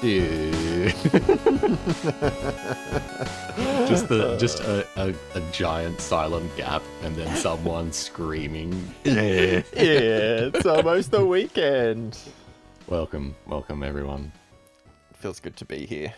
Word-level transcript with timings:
Dude. 0.00 0.94
just 3.86 4.08
the 4.08 4.36
just 4.40 4.60
a, 4.60 4.86
a, 4.96 5.14
a 5.34 5.40
giant 5.52 6.00
silent 6.00 6.54
gap 6.56 6.82
and 7.02 7.14
then 7.14 7.36
someone 7.36 7.92
screaming. 8.06 8.72
yeah, 9.04 9.62
it's 9.74 10.64
almost 10.64 11.10
the 11.10 11.24
weekend. 11.26 12.18
Welcome, 12.86 13.34
welcome 13.46 13.82
everyone. 13.82 14.32
Feels 15.14 15.38
good 15.38 15.56
to 15.56 15.64
be 15.66 15.84
here. 15.84 16.14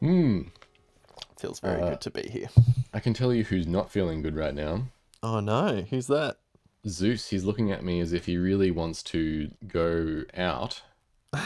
Hmm. 0.00 0.42
Feels 1.38 1.58
very 1.58 1.82
Uh, 1.82 1.90
good 1.90 2.00
to 2.02 2.10
be 2.12 2.28
here. 2.28 2.48
I 2.94 3.00
can 3.00 3.14
tell 3.14 3.34
you 3.34 3.42
who's 3.44 3.66
not 3.66 3.90
feeling 3.90 4.22
good 4.22 4.36
right 4.36 4.54
now. 4.54 4.82
Oh 5.24 5.40
no, 5.40 5.84
who's 5.90 6.06
that? 6.06 6.36
Zeus, 6.86 7.30
he's 7.30 7.42
looking 7.42 7.72
at 7.72 7.82
me 7.82 7.98
as 7.98 8.12
if 8.12 8.26
he 8.26 8.36
really 8.36 8.70
wants 8.70 9.02
to 9.04 9.50
go 9.66 10.22
out 10.36 10.82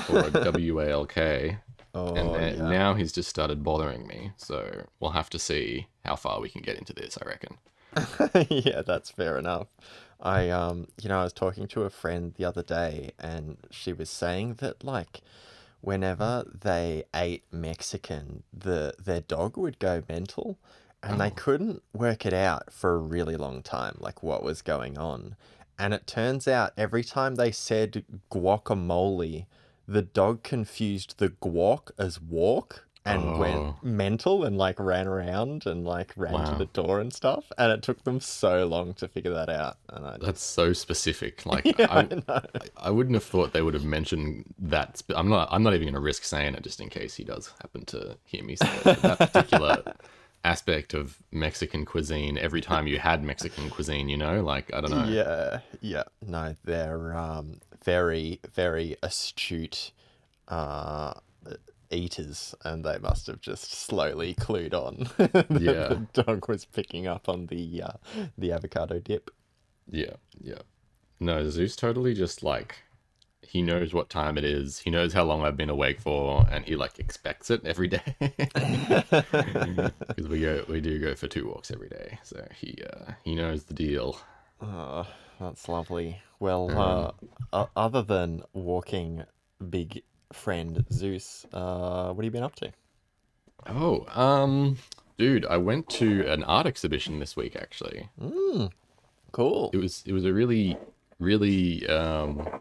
for 0.06 0.18
a 0.18 0.30
WALK, 0.30 1.56
Oh, 1.92 2.14
and 2.14 2.32
then, 2.34 2.56
yeah. 2.58 2.68
now 2.68 2.94
he's 2.94 3.12
just 3.12 3.28
started 3.28 3.64
bothering 3.64 4.06
me. 4.06 4.30
So 4.36 4.86
we'll 5.00 5.10
have 5.10 5.28
to 5.30 5.38
see 5.40 5.88
how 6.04 6.14
far 6.14 6.40
we 6.40 6.48
can 6.48 6.62
get 6.62 6.78
into 6.78 6.92
this. 6.92 7.18
I 7.20 7.26
reckon. 7.28 7.58
yeah, 8.48 8.82
that's 8.82 9.10
fair 9.10 9.36
enough. 9.38 9.66
I 10.20 10.50
um, 10.50 10.86
you 11.02 11.08
know, 11.08 11.18
I 11.20 11.24
was 11.24 11.32
talking 11.32 11.66
to 11.68 11.82
a 11.82 11.90
friend 11.90 12.32
the 12.36 12.44
other 12.44 12.62
day, 12.62 13.10
and 13.18 13.56
she 13.70 13.92
was 13.92 14.08
saying 14.10 14.54
that 14.58 14.84
like, 14.84 15.22
whenever 15.80 16.44
they 16.62 17.04
ate 17.14 17.42
Mexican, 17.50 18.44
the 18.56 18.94
their 19.02 19.22
dog 19.22 19.56
would 19.56 19.78
go 19.80 20.02
mental, 20.08 20.58
and 21.02 21.20
they 21.20 21.28
Oh. 21.30 21.34
couldn't 21.34 21.82
work 21.92 22.24
it 22.24 22.34
out 22.34 22.72
for 22.72 22.94
a 22.94 22.98
really 22.98 23.36
long 23.36 23.62
time, 23.62 23.96
like 23.98 24.22
what 24.22 24.44
was 24.44 24.62
going 24.62 24.96
on. 24.96 25.34
And 25.76 25.92
it 25.94 26.06
turns 26.06 26.46
out 26.46 26.72
every 26.76 27.02
time 27.02 27.34
they 27.34 27.50
said 27.50 28.04
guacamole, 28.30 29.46
the 29.90 30.02
dog 30.02 30.42
confused 30.42 31.18
the 31.18 31.28
guac 31.30 31.90
as 31.98 32.20
walk 32.20 32.86
and 33.04 33.22
Oh. 33.24 33.38
went 33.38 33.82
mental 33.82 34.44
and 34.44 34.56
like 34.58 34.78
ran 34.78 35.08
around 35.08 35.64
and 35.66 35.84
like 35.86 36.12
ran 36.16 36.34
to 36.52 36.54
the 36.58 36.66
door 36.66 37.00
and 37.00 37.12
stuff. 37.12 37.50
And 37.58 37.72
it 37.72 37.82
took 37.82 38.04
them 38.04 38.20
so 38.20 38.66
long 38.66 38.92
to 38.94 39.08
figure 39.08 39.32
that 39.32 39.48
out. 39.48 39.78
And 39.88 40.04
I 40.06 40.18
That's 40.20 40.42
so 40.42 40.72
specific. 40.74 41.42
Like 41.46 41.64
yeah, 41.78 41.86
I, 41.90 42.22
I. 42.28 42.42
I 42.76 42.90
wouldn't 42.90 43.14
have 43.14 43.24
thought 43.24 43.52
they 43.52 43.62
would 43.62 43.74
have 43.74 43.84
mentioned 43.84 44.44
that. 44.58 45.02
I'm 45.16 45.28
not. 45.28 45.48
I'm 45.50 45.62
not 45.62 45.72
even 45.74 45.86
going 45.86 45.94
to 45.94 46.00
risk 46.00 46.24
saying 46.24 46.54
it 46.54 46.62
just 46.62 46.80
in 46.80 46.88
case 46.90 47.14
he 47.14 47.24
does 47.24 47.52
happen 47.62 47.84
to 47.86 48.16
hear 48.24 48.44
me 48.44 48.56
say 48.56 48.68
it. 48.84 49.02
That 49.02 49.18
particular 49.18 49.82
aspect 50.44 50.94
of 50.94 51.18
Mexican 51.30 51.84
cuisine. 51.84 52.38
Every 52.38 52.60
time 52.60 52.86
you 52.86 52.98
had 52.98 53.22
Mexican 53.22 53.68
cuisine, 53.70 54.08
you 54.08 54.16
know, 54.16 54.42
like 54.42 54.72
I 54.74 54.80
don't 54.80 54.90
know. 54.90 55.04
Yeah, 55.04 55.60
yeah. 55.80 56.04
No, 56.26 56.56
they're 56.64 57.16
um 57.16 57.60
very, 57.84 58.40
very 58.52 58.96
astute 59.02 59.92
uh 60.48 61.14
eaters 61.92 62.54
and 62.64 62.84
they 62.84 62.98
must 62.98 63.26
have 63.26 63.40
just 63.40 63.72
slowly 63.72 64.32
clued 64.34 64.72
on 64.72 65.08
that 65.18 65.46
Yeah. 65.60 65.88
the 65.88 66.22
dog 66.22 66.48
was 66.48 66.64
picking 66.64 67.06
up 67.08 67.28
on 67.28 67.46
the 67.46 67.82
uh 67.82 67.92
the 68.38 68.52
avocado 68.52 69.00
dip. 69.00 69.30
Yeah, 69.88 70.14
yeah. 70.40 70.60
No, 71.18 71.48
Zeus 71.50 71.74
totally 71.76 72.14
just 72.14 72.42
like 72.42 72.76
he 73.42 73.62
knows 73.62 73.92
what 73.94 74.10
time 74.10 74.38
it 74.38 74.44
is. 74.44 74.78
He 74.80 74.90
knows 74.90 75.12
how 75.12 75.24
long 75.24 75.42
I've 75.42 75.56
been 75.56 75.70
awake 75.70 76.00
for, 76.00 76.46
and 76.50 76.64
he 76.64 76.76
like 76.76 76.98
expects 76.98 77.50
it 77.50 77.64
every 77.64 77.88
day. 77.88 78.16
Because 80.16 80.28
we 80.30 80.40
go, 80.40 80.64
we 80.68 80.80
do 80.80 80.98
go 80.98 81.14
for 81.14 81.28
two 81.28 81.46
walks 81.46 81.70
every 81.70 81.88
day, 81.88 82.18
so 82.22 82.46
he 82.54 82.76
uh, 82.92 83.12
he 83.24 83.34
knows 83.34 83.64
the 83.64 83.74
deal. 83.74 84.18
Oh, 84.60 85.06
that's 85.38 85.68
lovely. 85.68 86.20
Well, 86.38 87.14
uh, 87.52 87.66
other 87.76 88.02
than 88.02 88.42
walking 88.52 89.24
big 89.68 90.02
friend 90.32 90.84
Zeus, 90.92 91.46
uh, 91.52 92.12
what 92.12 92.24
have 92.24 92.24
you 92.24 92.30
been 92.30 92.42
up 92.42 92.54
to? 92.56 92.72
Oh, 93.66 94.06
um, 94.20 94.76
dude, 95.18 95.46
I 95.46 95.56
went 95.56 95.88
to 95.90 96.26
an 96.30 96.42
art 96.44 96.66
exhibition 96.66 97.18
this 97.20 97.36
week. 97.36 97.56
Actually, 97.56 98.08
Mm, 98.20 98.70
cool. 99.32 99.70
it 99.72 99.76
was 99.78 100.02
it 100.06 100.12
was 100.12 100.24
a 100.24 100.32
really 100.32 100.76
really 101.18 101.86
um, 101.88 102.60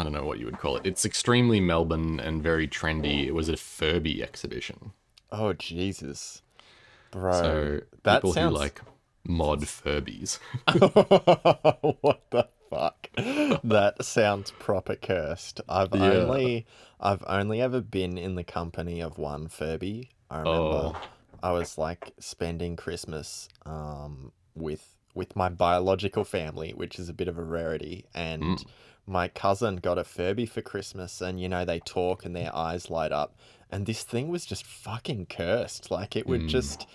I 0.00 0.02
don't 0.04 0.12
know 0.12 0.24
what 0.24 0.38
you 0.38 0.46
would 0.46 0.58
call 0.58 0.76
it. 0.76 0.86
It's 0.86 1.04
extremely 1.04 1.60
Melbourne 1.60 2.18
and 2.20 2.42
very 2.42 2.66
trendy. 2.66 3.26
It 3.26 3.32
was 3.34 3.48
a 3.48 3.56
Furby 3.56 4.22
exhibition. 4.22 4.92
Oh, 5.30 5.52
Jesus. 5.52 6.40
Bro, 7.10 7.32
So 7.32 7.80
that 8.04 8.16
people 8.16 8.32
sounds 8.32 8.52
who 8.54 8.58
like 8.58 8.80
mod 9.26 9.60
Furbies. 9.62 10.38
what 12.00 12.22
the 12.30 12.48
fuck? 12.70 13.08
That 13.62 13.96
sounds 14.04 14.52
proper 14.52 14.96
cursed. 14.96 15.60
I've 15.68 15.94
Yeah. 15.94 16.00
only 16.24 16.66
I've 16.98 17.24
only 17.26 17.60
ever 17.60 17.80
been 17.80 18.16
in 18.18 18.34
the 18.36 18.44
company 18.44 19.00
of 19.00 19.18
one 19.18 19.48
Furby. 19.48 20.10
I 20.30 20.38
remember 20.38 20.92
Oh. 20.94 20.96
I 21.42 21.52
was 21.52 21.76
like 21.78 22.12
spending 22.18 22.76
Christmas 22.76 23.48
um 23.66 24.32
with 24.54 24.94
with 25.14 25.34
my 25.34 25.48
biological 25.48 26.24
family, 26.24 26.72
which 26.72 26.98
is 26.98 27.08
a 27.08 27.12
bit 27.12 27.26
of 27.28 27.36
a 27.36 27.42
rarity, 27.42 28.04
and 28.14 28.42
Mm. 28.58 28.64
My 29.06 29.28
cousin 29.28 29.76
got 29.76 29.98
a 29.98 30.04
Furby 30.04 30.46
for 30.46 30.62
Christmas 30.62 31.20
and 31.20 31.40
you 31.40 31.48
know 31.48 31.64
they 31.64 31.80
talk 31.80 32.24
and 32.24 32.34
their 32.36 32.54
eyes 32.54 32.90
light 32.90 33.12
up 33.12 33.34
and 33.70 33.86
this 33.86 34.02
thing 34.02 34.28
was 34.28 34.44
just 34.46 34.64
fucking 34.66 35.26
cursed. 35.26 35.90
Like 35.90 36.16
it 36.16 36.26
would 36.26 36.42
Mm. 36.42 36.48
just 36.48 36.86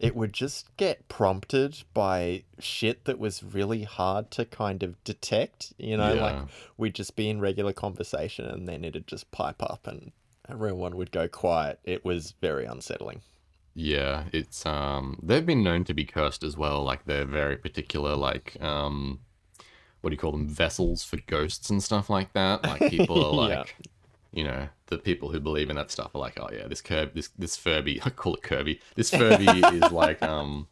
it 0.00 0.16
would 0.16 0.32
just 0.32 0.76
get 0.76 1.08
prompted 1.08 1.84
by 1.94 2.42
shit 2.58 3.04
that 3.04 3.18
was 3.18 3.42
really 3.44 3.84
hard 3.84 4.30
to 4.32 4.44
kind 4.44 4.82
of 4.82 5.02
detect. 5.04 5.72
You 5.78 5.96
know, 5.96 6.14
like 6.16 6.48
we'd 6.76 6.94
just 6.96 7.14
be 7.14 7.30
in 7.30 7.40
regular 7.40 7.72
conversation 7.72 8.44
and 8.44 8.68
then 8.68 8.84
it'd 8.84 9.06
just 9.06 9.30
pipe 9.30 9.62
up 9.62 9.86
and 9.86 10.10
everyone 10.48 10.96
would 10.96 11.12
go 11.12 11.28
quiet. 11.28 11.78
It 11.84 12.04
was 12.04 12.34
very 12.40 12.64
unsettling. 12.66 13.22
Yeah, 13.72 14.24
it's 14.32 14.66
um 14.66 15.18
they've 15.22 15.46
been 15.46 15.62
known 15.62 15.84
to 15.84 15.94
be 15.94 16.04
cursed 16.04 16.42
as 16.42 16.56
well. 16.56 16.82
Like 16.82 17.04
they're 17.06 17.24
very 17.24 17.56
particular, 17.56 18.14
like 18.16 18.56
um 18.60 19.20
what 20.04 20.10
do 20.10 20.14
you 20.14 20.18
call 20.18 20.32
them? 20.32 20.46
Vessels 20.46 21.02
for 21.02 21.16
ghosts 21.26 21.70
and 21.70 21.82
stuff 21.82 22.08
like 22.10 22.32
that. 22.34 22.62
Like 22.62 22.90
people 22.90 23.40
are 23.40 23.48
Yeah. 23.48 23.58
like 23.60 23.76
you 24.32 24.44
know, 24.44 24.68
the 24.86 24.98
people 24.98 25.30
who 25.30 25.38
believe 25.40 25.70
in 25.70 25.76
that 25.76 25.90
stuff 25.92 26.10
are 26.14 26.18
like, 26.18 26.38
oh 26.38 26.48
yeah, 26.52 26.66
this 26.68 26.80
curb 26.80 27.14
this 27.14 27.28
this 27.38 27.56
Furby 27.56 28.00
I 28.04 28.10
call 28.10 28.34
it 28.34 28.42
Kirby. 28.42 28.80
This 28.94 29.10
Furby 29.10 29.46
is 29.48 29.90
like 30.04 30.22
um 30.22 30.68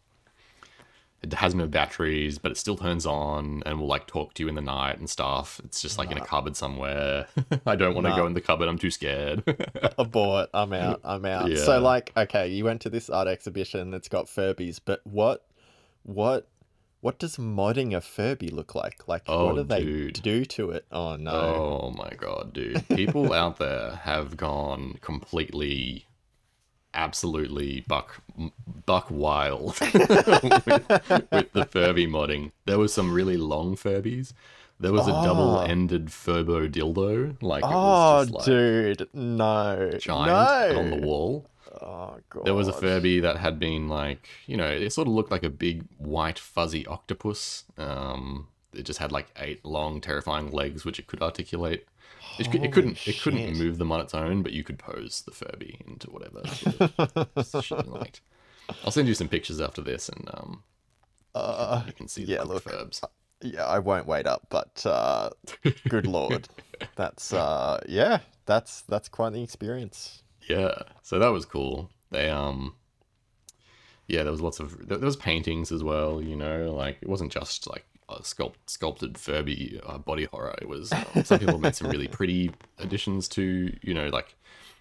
it 1.23 1.33
has 1.35 1.55
no 1.55 1.69
batteries, 1.69 2.39
but 2.39 2.51
it 2.51 2.57
still 2.57 2.77
turns 2.77 3.07
on 3.07 3.63
and 3.65 3.79
will 3.79 3.87
like 3.87 4.09
talk 4.09 4.35
to 4.35 4.43
you 4.43 4.49
in 4.49 4.57
the 4.57 4.61
night 4.61 4.99
and 4.99 5.09
stuff. 5.09 5.61
It's 5.65 5.81
just 5.81 5.97
like 5.97 6.11
in 6.11 6.19
a 6.19 6.27
cupboard 6.27 6.57
somewhere. 6.57 7.29
I 7.65 7.77
don't 7.77 7.95
want 7.95 8.07
to 8.07 8.11
Nah. 8.11 8.17
go 8.17 8.27
in 8.27 8.35
the 8.35 8.41
cupboard, 8.41 8.67
I'm 8.69 8.77
too 8.77 8.91
scared. 8.91 9.45
Abort. 9.99 10.51
I'm 10.53 10.73
out. 10.73 11.01
I'm 11.05 11.25
out. 11.25 11.49
Yeah. 11.49 11.65
So 11.65 11.79
like, 11.81 12.11
okay, 12.17 12.49
you 12.49 12.65
went 12.65 12.81
to 12.83 12.91
this 12.91 13.09
art 13.09 13.29
exhibition 13.29 13.93
that's 13.93 14.09
got 14.09 14.27
Furbies, 14.27 14.81
but 14.85 15.01
what 15.05 15.45
what 16.03 16.49
what 17.03 17.19
does 17.19 17.37
modding 17.37 17.95
a 17.95 18.01
Furby 18.01 18.49
look 18.49 18.75
like? 18.75 19.07
Like 19.07 19.25
Oh, 19.29 19.47
what 19.49 19.57
do 19.57 19.63
they 19.65 19.85
dude. 19.85 20.23
do 20.23 20.45
to 20.47 20.71
it? 20.71 20.87
Oh 20.91 21.17
no. 21.17 21.31
Oh 21.33 21.95
my 21.97 22.11
god, 22.17 22.55
dude. 22.55 22.89
People 22.89 23.33
out 23.43 23.59
there 23.59 23.97
have 24.05 24.37
gone 24.39 24.97
completely 25.03 26.07
absolutely 26.95 27.85
buck 27.89 28.23
buck 28.87 29.07
wild 29.11 29.79
with, 29.81 29.93
with 31.31 31.53
the 31.53 31.67
Furby 31.71 32.07
modding. 32.07 32.53
There 32.67 32.79
was 32.79 32.93
some 32.93 33.13
really 33.13 33.37
long 33.37 33.77
Furbies. 33.77 34.33
There 34.79 34.93
was 34.93 35.07
a 35.07 35.15
Oh. 35.15 35.25
double-ended 35.25 36.07
Furbo 36.07 36.69
dildo, 36.71 37.41
like 37.41 37.63
it 37.63 37.67
Oh, 37.67 37.71
was 37.71 37.73
ah, 37.73 38.21
just 38.25 38.35
like 38.35 38.45
dude, 38.47 39.09
no. 39.15 39.91
giant 39.99 40.75
no. 40.75 40.79
on 40.81 40.91
the 40.91 41.07
wall. 41.07 41.47
Oh 41.81 42.17
god. 42.29 42.45
There 42.45 42.55
was 42.55 42.69
a 42.69 42.73
Furby 42.73 43.21
that 43.21 43.37
had 43.39 43.59
been 43.59 43.89
like, 43.89 44.29
you 44.47 44.57
know, 44.57 44.69
it 44.69 44.93
sort 44.93 45.09
of 45.09 45.15
looked 45.15 45.31
like 45.31 45.43
a 45.43 45.51
big 45.51 45.85
white 45.99 46.39
fuzzy 46.39 46.87
octopus. 46.87 47.65
Um, 47.79 48.49
it 48.75 48.83
just 48.85 48.99
had 48.99 49.13
like 49.13 49.29
eight 49.37 49.65
long, 49.65 50.01
terrifying 50.01 50.51
legs 50.51 50.85
which 50.85 50.99
it 50.99 51.07
could 51.07 51.23
articulate. 51.23 51.87
It, 52.39 52.55
it 52.55 52.73
couldn't. 52.73 53.07
It 53.07 53.21
couldn't 53.21 53.59
move 53.59 53.79
them 53.79 53.91
on 53.93 54.01
its 54.01 54.15
own, 54.15 54.43
but 54.43 54.53
you 54.53 54.65
could 54.65 54.79
pose 54.79 55.23
the 55.23 55.33
Furby 55.33 55.81
into 55.87 56.11
whatever 56.11 56.43
sort 57.43 57.73
of 57.73 57.89
liked. 57.89 58.21
I'll 58.85 58.91
send 58.93 59.09
you 59.09 59.15
some 59.15 59.29
pictures 59.29 59.61
after 59.61 59.83
this, 59.83 60.09
and 60.09 60.29
um, 60.35 60.63
Uh, 61.35 61.83
you 61.87 61.93
can 61.93 62.09
see 62.09 62.25
yeah, 62.25 62.43
look. 62.43 62.65
Furbs. 62.65 63.03
yeah, 63.43 63.67
I 63.67 63.79
won't 63.81 64.07
wait 64.07 64.27
up, 64.27 64.47
but 64.51 64.85
uh, 64.87 65.31
good 65.89 66.07
lord, 66.19 66.49
that's 66.97 67.33
uh, 67.33 67.81
yeah, 67.89 68.21
that's 68.47 68.83
that's 68.83 69.09
quite 69.09 69.33
the 69.33 69.43
experience. 69.43 70.23
Yeah, 70.49 70.75
so 71.03 71.19
that 71.19 71.29
was 71.29 71.45
cool. 71.45 71.91
They 72.11 72.29
um, 72.31 72.75
yeah, 74.07 74.23
there 74.23 74.33
was 74.33 74.41
lots 74.41 74.61
of 74.61 74.89
there 74.89 74.99
was 74.99 75.17
paintings 75.17 75.73
as 75.73 75.83
well. 75.83 76.21
You 76.21 76.37
know, 76.37 76.75
like 76.75 76.99
it 77.01 77.09
wasn't 77.09 77.33
just 77.33 77.69
like 77.69 77.85
sculpt, 78.21 78.57
sculpted 78.67 79.17
Furby 79.17 79.81
uh, 79.87 79.99
body 79.99 80.25
horror. 80.25 80.55
It 80.61 80.69
was 80.69 80.93
um, 80.93 81.25
some 81.25 81.39
people 81.39 81.59
made 81.59 81.75
some 81.75 81.91
really 81.91 82.09
pretty 82.09 82.51
additions 82.79 83.29
to 83.31 83.75
you 83.83 83.95
know 83.95 84.09
like 84.09 84.35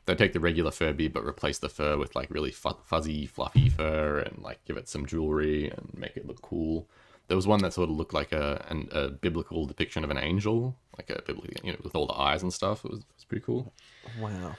they 0.06 0.16
take 0.16 0.34
the 0.34 0.40
regular 0.40 0.72
Furby 0.72 1.08
but 1.08 1.24
replace 1.24 1.60
the 1.60 1.69
fur 1.69 1.98
with 1.98 2.16
like 2.16 2.30
really 2.31 2.52
fu- 2.52 2.78
fuzzy, 2.84 3.25
fluffy 3.28 3.69
fur 3.69 4.19
and 4.19 4.42
like 4.42 4.64
give 4.66 4.78
it 4.78 4.90
some 4.90 5.06
jewelry 5.06 5.69
and 5.69 5.92
make 5.96 6.18
it 6.18 6.28
look 6.28 6.42
cool. 6.42 6.90
There 7.28 7.38
was 7.38 7.48
one 7.48 7.62
that 7.62 7.74
sort 7.74 7.90
of 7.90 7.96
looked 7.96 8.14
like 8.14 8.31
a 8.31 8.66
an, 8.69 8.90
a 8.92 9.10
biblical 9.10 9.66
depiction 9.66 10.04
of 10.04 10.10
an 10.10 10.18
angel, 10.18 10.75
like 10.98 11.10
a 11.10 11.22
biblical, 11.22 11.54
you 11.64 11.72
know, 11.72 11.80
with 11.84 11.96
all 11.96 12.07
the 12.07 12.19
eyes 12.19 12.42
and 12.42 12.52
stuff. 12.52 12.84
It 12.84 12.92
was, 12.92 13.00
it 13.00 13.06
was 13.16 13.25
pretty 13.25 13.46
cool. 13.46 13.72
Wow. 14.19 14.56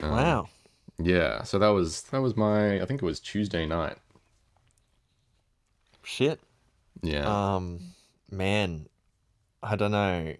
Um, 0.00 0.10
Wow. 0.10 0.48
Yeah, 1.00 1.42
so 1.44 1.58
that 1.60 1.68
was 1.68 2.02
that 2.02 2.20
was 2.20 2.36
my 2.36 2.80
I 2.80 2.84
think 2.84 3.02
it 3.02 3.06
was 3.06 3.20
Tuesday 3.20 3.66
night. 3.66 3.96
Shit. 6.02 6.40
Yeah. 7.02 7.54
Um, 7.56 7.80
man, 8.30 8.88
I 9.62 9.76
don't 9.76 9.92
know 9.92 10.34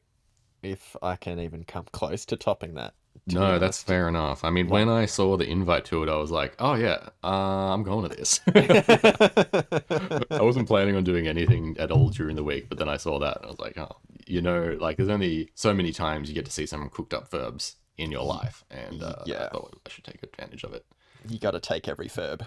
if 0.62 0.96
I 1.02 1.16
can 1.16 1.38
even 1.40 1.64
come 1.64 1.84
close 1.92 2.24
to 2.26 2.36
topping 2.36 2.74
that. 2.74 2.94
to 3.28 3.34
no, 3.36 3.58
that's 3.60 3.82
fair 3.82 4.08
enough. 4.08 4.42
I 4.44 4.50
mean, 4.50 4.68
when 4.68 4.88
I 4.88 5.06
saw 5.06 5.36
the 5.36 5.48
invite 5.48 5.84
to 5.86 6.02
it, 6.02 6.08
I 6.08 6.16
was 6.16 6.30
like, 6.32 6.56
"Oh 6.58 6.74
yeah, 6.74 7.08
uh, 7.22 7.72
I'm 7.72 7.84
going 7.84 8.08
to 8.08 8.16
this." 8.16 8.40
I 10.30 10.42
wasn't 10.42 10.66
planning 10.66 10.96
on 10.96 11.04
doing 11.04 11.28
anything 11.28 11.76
at 11.78 11.90
all 11.92 12.08
during 12.08 12.34
the 12.36 12.44
week, 12.44 12.68
but 12.68 12.78
then 12.78 12.88
I 12.88 12.96
saw 12.96 13.18
that 13.20 13.36
and 13.36 13.44
I 13.46 13.48
was 13.48 13.58
like, 13.60 13.78
"Oh, 13.78 13.96
you 14.26 14.40
know, 14.42 14.76
like 14.80 14.96
there's 14.96 15.08
only 15.08 15.50
so 15.54 15.72
many 15.74 15.92
times 15.92 16.28
you 16.28 16.34
get 16.34 16.46
to 16.46 16.52
see 16.52 16.66
some 16.66 16.88
cooked 16.90 17.14
up 17.14 17.30
verbs 17.30 17.76
in 17.98 18.10
your 18.10 18.24
life, 18.24 18.64
and 18.70 19.02
uh, 19.02 19.22
Yeah. 19.26 19.46
I 19.46 19.48
thought 19.48 19.78
I 19.84 19.90
should 19.90 20.04
take 20.04 20.22
advantage 20.22 20.64
of 20.64 20.72
it." 20.72 20.86
you 21.28 21.38
got 21.38 21.50
to 21.50 21.60
take 21.60 21.88
every 21.88 22.08
verb. 22.08 22.44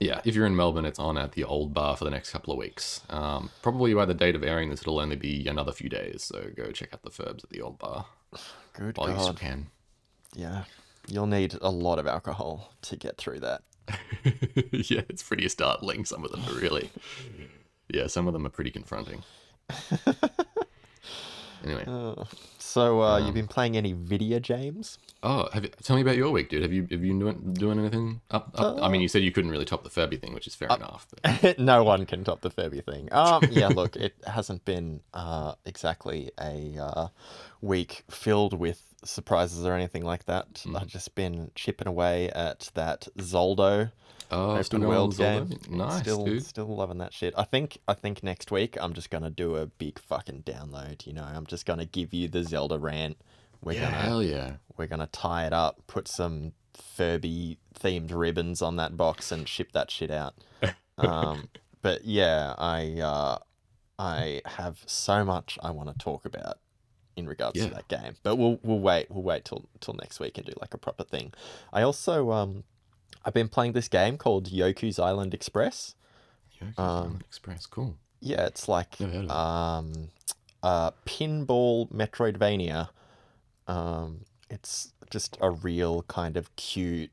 Yeah, 0.00 0.20
if 0.24 0.34
you're 0.34 0.44
in 0.44 0.56
Melbourne, 0.56 0.84
it's 0.84 0.98
on 0.98 1.16
at 1.16 1.32
the 1.32 1.44
old 1.44 1.72
bar 1.72 1.96
for 1.96 2.04
the 2.04 2.10
next 2.10 2.30
couple 2.30 2.52
of 2.52 2.58
weeks. 2.58 3.00
Um, 3.08 3.48
probably 3.62 3.94
by 3.94 4.04
the 4.04 4.12
date 4.12 4.34
of 4.34 4.42
airing 4.42 4.68
this, 4.68 4.82
it'll 4.82 5.00
only 5.00 5.16
be 5.16 5.46
another 5.48 5.72
few 5.72 5.88
days. 5.88 6.22
So 6.22 6.50
go 6.54 6.70
check 6.70 6.90
out 6.92 7.02
the 7.02 7.10
Furbs 7.10 7.44
at 7.44 7.50
the 7.50 7.62
old 7.62 7.78
bar 7.78 8.06
Good 8.74 8.98
while 8.98 9.08
you 9.08 9.18
still 9.18 9.32
can. 9.34 9.68
Yeah. 10.34 10.64
You'll 11.08 11.26
need 11.26 11.54
a 11.62 11.70
lot 11.70 11.98
of 11.98 12.06
alcohol 12.06 12.74
to 12.82 12.96
get 12.96 13.16
through 13.16 13.40
that. 13.40 13.62
yeah, 14.72 15.02
it's 15.08 15.22
pretty 15.22 15.48
startling. 15.48 16.04
Some 16.04 16.24
of 16.24 16.32
them 16.32 16.42
are 16.48 16.60
really. 16.60 16.90
Yeah, 17.88 18.08
some 18.08 18.26
of 18.26 18.32
them 18.34 18.44
are 18.44 18.50
pretty 18.50 18.72
confronting. 18.72 19.22
anyway, 21.66 21.84
Oh. 21.86 22.26
So, 22.58 23.00
uh, 23.02 23.18
Um, 23.18 23.24
you've 23.24 23.34
been 23.34 23.48
playing 23.48 23.76
any 23.76 23.92
video 23.92 24.38
games? 24.38 24.98
oh, 25.22 25.48
have 25.52 25.64
you, 25.64 25.70
tell 25.82 25.96
me 25.96 26.02
about 26.02 26.16
your 26.16 26.30
week, 26.30 26.48
dude. 26.50 26.62
Have 26.62 26.72
you 26.72 26.86
have 26.90 27.02
you 27.04 27.18
doing 27.18 27.54
doing 27.54 27.78
anything 27.78 28.20
up? 28.30 28.50
up? 28.54 28.82
I 28.82 28.88
mean, 28.88 29.00
you 29.00 29.08
said 29.08 29.22
you 29.22 29.32
couldn't 29.32 29.50
really 29.50 29.64
top 29.64 29.82
the 29.82 29.90
Furby 29.90 30.16
thing, 30.18 30.34
which 30.34 30.46
is 30.46 30.54
fair 30.54 30.68
enough. 30.68 31.06
But, 31.22 31.58
no 31.58 31.82
one 31.84 32.06
can 32.06 32.22
top 32.24 32.40
the 32.42 32.50
Furby 32.50 32.80
thing. 32.82 33.08
Um, 33.12 33.42
yeah, 33.50 33.68
look, 33.68 33.96
it 33.96 34.14
hasn't 34.26 34.64
been 34.64 35.00
uh, 35.14 35.54
exactly 35.64 36.30
a 36.40 36.76
uh, 36.80 37.08
week 37.60 38.04
filled 38.10 38.58
with 38.58 38.82
surprises 39.04 39.64
or 39.64 39.72
anything 39.74 40.04
like 40.04 40.24
that. 40.26 40.64
I've 40.74 40.86
just 40.88 41.14
been 41.14 41.50
chipping 41.54 41.86
away 41.88 42.30
at 42.30 42.70
that 42.74 43.08
Zelda 43.20 43.92
oh, 44.30 44.60
still 44.62 44.78
open 44.78 44.80
going 44.80 44.84
on 44.84 44.98
world 44.98 45.16
game. 45.16 45.58
Nice, 45.76 46.00
still, 46.02 46.24
dude. 46.24 46.44
still 46.44 46.66
loving 46.74 46.98
that 46.98 47.12
shit. 47.12 47.34
I 47.36 47.44
think, 47.44 47.78
I 47.88 47.94
think 47.94 48.22
next 48.22 48.50
week 48.50 48.76
I'm 48.80 48.92
just 48.94 49.10
gonna 49.10 49.30
do 49.30 49.56
a 49.56 49.66
big 49.66 49.98
fucking 49.98 50.42
download. 50.44 51.06
You 51.06 51.12
know, 51.12 51.24
I'm 51.24 51.46
just 51.46 51.66
gonna 51.66 51.86
give 51.86 52.12
you 52.14 52.28
the 52.28 52.42
Zelda 52.44 52.78
rant. 52.78 53.16
We're 53.62 53.72
Yeah, 53.74 53.90
gonna 53.90 53.96
hell 53.96 54.22
yeah. 54.22 54.52
we're 54.76 54.86
gonna 54.86 55.08
tie 55.08 55.46
it 55.46 55.52
up, 55.52 55.80
put 55.86 56.08
some 56.08 56.52
Furby 56.74 57.58
themed 57.78 58.12
ribbons 58.12 58.60
on 58.62 58.76
that 58.76 58.96
box, 58.96 59.32
and 59.32 59.48
ship 59.48 59.72
that 59.72 59.90
shit 59.90 60.10
out. 60.10 60.34
Um, 60.98 61.50
but 61.82 62.06
yeah, 62.06 62.54
I 62.56 63.00
uh, 63.00 63.38
I 63.98 64.40
have 64.46 64.78
so 64.86 65.26
much 65.26 65.58
I 65.62 65.70
want 65.70 65.90
to 65.90 65.94
talk 66.02 66.24
about 66.24 66.58
in 67.16 67.28
regards 67.28 67.58
Yeah. 67.58 67.68
to 67.68 67.74
that 67.74 67.88
game. 67.88 68.14
But 68.22 68.36
we'll 68.36 68.58
we'll 68.62 68.78
wait 68.78 69.10
we'll 69.10 69.22
wait 69.22 69.44
till 69.44 69.68
till 69.80 69.92
next 69.92 70.20
week 70.20 70.38
and 70.38 70.46
do 70.46 70.54
like 70.58 70.72
a 70.72 70.78
proper 70.78 71.04
thing. 71.04 71.34
I 71.72 71.82
also 71.82 72.32
um 72.32 72.64
I've 73.26 73.34
been 73.34 73.48
playing 73.48 73.72
this 73.72 73.88
game 73.88 74.16
called 74.16 74.48
Yoku's 74.50 74.98
Island 74.98 75.34
Express. 75.34 75.94
Yoko's 76.62 76.78
Um, 76.78 76.86
Island 76.86 77.24
Express, 77.26 77.66
cool. 77.66 77.96
Yeah, 78.20 78.46
it's 78.46 78.68
like 78.68 78.98
Never 79.00 79.12
heard 79.12 79.24
of 79.24 79.30
it. 79.30 79.36
um, 79.36 80.08
pinball 81.04 81.90
Metroidvania. 81.92 82.88
Um, 83.66 84.24
it's 84.48 84.92
just 85.10 85.36
a 85.40 85.50
real 85.50 86.02
kind 86.04 86.36
of 86.36 86.54
cute, 86.56 87.10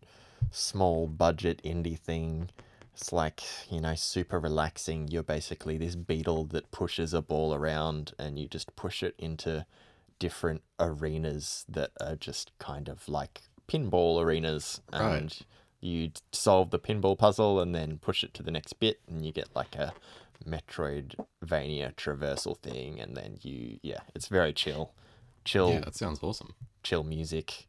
small 0.51 1.07
budget 1.07 1.61
indie 1.63 1.97
thing. 1.97 2.49
It's 2.93 3.11
like, 3.11 3.41
you 3.71 3.81
know, 3.81 3.95
super 3.95 4.39
relaxing. 4.39 5.07
You're 5.07 5.23
basically 5.23 5.77
this 5.79 5.95
beetle 5.95 6.45
that 6.45 6.69
pushes 6.71 7.11
a 7.13 7.23
ball 7.23 7.53
around 7.55 8.13
and 8.19 8.37
you 8.37 8.47
just 8.47 8.75
push 8.75 9.01
it 9.01 9.15
into 9.17 9.65
different 10.19 10.61
arenas 10.79 11.65
that 11.67 11.89
are 11.99 12.15
just 12.15 12.51
kind 12.59 12.87
of 12.87 13.09
like 13.09 13.41
pinball 13.67 14.21
arenas. 14.21 14.79
Right. 14.93 15.41
And 15.83 15.91
you 15.91 16.11
solve 16.31 16.69
the 16.71 16.79
pinball 16.79 17.17
puzzle 17.17 17.59
and 17.59 17.75
then 17.75 17.97
push 17.97 18.23
it 18.23 18.33
to 18.35 18.43
the 18.43 18.51
next 18.51 18.73
bit 18.79 19.01
and 19.07 19.25
you 19.25 19.31
get 19.33 19.49
like 19.55 19.75
a 19.75 19.93
Metroidvania 20.47 21.93
traversal 21.95 22.57
thing, 22.57 22.99
and 22.99 23.15
then 23.15 23.37
you, 23.41 23.79
yeah, 23.81 23.99
it's 24.15 24.27
very 24.27 24.53
chill, 24.53 24.93
chill, 25.45 25.69
Yeah, 25.71 25.79
that 25.81 25.95
sounds 25.95 26.19
awesome. 26.21 26.53
chill 26.83 27.03
music. 27.03 27.67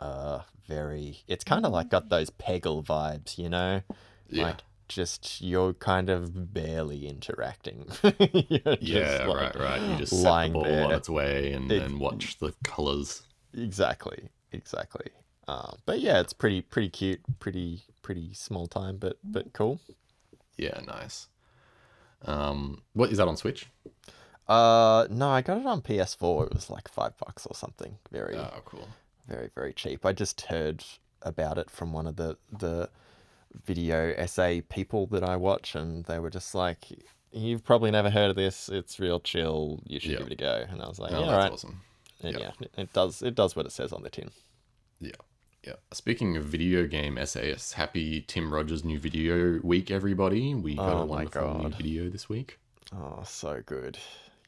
Uh, 0.00 0.42
very. 0.66 1.18
It's 1.26 1.44
kind 1.44 1.66
of 1.66 1.72
like 1.72 1.90
got 1.90 2.08
those 2.08 2.30
Peggle 2.30 2.84
vibes, 2.84 3.38
you 3.38 3.48
know, 3.48 3.82
Yeah. 4.28 4.44
like 4.44 4.56
just 4.88 5.40
you're 5.40 5.74
kind 5.74 6.08
of 6.08 6.52
barely 6.54 7.06
interacting. 7.08 7.86
Yeah, 8.80 9.26
like, 9.26 9.36
right, 9.36 9.56
right. 9.56 9.82
You 9.82 9.96
just 9.98 10.12
set 10.12 10.28
lying 10.28 10.52
the 10.52 10.58
ball 10.60 10.64
there. 10.68 10.84
on 10.86 10.92
its 10.92 11.08
way 11.08 11.52
and 11.52 11.70
then 11.70 11.98
watch 11.98 12.38
the 12.38 12.52
colors. 12.64 13.22
Exactly, 13.54 14.28
exactly. 14.52 15.06
Uh, 15.48 15.72
but 15.86 15.98
yeah, 16.00 16.20
it's 16.20 16.32
pretty, 16.34 16.60
pretty 16.60 16.90
cute, 16.90 17.20
pretty, 17.40 17.82
pretty 18.02 18.34
small 18.34 18.66
time, 18.66 18.98
but 18.98 19.16
but 19.24 19.52
cool. 19.54 19.80
Yeah, 20.56 20.78
nice. 20.86 21.28
Um, 22.22 22.82
what 22.92 23.10
is 23.10 23.16
that 23.18 23.28
on 23.28 23.36
Switch? 23.36 23.66
Uh, 24.46 25.06
no, 25.10 25.28
I 25.30 25.40
got 25.42 25.58
it 25.58 25.66
on 25.66 25.80
PS4. 25.82 26.46
It 26.46 26.54
was 26.54 26.68
like 26.70 26.88
five 26.88 27.16
bucks 27.18 27.46
or 27.46 27.54
something. 27.54 27.96
Very, 28.10 28.36
Oh, 28.36 28.60
cool. 28.64 28.88
very 29.26 29.50
very 29.54 29.72
cheap. 29.72 30.04
I 30.04 30.12
just 30.12 30.42
heard 30.42 30.84
about 31.22 31.58
it 31.58 31.70
from 31.70 31.92
one 31.92 32.06
of 32.06 32.16
the 32.16 32.36
the 32.52 32.90
video 33.64 34.12
essay 34.16 34.60
people 34.60 35.06
that 35.08 35.24
I 35.24 35.36
watch, 35.36 35.74
and 35.74 36.04
they 36.04 36.18
were 36.18 36.30
just 36.30 36.54
like, 36.54 36.84
"You've 37.32 37.64
probably 37.64 37.90
never 37.90 38.10
heard 38.10 38.30
of 38.30 38.36
this. 38.36 38.68
It's 38.68 39.00
real 39.00 39.20
chill. 39.20 39.80
You 39.86 39.98
should 40.00 40.10
Yeah. 40.12 40.18
give 40.18 40.26
it 40.28 40.32
a 40.34 40.36
go." 40.36 40.64
And 40.68 40.82
I 40.82 40.88
was 40.88 40.98
like, 40.98 41.12
Oh, 41.12 41.20
"Yeah, 41.20 41.26
that's 41.26 41.32
all 41.32 41.38
right." 41.38 41.52
awesome. 41.52 41.80
And 42.22 42.38
Yeah. 42.38 42.52
yeah, 42.60 42.68
it 42.76 42.92
does 42.92 43.22
it 43.22 43.34
does 43.34 43.56
what 43.56 43.64
it 43.64 43.72
says 43.72 43.92
on 43.92 44.02
the 44.02 44.10
tin. 44.10 44.30
Yeah. 45.00 45.12
Yeah. 45.66 45.74
Speaking 45.92 46.36
of 46.36 46.44
video 46.44 46.86
game 46.86 47.18
essayists, 47.18 47.72
happy 47.72 48.22
Tim 48.22 48.52
Rogers 48.52 48.84
new 48.84 48.98
video 48.98 49.60
week, 49.62 49.90
everybody. 49.90 50.54
We 50.54 50.76
got 50.76 50.92
Oh 50.92 51.02
a 51.02 51.06
wonderful 51.06 51.58
new 51.58 51.68
video 51.70 52.08
this 52.08 52.28
week. 52.28 52.58
Oh, 52.94 53.22
so 53.24 53.62
good. 53.66 53.98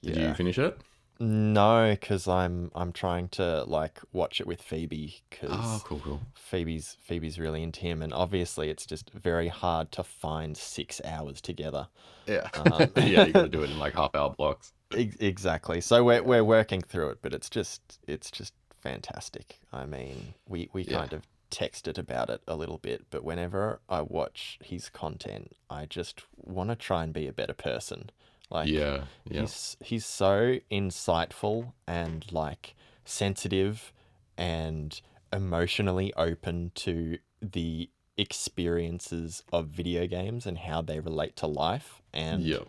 Did 0.02 0.17
yeah. 0.17 0.29
you 0.29 0.35
finish 0.35 0.59
it? 0.59 0.81
No, 1.23 1.90
because 1.90 2.26
I'm 2.26 2.71
I'm 2.75 2.93
trying 2.93 3.29
to 3.31 3.64
like 3.64 3.99
watch 4.12 4.40
it 4.40 4.47
with 4.47 4.62
Phoebe 4.62 5.21
because 5.29 5.50
Oh, 5.52 5.83
cool, 5.85 6.00
cool. 6.02 6.21
Phoebe's 6.35 6.97
Phoebe's 7.02 7.38
really 7.38 7.62
into 7.62 7.81
him, 7.81 8.00
and 8.00 8.14
obviously 8.14 8.71
it's 8.71 8.87
just 8.87 9.11
very 9.11 9.49
hard 9.49 9.93
to 9.93 10.02
find 10.02 10.57
six 10.57 10.99
hours 11.05 11.43
together. 11.43 11.88
Yeah. 12.26 12.49
Um, 12.61 12.90
yeah, 12.97 13.26
you 13.26 13.33
got 13.33 13.43
to 13.43 13.49
do 13.49 13.62
it 13.62 13.71
in 13.71 13.79
like 13.79 13.95
half 13.95 14.14
hour 14.14 14.31
blocks. 14.31 14.73
Ex- 14.97 15.17
exactly. 15.21 15.83
So 15.83 16.05
we're 16.05 16.23
we're 16.23 16.45
working 16.45 16.81
through 16.81 17.11
it, 17.11 17.19
but 17.21 17.35
it's 17.35 17.50
just 17.50 17.99
it's 18.07 18.31
just 18.31 18.55
fantastic. 18.81 19.61
I 19.73 19.87
mean, 19.87 20.35
we 20.49 20.69
we 20.73 20.85
Yeah. 20.85 20.99
kind 20.99 21.13
of 21.13 21.23
texted 21.51 21.99
about 21.99 22.31
it 22.31 22.43
a 22.47 22.55
little 22.57 22.79
bit, 22.79 23.07
but 23.11 23.25
whenever 23.25 23.81
I 23.89 24.03
watch 24.03 24.59
his 24.63 24.89
content, 24.89 25.53
I 25.69 25.87
just 25.87 26.23
want 26.37 26.71
to 26.71 26.77
try 26.77 27.03
and 27.05 27.13
be 27.13 27.27
a 27.27 27.33
better 27.33 27.55
person. 27.55 28.11
Like 28.51 28.69
Yeah. 28.69 29.05
Yeah. 29.29 29.41
he's 29.43 29.77
he's 29.81 30.07
so 30.07 30.59
insightful 30.71 31.73
and 31.87 32.31
like 32.33 32.75
sensitive 33.05 33.93
and 34.37 35.01
emotionally 35.33 36.13
open 36.15 36.71
to 36.75 37.19
the 37.43 37.91
experiences 38.17 39.43
of 39.53 39.69
video 39.69 40.07
games 40.07 40.47
and 40.47 40.59
how 40.59 40.83
they 40.83 41.01
relate 41.01 41.37
to 41.37 41.47
life 41.47 42.03
and 42.13 42.43
Yeah. 42.43 42.65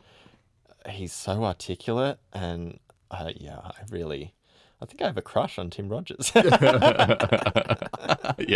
he's 0.90 1.12
so 1.14 1.44
articulate 1.44 2.20
and 2.32 2.80
uh, 3.10 3.32
yeah 3.36 3.58
i 3.64 3.74
really 3.90 4.34
i 4.82 4.86
think 4.86 5.02
i 5.02 5.06
have 5.06 5.18
a 5.18 5.22
crush 5.22 5.60
on 5.60 5.70
tim 5.70 5.90
rogers 5.90 6.32
yeah, 6.36 6.44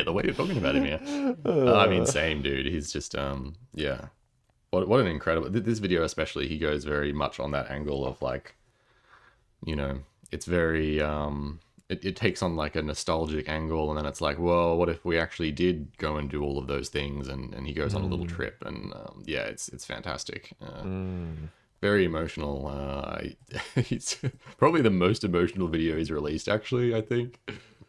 the 0.03 0.13
way 0.13 0.23
you're 0.25 0.33
talking 0.33 0.57
about 0.57 0.75
him, 0.75 0.85
yeah. 0.85 1.33
Uh, 1.45 1.77
I 1.77 1.87
mean, 1.87 2.05
same 2.05 2.41
dude. 2.41 2.65
He's 2.65 2.91
just, 2.91 3.15
um, 3.15 3.55
yeah. 3.73 4.07
What 4.71 4.87
what 4.87 4.99
an 4.99 5.07
incredible. 5.07 5.49
This 5.49 5.79
video 5.79 6.03
especially, 6.03 6.47
he 6.47 6.57
goes 6.57 6.83
very 6.83 7.13
much 7.13 7.39
on 7.39 7.51
that 7.51 7.71
angle 7.71 8.05
of 8.05 8.21
like, 8.21 8.55
you 9.65 9.75
know, 9.75 9.99
it's 10.31 10.45
very, 10.45 11.01
um, 11.01 11.59
it, 11.89 12.03
it 12.03 12.15
takes 12.15 12.41
on 12.41 12.55
like 12.55 12.75
a 12.75 12.81
nostalgic 12.81 13.47
angle, 13.47 13.89
and 13.89 13.97
then 13.97 14.05
it's 14.05 14.21
like, 14.21 14.39
well, 14.39 14.77
what 14.77 14.89
if 14.89 15.05
we 15.05 15.19
actually 15.19 15.51
did 15.51 15.95
go 15.97 16.17
and 16.17 16.29
do 16.29 16.43
all 16.43 16.57
of 16.57 16.67
those 16.67 16.89
things? 16.89 17.27
And 17.27 17.53
and 17.53 17.67
he 17.67 17.73
goes 17.73 17.93
on 17.93 18.01
a 18.01 18.07
little 18.07 18.27
trip, 18.27 18.63
and 18.65 18.93
um, 18.93 19.23
yeah, 19.25 19.43
it's 19.43 19.69
it's 19.69 19.85
fantastic. 19.85 20.53
Uh, 20.61 20.83
Mm. 20.83 21.35
Very 21.81 22.05
emotional. 22.05 22.67
Uh, 22.67 23.21
it's 23.75 24.17
probably 24.57 24.81
the 24.81 24.89
most 24.89 25.23
emotional 25.23 25.67
video 25.67 25.97
he's 25.97 26.11
released, 26.11 26.47
actually. 26.47 26.95
I 26.95 27.01
think. 27.01 27.39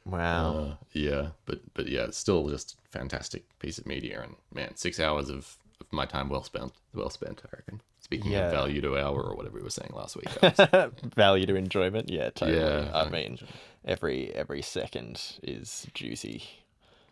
wow 0.05 0.55
Uh, 0.55 0.77
yeah, 0.93 1.29
but 1.47 1.61
but 1.75 1.89
yeah, 1.89 2.05
it's 2.05 2.19
still 2.19 2.49
just 2.49 2.77
fantastic 2.91 3.45
piece 3.59 3.79
of 3.79 3.87
media, 3.87 4.23
and 4.23 4.37
man, 4.53 4.77
six 4.77 5.01
hours 5.01 5.29
of, 5.31 5.57
of 5.81 5.87
my 5.93 6.05
time 6.07 6.29
well 6.29 6.43
spent. 6.43 6.73
Well 6.95 7.11
spent, 7.11 7.43
I 7.45 7.57
reckon. 7.57 7.81
Speaking 8.01 8.33
Yeah. 8.33 8.47
of 8.47 8.53
value 8.53 8.81
to 8.83 8.97
hour 8.97 9.21
or 9.21 9.35
whatever 9.37 9.57
we 9.57 9.63
were 9.65 9.71
saying 9.71 9.91
last 9.93 10.17
week. 10.17 10.29
was- 10.41 10.91
value 11.17 11.45
to 11.47 11.57
enjoyment 11.57 12.09
yeah 12.09 12.31
totally 12.31 12.57
Yeah, 12.59 12.91
i 12.95 13.05
to 13.05 13.11
mean 13.11 13.39
every 13.85 14.33
every 14.33 14.63
second 14.63 15.21
is 15.43 15.89
juicy 15.93 16.45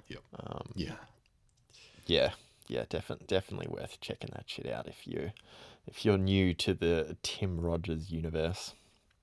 Yep. 0.07 0.21
Um, 0.39 0.71
Yeah. 0.77 0.95
yeah, 2.07 2.31
yeah, 2.69 2.85
definitely, 2.89 3.27
definitely 3.27 3.67
worth 3.69 4.01
checking 4.01 4.31
that 4.35 4.45
shit 4.47 4.67
out 4.71 4.87
if 4.87 5.07
you 5.07 5.33
if 5.87 6.05
you're 6.05 6.19
new 6.19 6.55
to 6.55 6.75
the 6.75 7.17
Tim 7.23 7.61
Rogers 7.61 8.11
universe. 8.11 8.75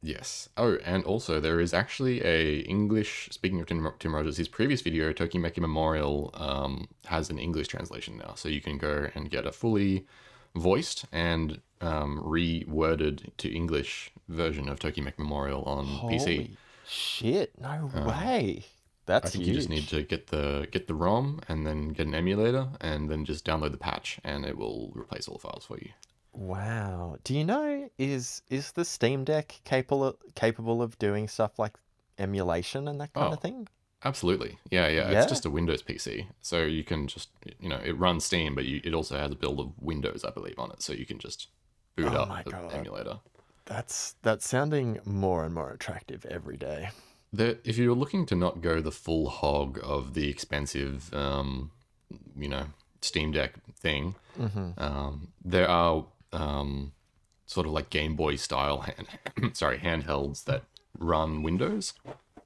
Yes. 0.04 0.50
Oh, 0.58 0.78
and 0.84 1.04
also 1.04 1.40
there 1.40 1.60
is 1.60 1.74
actually 1.74 2.24
a 2.26 2.60
English. 2.62 3.30
Speaking 3.32 3.60
of 3.60 3.68
Tim, 3.68 3.88
Tim 4.00 4.16
Rogers, 4.16 4.38
his 4.38 4.48
previous 4.48 4.82
video, 4.82 5.14
Tokimeki 5.14 5.60
Memorial, 5.60 6.32
um, 6.34 6.88
has 7.06 7.30
an 7.30 7.38
English 7.38 7.68
translation 7.68 8.18
now, 8.18 8.34
so 8.36 8.50
you 8.50 8.62
can 8.62 8.78
go 8.78 9.10
and 9.14 9.30
get 9.30 9.46
a 9.46 9.52
fully 9.52 10.08
voiced 10.56 11.06
and 11.12 11.62
um, 11.82 12.20
reworded 12.26 13.30
to 13.38 13.54
English 13.54 14.12
version 14.28 14.70
of 14.70 14.80
Tokimeki 14.80 15.20
Memorial 15.20 15.62
on 15.64 15.86
PC. 15.86 16.20
Holy 16.20 16.58
shit! 16.88 17.54
No 17.60 17.92
way. 18.08 18.66
That's 19.06 19.28
I 19.28 19.30
think 19.30 19.44
huge. 19.44 19.56
you 19.56 19.60
just 19.60 19.70
need 19.70 19.88
to 19.90 20.02
get 20.04 20.28
the 20.28 20.68
get 20.72 20.88
the 20.88 20.96
ROM 20.96 21.42
and 21.48 21.66
then 21.66 21.90
get 21.90 22.08
an 22.08 22.16
emulator 22.16 22.70
and 22.80 23.10
then 23.10 23.26
just 23.26 23.46
download 23.46 23.72
the 23.72 23.78
patch 23.78 24.20
and 24.24 24.46
it 24.46 24.58
will 24.58 24.92
replace 24.96 25.28
all 25.28 25.36
the 25.36 25.42
files 25.42 25.66
for 25.66 25.78
you. 25.78 25.90
Wow. 26.34 27.18
Do 27.24 27.34
you 27.34 27.44
know 27.44 27.90
is 27.98 28.42
is 28.50 28.72
the 28.72 28.86
Steam 28.86 29.24
Deck 29.24 29.60
capable 29.66 30.18
capable 30.36 30.82
of 30.82 30.98
doing 31.00 31.28
stuff 31.28 31.60
like 31.60 31.78
emulation 32.18 32.88
and 32.88 33.00
that 33.02 33.14
kind 33.14 33.28
Oh. 33.28 33.34
of 33.34 33.42
thing? 33.42 33.68
Absolutely. 34.04 34.58
Yeah, 34.72 34.88
yeah. 34.88 35.12
Yeah? 35.12 35.22
It's 35.22 35.30
just 35.30 35.46
a 35.46 35.50
Windows 35.50 35.84
PC. 35.84 36.26
So 36.42 36.64
you 36.64 36.84
can 36.84 37.08
just, 37.08 37.30
you 37.60 37.70
know, 37.70 37.80
it 37.84 37.92
runs 38.00 38.26
Steam, 38.26 38.56
but 38.56 38.66
you, 38.66 38.82
it 38.84 38.96
also 38.96 39.16
has 39.18 39.30
a 39.32 39.36
build 39.36 39.60
of 39.60 39.74
Windows, 39.80 40.26
I 40.26 40.32
believe, 40.32 40.58
on 40.58 40.72
it. 40.72 40.82
So 40.82 40.92
you 40.94 41.06
can 41.06 41.20
just 41.20 41.50
boot 41.96 42.08
Oh 42.08 42.22
up 42.22 42.44
the 42.46 42.52
God. 42.52 42.74
emulator. 42.74 43.20
That's 43.66 44.16
that's 44.24 44.48
sounding 44.48 45.00
more 45.06 45.46
and 45.46 45.54
more 45.54 45.72
attractive 45.72 46.26
every 46.26 46.58
day. 46.58 46.90
If 47.34 47.78
you're 47.78 47.96
looking 47.96 48.26
to 48.28 48.36
not 48.36 48.62
go 48.62 48.82
the 48.82 48.92
full 48.92 49.30
hog 49.30 49.80
of 49.84 50.14
the 50.16 50.28
expensive, 50.30 51.14
um, 51.14 51.72
you 52.36 52.50
know, 52.50 52.66
Steam 53.02 53.32
Deck 53.32 53.54
thing, 53.76 54.16
Mm-hmm. 54.40 54.82
um, 54.82 55.28
there 55.44 55.70
are 55.70 56.06
um, 56.34 56.94
sort 57.46 57.68
of 57.68 57.74
like 57.74 57.90
Game 57.90 58.16
Boy 58.16 58.36
style, 58.36 58.80
hand, 59.38 59.54
sorry, 59.56 59.80
handhelds 59.80 60.44
that 60.46 60.64
run 60.98 61.44
Windows. 61.44 61.94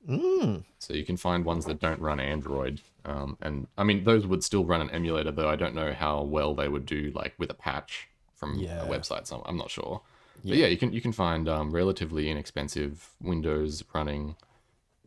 Mm. 0.08 0.63
So 0.80 0.94
you 0.94 1.04
can 1.04 1.18
find 1.18 1.44
ones 1.46 1.65
that 1.65 1.80
don't 1.80 2.00
run 2.00 2.20
Android. 2.20 2.82
Um, 3.06 3.38
and 3.42 3.68
I 3.77 3.84
mean, 3.84 4.04
those 4.04 4.25
would 4.27 4.44
still 4.44 4.63
run 4.65 4.82
an 4.82 4.89
emulator, 4.92 5.32
though 5.32 5.50
I 5.50 5.56
don't 5.56 5.75
know 5.75 5.94
how 5.94 6.22
well 6.22 6.54
they 6.54 6.68
would 6.68 6.86
do, 6.86 7.12
like 7.15 7.34
with 7.38 7.50
a 7.50 7.56
patch 7.56 8.08
from 8.36 8.56
Yeah. 8.60 8.84
a 8.84 8.88
website. 8.88 9.25
So 9.27 9.42
I'm 9.46 9.58
not 9.58 9.70
sure. 9.72 10.01
Yeah. 10.44 10.51
But 10.51 10.58
Yeah. 10.60 10.68
you 10.68 10.77
can 10.77 10.94
you 10.94 11.01
can 11.01 11.12
find 11.12 11.48
um, 11.50 11.72
relatively 11.72 12.30
inexpensive 12.30 13.10
Windows 13.22 13.84
running 13.94 14.36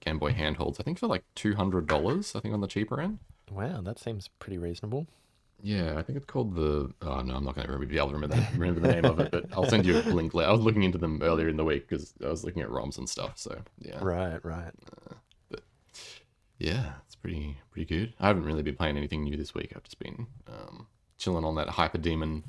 Game 0.00 0.18
Boy 0.18 0.32
handholds. 0.32 0.80
I 0.80 0.82
think 0.82 0.98
for 0.98 1.06
like 1.06 1.22
two 1.34 1.54
hundred 1.54 1.86
dollars. 1.86 2.34
I 2.34 2.40
think 2.40 2.54
on 2.54 2.60
the 2.60 2.66
cheaper 2.66 3.00
end. 3.00 3.18
Wow, 3.50 3.80
that 3.82 3.98
seems 3.98 4.28
pretty 4.40 4.58
reasonable. 4.58 5.06
Yeah, 5.62 5.98
I 5.98 6.02
think 6.02 6.16
it's 6.16 6.26
called 6.26 6.54
the. 6.54 6.92
Oh 7.02 7.20
no, 7.20 7.34
I'm 7.34 7.44
not 7.44 7.56
going 7.56 7.66
to 7.68 7.78
be 7.86 7.96
able 7.98 8.08
to 8.08 8.14
remember 8.14 8.36
the, 8.36 8.46
remember 8.56 8.80
the 8.80 8.92
name 8.94 9.04
of 9.06 9.18
it, 9.18 9.30
but 9.32 9.46
I'll 9.52 9.68
send 9.68 9.84
you 9.86 9.98
a 9.98 10.02
link. 10.12 10.32
later. 10.32 10.48
I 10.48 10.52
was 10.52 10.60
looking 10.60 10.84
into 10.84 10.98
them 10.98 11.20
earlier 11.22 11.48
in 11.48 11.56
the 11.56 11.64
week 11.64 11.88
because 11.88 12.14
I 12.24 12.28
was 12.28 12.44
looking 12.44 12.62
at 12.62 12.68
ROMs 12.68 12.96
and 12.98 13.08
stuff. 13.08 13.32
So 13.36 13.60
yeah, 13.80 13.98
Right, 14.00 14.42
right. 14.44 14.72
But 15.50 15.62
yeah, 16.58 16.92
it's 17.06 17.16
pretty 17.16 17.58
pretty 17.72 17.86
good. 17.86 18.14
I 18.20 18.28
haven't 18.28 18.44
really 18.44 18.62
been 18.62 18.76
playing 18.76 18.96
anything 18.96 19.24
new 19.24 19.36
this 19.36 19.52
week. 19.54 19.72
I've 19.74 19.82
just 19.82 19.98
been 19.98 20.26
um, 20.46 20.86
chilling 21.18 21.44
on 21.44 21.56
that 21.56 21.70
Hyper 21.70 21.98
Demon 21.98 22.44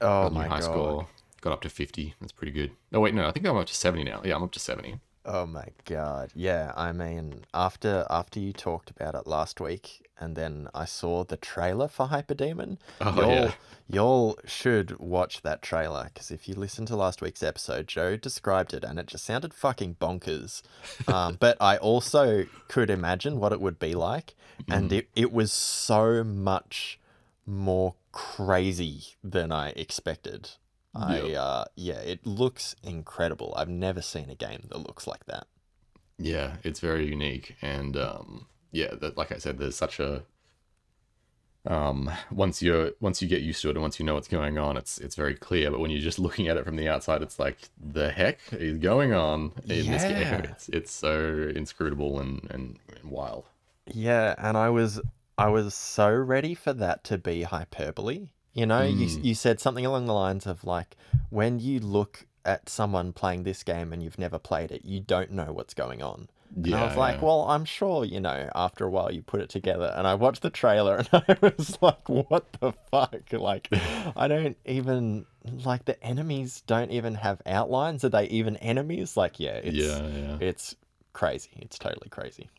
Oh 0.00 0.30
my 0.30 0.46
high 0.48 0.60
god. 0.60 0.64
score. 0.64 1.08
Got 1.42 1.52
up 1.52 1.60
to 1.62 1.68
fifty. 1.68 2.14
That's 2.20 2.32
pretty 2.32 2.52
good. 2.52 2.72
No 2.90 3.00
wait, 3.00 3.14
no, 3.14 3.26
I 3.26 3.32
think 3.32 3.46
I'm 3.46 3.56
up 3.56 3.66
to 3.66 3.74
seventy 3.74 4.04
now. 4.04 4.22
Yeah, 4.24 4.36
I'm 4.36 4.42
up 4.42 4.52
to 4.52 4.60
seventy. 4.60 5.00
Oh 5.24 5.46
my 5.46 5.68
god. 5.84 6.32
Yeah, 6.34 6.72
I 6.76 6.90
mean, 6.92 7.44
after 7.54 8.06
after 8.10 8.40
you 8.40 8.52
talked 8.52 8.90
about 8.90 9.14
it 9.14 9.26
last 9.26 9.60
week 9.60 10.08
and 10.18 10.34
then 10.36 10.68
I 10.74 10.84
saw 10.84 11.22
the 11.24 11.36
trailer 11.36 11.86
for 11.88 12.08
Hyperdemon, 12.08 12.78
Oh, 13.00 13.14
y'all 13.14 13.30
yeah. 13.30 13.52
y'all 13.88 14.38
should 14.44 14.98
watch 14.98 15.42
that 15.42 15.62
trailer 15.62 16.10
because 16.12 16.32
if 16.32 16.48
you 16.48 16.54
listen 16.56 16.86
to 16.86 16.96
last 16.96 17.22
week's 17.22 17.42
episode, 17.42 17.86
Joe 17.86 18.16
described 18.16 18.74
it 18.74 18.82
and 18.82 18.98
it 18.98 19.06
just 19.06 19.24
sounded 19.24 19.54
fucking 19.54 19.96
bonkers. 20.00 20.62
Um, 21.06 21.36
but 21.38 21.56
I 21.60 21.76
also 21.76 22.46
could 22.68 22.88
imagine 22.90 23.38
what 23.38 23.52
it 23.52 23.60
would 23.60 23.78
be 23.78 23.94
like 23.94 24.34
and 24.68 24.92
it, 24.92 25.08
it 25.16 25.32
was 25.32 25.52
so 25.52 26.22
much 26.24 26.98
more 27.46 27.94
crazy 28.12 29.02
than 29.22 29.50
I 29.52 29.70
expected. 29.70 30.50
I 30.94 31.20
Yeah. 31.20 31.40
uh 31.40 31.64
yeah, 31.76 31.98
it 32.00 32.26
looks 32.26 32.74
incredible. 32.82 33.54
I've 33.56 33.68
never 33.68 34.02
seen 34.02 34.30
a 34.30 34.34
game 34.34 34.66
that 34.68 34.78
looks 34.78 35.06
like 35.06 35.26
that. 35.26 35.46
Yeah, 36.18 36.56
it's 36.62 36.80
very 36.80 37.08
unique, 37.08 37.56
and 37.62 37.96
um, 37.96 38.46
yeah, 38.70 38.94
that 39.00 39.16
like 39.16 39.32
I 39.32 39.38
said, 39.38 39.58
there's 39.58 39.76
such 39.76 39.98
a 39.98 40.24
um, 41.64 42.10
once 42.30 42.60
you're 42.60 42.92
once 43.00 43.22
you 43.22 43.28
get 43.28 43.42
used 43.42 43.62
to 43.62 43.68
it 43.68 43.76
and 43.76 43.82
once 43.82 44.00
you 44.00 44.04
know 44.04 44.14
what's 44.14 44.28
going 44.28 44.58
on, 44.58 44.76
it's 44.76 44.98
it's 44.98 45.14
very 45.14 45.34
clear. 45.34 45.70
But 45.70 45.80
when 45.80 45.90
you're 45.90 46.00
just 46.00 46.18
looking 46.18 46.48
at 46.48 46.56
it 46.56 46.64
from 46.64 46.76
the 46.76 46.88
outside, 46.88 47.22
it's 47.22 47.38
like 47.38 47.58
the 47.80 48.10
heck 48.10 48.40
is 48.52 48.78
going 48.78 49.12
on 49.12 49.52
in 49.68 49.90
this 49.90 50.02
game. 50.02 50.42
It's 50.50 50.68
it's 50.68 50.92
so 50.92 51.52
inscrutable 51.54 52.18
and 52.18 52.48
and, 52.50 52.78
and 53.00 53.10
wild. 53.10 53.44
Yeah, 53.86 54.34
and 54.38 54.56
I 54.56 54.70
was 54.70 55.00
I 55.38 55.48
was 55.48 55.74
so 55.74 56.10
ready 56.10 56.54
for 56.54 56.72
that 56.72 57.04
to 57.04 57.18
be 57.18 57.42
hyperbole. 57.42 58.28
You 58.52 58.66
know, 58.66 58.82
you 58.82 59.06
Mm. 59.06 59.24
you 59.24 59.34
said 59.34 59.60
something 59.60 59.86
along 59.86 60.06
the 60.06 60.14
lines 60.14 60.46
of 60.46 60.64
like 60.64 60.96
when 61.30 61.58
you 61.58 61.80
look 61.80 62.26
at 62.44 62.68
someone 62.68 63.12
playing 63.12 63.44
this 63.44 63.62
game 63.62 63.92
and 63.92 64.02
you've 64.02 64.18
never 64.18 64.38
played 64.38 64.70
it, 64.70 64.84
you 64.84 65.00
don't 65.00 65.30
know 65.30 65.52
what's 65.52 65.74
going 65.74 66.02
on. 66.02 66.28
And 66.54 66.74
I 66.74 66.84
was 66.84 66.96
like, 66.96 67.16
yeah. 67.16 67.24
well, 67.24 67.42
I'm 67.48 67.64
sure, 67.64 68.04
you 68.04 68.20
know, 68.20 68.50
after 68.54 68.84
a 68.84 68.90
while 68.90 69.10
you 69.10 69.22
put 69.22 69.40
it 69.40 69.48
together. 69.48 69.90
And 69.96 70.06
I 70.06 70.14
watched 70.14 70.42
the 70.42 70.50
trailer 70.50 70.96
and 71.12 71.24
I 71.26 71.36
was 71.40 71.78
like, 71.80 72.06
what 72.10 72.52
the 72.60 72.72
fuck? 72.90 73.32
Like, 73.32 73.68
I 74.16 74.28
don't 74.28 74.58
even, 74.66 75.24
like, 75.64 75.86
the 75.86 76.02
enemies 76.04 76.62
don't 76.66 76.90
even 76.90 77.14
have 77.14 77.40
outlines. 77.46 78.04
Are 78.04 78.10
they 78.10 78.26
even 78.26 78.58
enemies? 78.58 79.16
Like, 79.16 79.40
yeah, 79.40 79.54
it's, 79.54 79.76
yeah, 79.76 80.06
yeah. 80.08 80.36
it's 80.40 80.76
crazy. 81.14 81.48
It's 81.56 81.78
totally 81.78 82.10
crazy. 82.10 82.50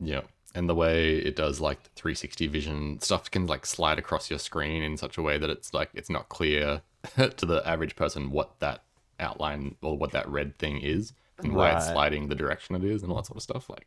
Yeah. 0.00 0.22
And 0.54 0.68
the 0.68 0.74
way 0.74 1.16
it 1.16 1.36
does 1.36 1.60
like 1.60 1.82
the 1.84 1.90
360 1.94 2.46
vision 2.48 3.00
stuff 3.00 3.30
can 3.30 3.46
like 3.46 3.64
slide 3.64 3.98
across 4.00 4.28
your 4.30 4.38
screen 4.40 4.82
in 4.82 4.96
such 4.96 5.16
a 5.16 5.22
way 5.22 5.38
that 5.38 5.48
it's 5.50 5.72
like 5.72 5.90
it's 5.94 6.10
not 6.10 6.28
clear 6.28 6.82
to 7.36 7.46
the 7.46 7.62
average 7.66 7.94
person 7.94 8.30
what 8.32 8.58
that 8.58 8.82
outline 9.20 9.76
or 9.80 9.96
what 9.96 10.10
that 10.12 10.28
red 10.28 10.58
thing 10.58 10.80
is 10.80 11.12
and 11.38 11.54
why 11.54 11.70
it's 11.70 11.86
sliding 11.92 12.28
the 12.28 12.34
direction 12.34 12.74
it 12.74 12.82
is 12.84 13.02
and 13.02 13.12
all 13.12 13.18
that 13.18 13.26
sort 13.26 13.36
of 13.36 13.42
stuff. 13.42 13.70
Like, 13.70 13.86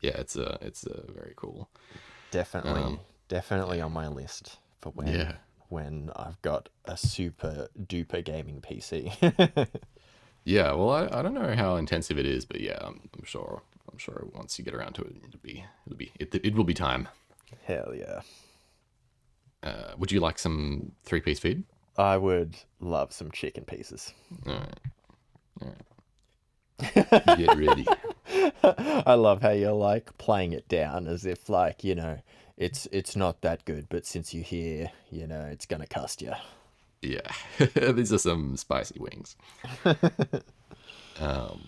yeah, 0.00 0.12
it's 0.18 0.36
a 0.36 0.56
it's 0.60 0.84
a 0.86 1.02
very 1.12 1.32
cool. 1.36 1.68
Definitely, 2.30 2.80
Um, 2.82 3.00
definitely 3.28 3.80
on 3.80 3.92
my 3.92 4.06
list 4.08 4.58
for 4.80 4.90
when 4.90 5.08
Yeah. 5.12 5.32
when 5.68 6.10
I've 6.14 6.40
got 6.42 6.68
a 6.84 6.96
super 6.96 7.68
duper 7.78 8.24
gaming 8.24 8.60
PC. 8.60 9.68
Yeah. 10.44 10.72
Well, 10.72 10.90
I, 10.90 11.08
I 11.10 11.22
don't 11.22 11.34
know 11.34 11.54
how 11.56 11.76
intensive 11.76 12.18
it 12.18 12.26
is, 12.26 12.44
but 12.44 12.60
yeah, 12.60 12.78
I'm, 12.82 13.08
I'm 13.16 13.24
sure 13.24 13.62
I'm 13.94 13.98
sure 13.98 14.26
once 14.34 14.58
you 14.58 14.64
get 14.64 14.74
around 14.74 14.94
to 14.94 15.02
it, 15.02 15.14
it'll 15.24 15.38
be 15.40 15.64
it'll 15.86 15.96
be 15.96 16.10
it, 16.18 16.34
it 16.34 16.56
will 16.56 16.64
be 16.64 16.74
time. 16.74 17.06
Hell 17.64 17.94
yeah. 17.94 18.22
Uh, 19.62 19.92
would 19.96 20.10
you 20.10 20.18
like 20.18 20.36
some 20.36 20.90
three 21.04 21.20
piece 21.20 21.38
feed? 21.38 21.62
I 21.96 22.16
would 22.16 22.56
love 22.80 23.12
some 23.12 23.30
chicken 23.30 23.64
pieces. 23.64 24.12
All 24.48 24.54
right. 24.54 24.78
All 25.62 25.74
right. 26.80 27.38
Get 27.38 27.56
ready. 27.56 27.86
I 29.06 29.14
love 29.14 29.42
how 29.42 29.50
you're 29.50 29.70
like 29.70 30.18
playing 30.18 30.54
it 30.54 30.66
down 30.66 31.06
as 31.06 31.24
if 31.24 31.48
like, 31.48 31.84
you 31.84 31.94
know, 31.94 32.18
it's 32.56 32.88
it's 32.90 33.14
not 33.14 33.42
that 33.42 33.64
good, 33.64 33.86
but 33.88 34.06
since 34.06 34.34
you're 34.34 34.42
here, 34.42 34.90
you 35.12 35.28
know, 35.28 35.42
it's 35.52 35.66
gonna 35.66 35.86
cost 35.86 36.20
you. 36.20 36.32
Yeah, 37.00 37.30
these 37.92 38.12
are 38.12 38.18
some 38.18 38.56
spicy 38.56 38.98
wings. 38.98 39.36
um, 41.20 41.60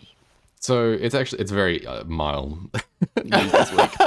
so 0.67 0.91
it's 0.91 1.15
actually 1.15 1.41
it's 1.43 1.53
very 1.53 1.87
uh, 1.87 2.03
mild 2.05 2.59
this 3.15 3.73
week, 3.73 4.01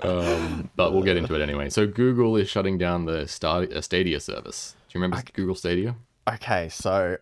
um, 0.04 0.70
but 0.74 0.94
we'll 0.94 1.02
get 1.02 1.18
into 1.18 1.34
it 1.34 1.42
anyway. 1.42 1.68
So 1.68 1.86
Google 1.86 2.36
is 2.36 2.48
shutting 2.48 2.78
down 2.78 3.04
the 3.04 3.28
Star- 3.28 3.66
uh, 3.70 3.82
Stadia 3.82 4.18
service. 4.20 4.74
Do 4.88 4.98
you 4.98 5.02
remember 5.02 5.22
Google 5.34 5.54
Stadia? 5.54 5.94
Okay, 6.26 6.70
so 6.70 7.18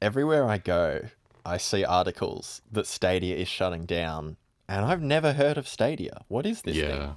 everywhere 0.00 0.48
I 0.48 0.58
go, 0.58 1.02
I 1.46 1.58
see 1.58 1.84
articles 1.84 2.60
that 2.72 2.88
Stadia 2.88 3.36
is 3.36 3.46
shutting 3.46 3.86
down, 3.86 4.36
and 4.68 4.84
I've 4.84 5.02
never 5.02 5.34
heard 5.34 5.56
of 5.56 5.68
Stadia. 5.68 6.24
What 6.26 6.44
is 6.44 6.62
this 6.62 6.76
yeah. 6.76 6.88
thing? 6.88 7.16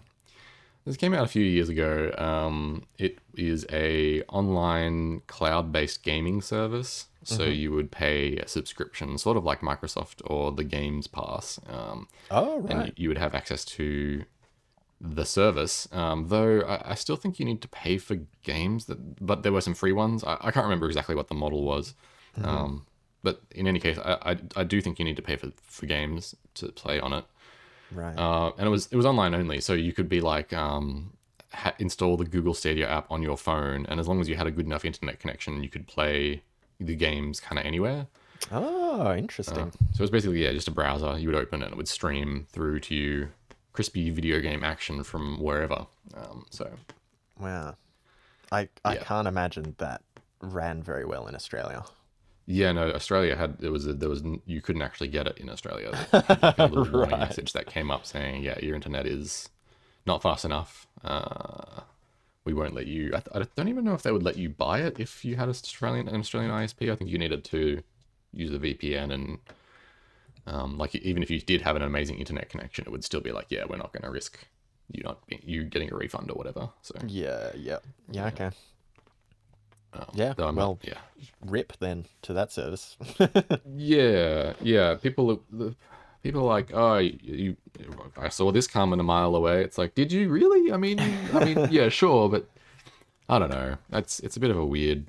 This 0.85 0.97
came 0.97 1.13
out 1.15 1.23
a 1.23 1.27
few 1.27 1.43
years 1.43 1.67
ago. 1.69 2.13
Um, 2.17 2.83
it 2.99 3.17
is 3.35 3.65
a 3.71 4.21
online 4.23 5.21
cloud-based 5.27 6.03
gaming 6.03 6.41
service. 6.41 7.07
So 7.23 7.43
you 7.45 7.71
would 7.71 7.89
pay 7.91 8.37
a 8.37 8.47
subscription, 8.47 9.17
sort 9.17 9.35
of 9.35 9.43
like 9.43 9.61
Microsoft 9.61 10.21
or 10.25 10.51
the 10.51 10.63
Games 10.63 11.07
Pass. 11.07 11.59
Um, 11.67 12.07
Oh, 12.29 12.59
right. 12.59 12.71
and 12.71 12.93
you 12.97 13.09
would 13.09 13.17
have 13.17 13.33
access 13.33 13.65
to 13.65 14.25
the 15.01 15.25
service. 15.25 15.87
Um, 15.91 16.27
though 16.27 16.61
I, 16.61 16.91
I 16.91 16.95
still 16.95 17.15
think 17.15 17.39
you 17.39 17.45
need 17.45 17.63
to 17.63 17.67
pay 17.67 17.97
for 17.97 18.17
games 18.43 18.85
that, 18.85 19.25
but 19.25 19.41
there 19.41 19.51
were 19.51 19.61
some 19.61 19.73
free 19.73 19.91
ones. 19.91 20.23
I, 20.23 20.37
I 20.39 20.51
can't 20.51 20.65
remember 20.65 20.85
exactly 20.85 21.15
what 21.15 21.29
the 21.29 21.33
model 21.35 21.63
was. 21.63 21.95
Um, 22.43 22.85
but 23.23 23.41
in 23.51 23.65
any 23.67 23.79
case, 23.79 23.97
I, 23.97 24.17
I, 24.33 24.37
I 24.57 24.63
do 24.63 24.79
think 24.79 24.99
you 24.99 25.05
need 25.05 25.15
to 25.15 25.23
pay 25.23 25.35
for, 25.35 25.49
for 25.63 25.87
games 25.87 26.35
to 26.55 26.67
play 26.73 26.99
on 26.99 27.11
it. 27.11 27.25
Right. 27.95 28.17
uh, 28.17 28.51
and 28.57 28.67
it 28.67 28.69
was 28.69 28.87
it 28.91 28.95
was 28.95 29.05
online 29.05 29.33
only, 29.33 29.61
so 29.61 29.73
you 29.73 29.93
could 29.93 30.09
be 30.09 30.21
like 30.21 30.53
um, 30.53 31.13
ha- 31.53 31.73
install 31.79 32.17
the 32.17 32.25
Google 32.25 32.53
Stadia 32.53 32.87
app 32.87 33.09
on 33.09 33.23
your 33.23 33.37
phone, 33.37 33.85
and 33.87 33.99
as 33.99 34.07
long 34.07 34.19
as 34.19 34.29
you 34.29 34.35
had 34.35 34.47
a 34.47 34.51
good 34.51 34.65
enough 34.65 34.85
internet 34.85 35.19
connection, 35.19 35.63
you 35.63 35.69
could 35.69 35.87
play 35.87 36.43
the 36.79 36.95
games 36.95 37.39
kind 37.39 37.57
of 37.57 37.65
anywhere. 37.65 38.07
oh, 38.51 39.15
interesting. 39.15 39.71
So 39.71 39.79
it 39.93 39.99
was 40.01 40.11
basically 40.11 40.43
yeah, 40.43 40.51
just 40.51 40.67
a 40.67 40.71
browser 40.71 41.17
you 41.17 41.29
would 41.29 41.37
open 41.37 41.61
it, 41.61 41.65
and 41.65 41.73
it 41.73 41.77
would 41.77 41.87
stream 41.87 42.47
through 42.51 42.81
to 42.81 42.95
you 42.95 43.29
crispy 43.73 44.09
video 44.09 44.39
game 44.39 44.63
action 44.63 45.03
from 45.03 45.39
wherever. 45.39 45.87
Um, 46.15 46.45
so 46.49 46.69
wow. 47.39 47.75
I 48.51 48.69
I 48.83 48.95
yeah. 48.95 49.03
can't 49.03 49.27
imagine 49.27 49.75
that 49.79 50.01
ran 50.41 50.83
very 50.83 51.05
well 51.05 51.27
in 51.27 51.35
Australia. 51.35 51.83
Yeah, 52.45 52.71
no, 52.71 52.91
Australia 52.91 53.35
had 53.35 53.57
there 53.59 53.71
was 53.71 53.87
a, 53.87 53.93
there 53.93 54.09
was 54.09 54.23
you 54.45 54.61
couldn't 54.61 54.81
actually 54.81 55.07
get 55.07 55.27
it 55.27 55.37
in 55.37 55.49
Australia. 55.49 55.91
Was 55.91 56.13
a 56.13 56.67
little 56.67 56.85
warning 56.91 57.11
Right. 57.11 57.19
message 57.19 57.53
that 57.53 57.65
came 57.67 57.89
up 57.91 58.05
saying 58.05 58.43
yeah, 58.43 58.57
your 58.59 58.75
internet 58.75 59.05
is 59.05 59.49
not 60.05 60.21
fast 60.21 60.45
enough. 60.45 60.87
Uh, 61.03 61.81
we 62.43 62.53
won't 62.53 62.75
let 62.75 62.85
you. 62.85 63.07
I, 63.07 63.19
th- 63.19 63.29
I 63.33 63.47
don't 63.55 63.69
even 63.69 63.83
know 63.83 63.95
if 63.95 64.03
they 64.03 64.11
would 64.11 64.21
let 64.23 64.37
you 64.37 64.49
buy 64.49 64.81
it 64.81 64.99
if 64.99 65.25
you 65.25 65.35
had 65.35 65.45
an 65.45 65.49
Australian 65.49 66.07
an 66.07 66.19
Australian 66.19 66.51
ISP. 66.51 66.91
I 66.91 66.95
think 66.95 67.09
you 67.09 67.17
needed 67.17 67.43
to 67.45 67.81
use 68.31 68.51
a 68.53 68.59
VPN 68.59 69.11
and 69.13 69.39
um, 70.47 70.77
like 70.77 70.93
even 70.95 71.23
if 71.23 71.31
you 71.31 71.39
did 71.39 71.61
have 71.61 71.75
an 71.75 71.81
amazing 71.81 72.19
internet 72.19 72.49
connection, 72.49 72.85
it 72.85 72.91
would 72.91 73.03
still 73.03 73.21
be 73.21 73.31
like, 73.31 73.47
yeah, 73.49 73.63
we're 73.67 73.77
not 73.77 73.91
going 73.93 74.03
to 74.03 74.11
risk 74.11 74.37
you 74.91 75.01
not 75.03 75.19
you 75.41 75.63
getting 75.63 75.91
a 75.91 75.95
refund 75.95 76.29
or 76.29 76.35
whatever. 76.35 76.69
So 76.83 76.93
Yeah, 77.07 77.51
yeah. 77.55 77.79
Yeah, 78.11 78.27
okay. 78.27 78.51
Um, 79.95 80.05
Yeah, 80.13 80.33
though 80.33 80.47
I'm 80.47 80.55
well- 80.55 80.79
not- 80.81 80.87
yeah, 80.87 80.99
Rip 81.45 81.73
then 81.79 82.05
to 82.23 82.33
that 82.33 82.51
service. 82.51 82.97
yeah, 83.75 84.53
yeah. 84.61 84.95
People, 84.95 85.41
the, 85.51 85.75
people 86.23 86.41
are 86.41 86.45
like, 86.47 86.71
oh, 86.73 86.97
you, 86.97 87.17
you, 87.21 87.57
I 88.17 88.29
saw 88.29 88.51
this 88.51 88.67
coming 88.67 88.99
a 88.99 89.03
mile 89.03 89.35
away. 89.35 89.61
It's 89.63 89.77
like, 89.77 89.95
did 89.95 90.11
you 90.11 90.29
really? 90.29 90.71
I 90.71 90.77
mean, 90.77 90.99
I 91.33 91.45
mean, 91.45 91.67
yeah, 91.71 91.89
sure, 91.89 92.29
but 92.29 92.47
I 93.29 93.39
don't 93.39 93.49
know. 93.51 93.77
That's 93.89 94.19
it's 94.21 94.37
a 94.37 94.39
bit 94.39 94.49
of 94.51 94.57
a 94.57 94.65
weird, 94.65 95.05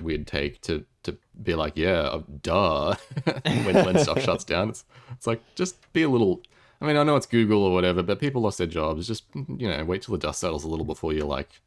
weird 0.00 0.26
take 0.26 0.60
to 0.62 0.84
to 1.04 1.16
be 1.42 1.54
like, 1.54 1.76
yeah, 1.76 2.00
uh, 2.00 2.22
duh. 2.42 2.94
when 3.44 3.84
when 3.84 3.98
stuff 3.98 4.20
shuts 4.22 4.44
down, 4.44 4.70
it's 4.70 4.84
it's 5.12 5.26
like 5.26 5.42
just 5.54 5.92
be 5.92 6.02
a 6.02 6.08
little. 6.08 6.42
I 6.80 6.86
mean, 6.86 6.96
I 6.96 7.02
know 7.02 7.16
it's 7.16 7.26
Google 7.26 7.62
or 7.64 7.72
whatever, 7.74 8.02
but 8.02 8.20
people 8.20 8.40
lost 8.42 8.58
their 8.58 8.66
jobs. 8.66 9.06
Just 9.06 9.24
you 9.34 9.68
know, 9.68 9.84
wait 9.84 10.02
till 10.02 10.12
the 10.12 10.18
dust 10.18 10.40
settles 10.40 10.64
a 10.64 10.68
little 10.68 10.84
before 10.86 11.12
you're 11.12 11.26
like 11.26 11.60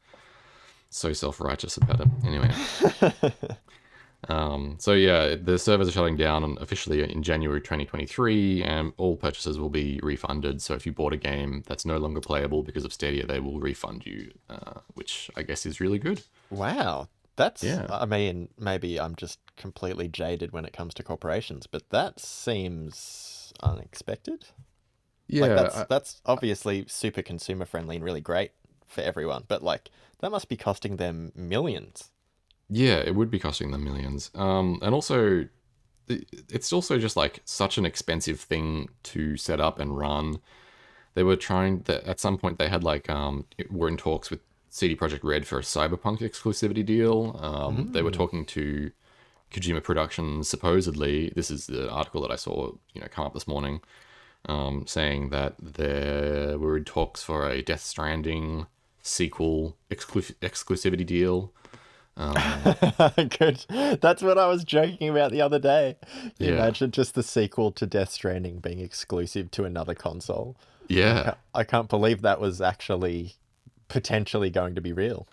so 0.91 1.12
self 1.13 1.41
righteous 1.41 1.77
about 1.77 2.01
it. 2.01 2.07
Anyway. 2.24 2.51
Um, 4.29 4.75
so 4.79 4.93
yeah, 4.93 5.36
the 5.36 5.57
servers 5.57 5.88
are 5.88 5.91
shutting 5.91 6.15
down 6.15 6.57
officially 6.62 7.01
in 7.12 7.24
January 7.24 7.60
2023, 7.60 8.63
and 8.63 8.93
all 8.98 9.15
purchases 9.17 9.60
will 9.60 9.69
be 9.69 10.00
refunded. 10.03 10.62
So 10.62 10.75
if 10.75 10.86
you 10.86 10.91
bought 10.91 11.13
a 11.13 11.17
game 11.17 11.63
that's 11.65 11.86
no 11.86 11.98
longer 11.98 12.21
playable 12.21 12.62
because 12.62 12.86
of 12.86 12.93
Stadia, 12.93 13.25
they 13.25 13.39
will 13.39 13.60
refund 13.60 14.05
you, 14.05 14.31
uh, 14.50 14.81
which 14.93 15.31
I 15.36 15.41
guess 15.41 15.65
is 15.65 15.79
really 15.79 15.98
good. 16.00 16.21
wow. 16.50 17.07
That's 17.38 17.63
Yeah. 17.63 17.88
I 17.89 18.05
mean, 18.05 18.50
maybe 18.60 19.00
I'm 19.00 19.15
just 19.15 19.39
completely 19.55 20.07
jaded 20.07 20.51
when 20.51 20.65
it 20.65 20.74
comes 20.74 20.93
to 20.95 21.03
corporations, 21.03 21.65
but 21.65 21.89
that 21.89 22.19
seems 22.19 23.53
unexpected. 23.63 24.50
Yeah, 25.27 25.41
like 25.48 25.55
that's 25.55 25.77
I- 25.77 25.86
that's 25.89 26.21
obviously 26.25 26.86
super 26.88 27.24
consumer 27.24 27.65
friendly 27.65 27.95
and 27.95 28.05
really 28.05 28.21
great 28.21 28.51
for 28.91 29.01
everyone, 29.01 29.43
but 29.48 29.63
like 29.63 29.89
that 30.19 30.31
must 30.31 30.50
be 30.50 30.57
costing 30.57 30.98
them 30.98 31.31
millions. 31.36 32.10
yeah, 32.69 32.98
it 32.98 33.15
would 33.15 33.29
be 33.31 33.39
costing 33.39 33.71
them 33.71 33.83
millions. 33.83 34.31
Um, 34.35 34.79
and 34.81 34.94
also, 34.96 35.48
it- 36.07 36.27
it's 36.50 36.72
also 36.74 36.98
just 37.00 37.18
like 37.18 37.42
such 37.46 37.77
an 37.77 37.85
expensive 37.85 38.39
thing 38.39 38.89
to 39.03 39.35
set 39.37 39.59
up 39.59 39.79
and 39.79 39.98
run. 39.98 40.39
They 41.15 41.24
were 41.24 41.35
trying 41.35 41.79
that 41.83 42.03
at 42.05 42.20
some 42.20 42.37
point 42.37 42.57
they 42.59 42.70
had 42.70 42.83
like 42.83 43.09
um 43.09 43.46
were 43.70 43.87
in 43.89 43.98
talks 43.98 44.29
with 44.31 44.39
CD 44.70 44.96
Projekt 44.96 45.24
Red 45.24 45.46
for 45.48 45.59
a 45.59 45.61
Cyberpunk 45.63 46.20
exclusivity 46.20 46.85
deal. 46.85 47.37
Um, 47.42 47.92
They 47.92 48.01
were 48.01 48.11
talking 48.11 48.46
to 48.48 48.92
Kojima 49.51 49.83
Productions 49.83 50.48
supposedly. 50.48 51.29
This 51.35 51.51
is 51.51 51.68
the 51.68 51.89
article 51.92 52.22
that 52.22 52.31
I 52.31 52.37
saw 52.37 52.72
you 52.94 53.01
know 53.01 53.07
come 53.11 53.25
up 53.25 53.33
this 53.33 53.48
morning, 53.48 53.81
um, 54.48 54.85
saying 54.87 55.29
that 55.31 55.55
there 55.59 56.57
were 56.57 56.77
in 56.77 56.85
talks 56.85 57.22
for 57.24 57.50
a 57.50 57.61
Death 57.61 57.81
Stranding 57.83 58.68
sequel 59.01 59.77
exclu- 59.90 60.33
exclusivity 60.42 61.05
deal. 61.05 61.51
Um, 62.18 62.35
Good. 63.40 63.66
That's 64.01 64.22
what 64.22 64.37
I 64.37 64.48
was 64.48 64.64
joking 64.64 65.09
about 65.09 65.31
the 65.31 65.42
other 65.42 65.59
day. 65.59 65.98
Yeah. 66.37 66.51
Imagine 66.51 66.92
just 66.92 67.16
the 67.16 67.24
sequel 67.24 67.72
to 67.74 67.85
Death 67.85 68.11
Stranding 68.11 68.59
being 68.59 68.79
exclusive 68.79 69.50
to 69.51 69.64
another 69.64 69.96
console. 69.96 70.57
Yeah, 70.87 71.35
I 71.53 71.64
can't 71.64 71.87
believe 71.87 72.22
that 72.22 72.42
was 72.42 72.59
actually 72.59 73.35
potentially 73.87 74.50
going 74.50 74.75
to 74.75 74.81
be 74.81 74.92
real. 74.92 75.27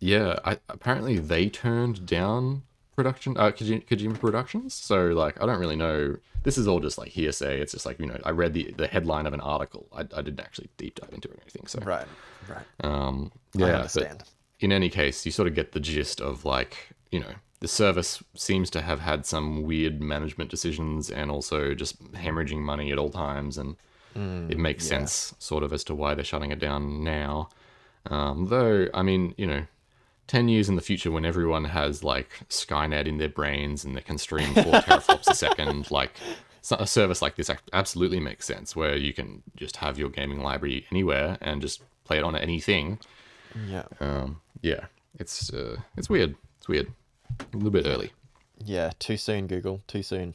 Yeah, 0.00 0.38
I, 0.44 0.58
apparently 0.68 1.18
they 1.18 1.48
turned 1.48 2.06
down 2.06 2.62
production, 3.02 3.36
uh, 3.38 3.50
Kojima, 3.50 4.18
Productions. 4.18 4.74
So 4.74 5.08
like, 5.08 5.42
I 5.42 5.46
don't 5.46 5.58
really 5.58 5.76
know. 5.76 6.16
This 6.42 6.58
is 6.58 6.66
all 6.68 6.80
just 6.80 6.98
like 6.98 7.08
hearsay. 7.08 7.60
It's 7.60 7.72
just 7.72 7.86
like 7.86 7.98
you 7.98 8.06
know, 8.06 8.18
I 8.24 8.30
read 8.30 8.52
the 8.54 8.72
the 8.76 8.86
headline 8.86 9.26
of 9.26 9.32
an 9.32 9.40
article. 9.40 9.86
I, 9.92 10.00
I 10.00 10.22
didn't 10.22 10.40
actually 10.40 10.68
deep 10.76 10.96
dive 10.96 11.12
into 11.12 11.28
it 11.28 11.34
or 11.34 11.40
anything. 11.42 11.66
So 11.66 11.80
Right. 11.80 12.06
Right. 12.48 12.64
um, 12.84 13.32
yeah, 13.54 13.88
but 13.94 14.24
in 14.60 14.72
any 14.72 14.88
case, 14.88 15.24
you 15.24 15.32
sort 15.32 15.48
of 15.48 15.54
get 15.54 15.72
the 15.72 15.80
gist 15.80 16.20
of 16.20 16.44
like 16.44 16.90
you 17.10 17.20
know 17.20 17.34
the 17.60 17.68
service 17.68 18.22
seems 18.34 18.70
to 18.70 18.80
have 18.80 19.00
had 19.00 19.26
some 19.26 19.62
weird 19.62 20.00
management 20.00 20.50
decisions 20.50 21.10
and 21.10 21.30
also 21.30 21.74
just 21.74 22.02
hemorrhaging 22.12 22.60
money 22.60 22.90
at 22.92 22.98
all 22.98 23.10
times, 23.10 23.58
and 23.58 23.76
it 24.50 24.58
makes 24.58 24.84
yeah. 24.84 24.98
sense 24.98 25.34
sort 25.38 25.62
of 25.62 25.72
as 25.72 25.84
to 25.84 25.94
why 25.94 26.14
they're 26.14 26.24
shutting 26.24 26.50
it 26.50 26.58
down 26.58 27.04
now. 27.04 27.48
Um, 28.06 28.46
though, 28.46 28.88
I 28.94 29.02
mean, 29.02 29.34
you 29.36 29.46
know, 29.46 29.66
10 30.30 30.48
years 30.48 30.68
in 30.68 30.76
the 30.76 30.80
future 30.80 31.10
when 31.10 31.24
everyone 31.24 31.64
has 31.64 32.04
like 32.04 32.28
Skynet 32.48 33.06
in 33.06 33.18
their 33.18 33.28
brains 33.28 33.84
and 33.84 33.96
they 33.96 34.00
can 34.00 34.16
stream 34.16 34.54
four 34.54 34.62
teraflops 34.86 35.26
a 35.26 35.34
second, 35.34 35.90
like 35.90 36.12
a 36.70 36.86
service 36.86 37.20
like 37.20 37.34
this 37.34 37.50
absolutely 37.72 38.20
makes 38.20 38.46
sense 38.46 38.76
where 38.76 38.94
you 38.96 39.12
can 39.12 39.42
just 39.56 39.78
have 39.78 39.98
your 39.98 40.08
gaming 40.08 40.40
library 40.40 40.86
anywhere 40.92 41.36
and 41.40 41.60
just 41.60 41.82
play 42.04 42.16
it 42.16 42.22
on 42.22 42.36
anything. 42.36 43.00
Yeah. 43.66 43.86
Um, 43.98 44.40
yeah, 44.62 44.84
it's 45.18 45.52
uh, 45.52 45.78
it's 45.96 46.08
weird. 46.08 46.36
It's 46.58 46.68
weird. 46.68 46.92
A 47.52 47.56
little 47.56 47.72
bit 47.72 47.86
early. 47.88 48.12
Yeah. 48.64 48.92
Too 49.00 49.16
soon, 49.16 49.48
Google. 49.48 49.82
Too 49.88 50.04
soon. 50.04 50.34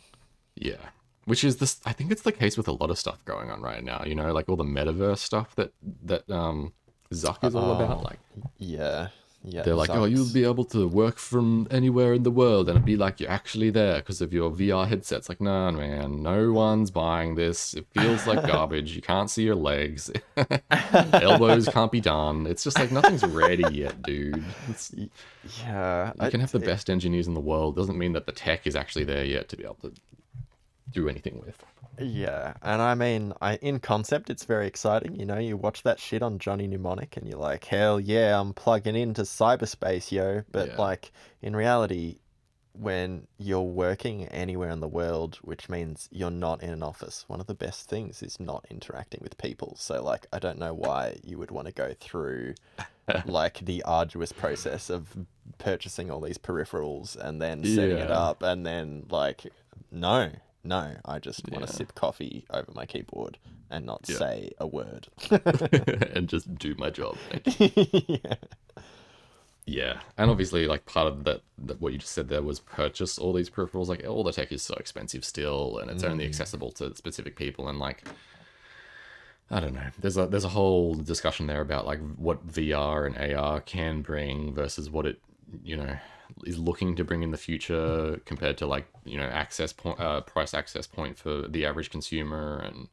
Yeah. 0.56 0.90
Which 1.24 1.46
is 1.46 1.56
this 1.56 1.80
I 1.86 1.94
think 1.94 2.12
it's 2.12 2.24
the 2.24 2.34
case 2.34 2.58
with 2.58 2.68
a 2.68 2.74
lot 2.74 2.90
of 2.90 3.00
stuff 3.00 3.24
going 3.24 3.50
on 3.50 3.62
right 3.62 3.82
now, 3.82 4.04
you 4.06 4.16
know, 4.16 4.34
like 4.34 4.50
all 4.50 4.58
the 4.58 4.66
metaverse 4.66 5.20
stuff 5.20 5.56
that 5.56 5.72
that 6.04 6.30
um 6.30 6.74
Zuck 7.14 7.46
is 7.46 7.56
all 7.56 7.72
about. 7.82 8.04
Like 8.04 8.20
Yeah. 8.58 9.08
Yeah. 9.48 9.62
they're 9.62 9.76
like, 9.76 9.90
oh, 9.92 10.06
you'll 10.06 10.34
be 10.34 10.44
able 10.44 10.66
to 10.66 10.88
work 10.88 11.18
from 11.18 11.68
anywhere 11.70 12.14
in 12.14 12.24
the 12.24 12.32
world, 12.32 12.68
and 12.68 12.78
it'd 12.78 12.86
be 12.86 12.98
like 12.98 13.20
you're 13.20 13.30
actually 13.30 13.70
there 13.70 13.98
because 13.98 14.22
of 14.22 14.34
your 14.34 14.50
VR 14.52 14.88
headsets. 14.88 15.30
Like, 15.30 15.40
no, 15.40 15.72
man, 15.72 16.24
no 16.24 16.52
one's 16.52 16.92
buying 16.92 17.36
this. 17.36 17.74
It 17.74 17.86
feels 17.94 18.26
like 18.26 18.46
garbage. 18.48 18.96
You 18.96 19.02
can't 19.02 19.30
see 19.30 19.44
your 19.44 19.56
legs. 19.56 20.10
Elbows 21.14 21.68
can't 21.70 21.92
be 21.92 22.02
done. 22.02 22.48
It's 22.48 22.64
just 22.64 22.80
like 22.80 22.92
nothing's 22.92 23.24
ready 23.26 23.66
yet, 23.72 24.02
dude. 24.02 24.44
It's, 24.68 24.94
you 24.96 25.10
can 25.64 26.40
have 26.40 26.52
the 26.52 26.60
it- 26.60 26.66
best 26.66 26.90
engineers 26.90 27.28
in 27.28 27.34
the 27.34 27.42
world. 27.42 27.76
Doesn't 27.76 27.98
mean 27.98 28.14
that 28.14 28.26
the 28.26 28.32
tech 28.32 28.66
is 28.66 28.76
actually 28.76 29.06
there 29.06 29.24
yet 29.26 29.50
to 29.50 29.58
be 29.58 29.64
able 29.64 29.78
to 29.84 29.94
do 30.92 31.10
anything 31.10 31.42
with. 31.46 31.64
Yeah, 32.00 32.54
and 32.62 32.82
I 32.82 32.96
mean, 32.96 33.34
I 33.42 33.56
in 33.58 33.80
concept, 33.80 34.30
it's 34.30 34.44
very 34.46 34.68
exciting. 34.68 35.16
You 35.20 35.26
know, 35.26 35.38
you 35.38 35.58
watch 35.58 35.84
that 35.84 36.00
shit 36.00 36.22
on 36.22 36.40
Johnny 36.40 36.68
Mnemonic, 36.68 37.18
and 37.18 37.28
you're 37.28 37.40
like, 37.40 37.66
hell 37.66 38.00
yeah, 38.00 38.40
I'm 38.40 38.54
plugging 38.54 38.96
into 38.96 39.22
cyberspace, 39.24 40.12
yo. 40.12 40.44
But 40.52 40.70
Yeah. 40.70 40.76
like 40.78 41.12
in 41.42 41.56
reality, 41.56 42.20
when 42.74 43.28
you're 43.38 43.62
working 43.62 44.26
anywhere 44.28 44.70
in 44.70 44.82
the 44.82 44.88
world, 44.88 45.40
which 45.42 45.70
means 45.70 46.10
you're 46.12 46.30
not 46.30 46.62
in 46.62 46.70
an 46.70 46.84
office, 46.84 47.24
one 47.28 47.40
of 47.40 47.48
the 47.48 47.54
best 47.56 47.88
things 47.90 48.22
is 48.22 48.40
not 48.40 48.66
interacting 48.70 49.22
with 49.24 49.38
people. 49.38 49.76
So 49.80 50.04
like, 50.04 50.28
I 50.34 50.40
don't 50.40 50.60
know 50.60 50.74
why 50.74 51.18
you 51.24 51.38
would 51.38 51.52
want 51.52 51.68
to 51.68 51.74
go 51.74 51.94
through 51.98 52.56
like 53.26 53.60
the 53.60 53.82
arduous 53.84 54.34
process 54.34 54.90
of 54.90 55.16
purchasing 55.58 56.12
all 56.12 56.20
these 56.20 56.38
peripherals 56.38 57.16
and 57.16 57.42
then 57.42 57.64
setting 57.64 58.00
it 58.00 58.10
Yeah. 58.10 58.20
up 58.20 58.44
and 58.44 58.66
then 58.66 59.06
like 59.10 59.44
no 59.92 60.32
no 60.66 60.96
i 61.06 61.20
just 61.20 61.50
want 61.50 61.66
to 61.66 61.72
sip 61.72 61.96
coffee 61.96 62.46
over 62.50 62.72
my 62.74 62.86
keyboard 62.86 63.38
and 63.70 63.86
not 63.86 64.06
Yeah. 64.08 64.18
say 64.18 64.52
a 64.60 64.68
word 64.68 65.08
and 65.32 66.28
just 66.28 66.58
do 66.58 66.76
my 66.78 66.90
job. 66.90 67.18
yeah. 67.58 68.36
Yeah, 69.68 70.02
and 70.16 70.30
obviously, 70.30 70.68
like 70.68 70.86
part 70.86 71.08
of 71.08 71.24
that, 71.24 71.42
that 71.58 71.82
what 71.82 71.92
you 71.92 71.98
just 71.98 72.12
said 72.12 72.30
there 72.30 72.44
was 72.44 72.60
purchase 72.60 73.18
all 73.18 73.34
these 73.34 73.50
peripherals. 73.50 73.88
Like 73.88 74.06
all 74.08 74.24
the 74.24 74.32
tech 74.32 74.52
is 74.52 74.62
so 74.62 74.76
expensive 74.76 75.26
still, 75.26 75.80
and 75.80 75.90
it's 75.90 76.04
only 76.04 76.24
mm. 76.26 76.28
accessible 76.28 76.72
to 76.74 76.96
specific 76.96 77.36
people. 77.36 77.68
And 77.68 77.80
like, 77.80 78.08
I 79.50 79.60
don't 79.60 79.74
know. 79.74 79.88
There's 80.00 80.18
a 80.18 80.28
there's 80.28 80.44
a 80.44 80.50
whole 80.50 80.94
discussion 80.94 81.48
there 81.48 81.62
about 81.62 81.88
like 81.88 82.00
what 82.16 82.48
VR 82.48 83.08
and 83.08 83.36
AR 83.36 83.60
can 83.60 84.04
bring 84.04 84.54
versus 84.54 84.88
what 84.92 85.08
it 85.08 85.20
you 85.64 85.78
know 85.78 85.98
is 86.44 86.58
looking 86.60 86.96
to 86.96 87.04
bring 87.04 87.24
in 87.24 87.32
the 87.32 87.38
future 87.38 88.20
compared 88.26 88.58
to 88.58 88.66
like 88.66 88.86
you 89.06 89.18
know 89.18 89.24
access 89.26 89.72
point 89.74 90.00
uh, 90.00 90.22
price 90.22 90.54
access 90.54 90.86
point 90.88 91.18
for 91.18 91.48
the 91.48 91.66
average 91.66 91.90
consumer 91.90 92.60
and 92.60 92.88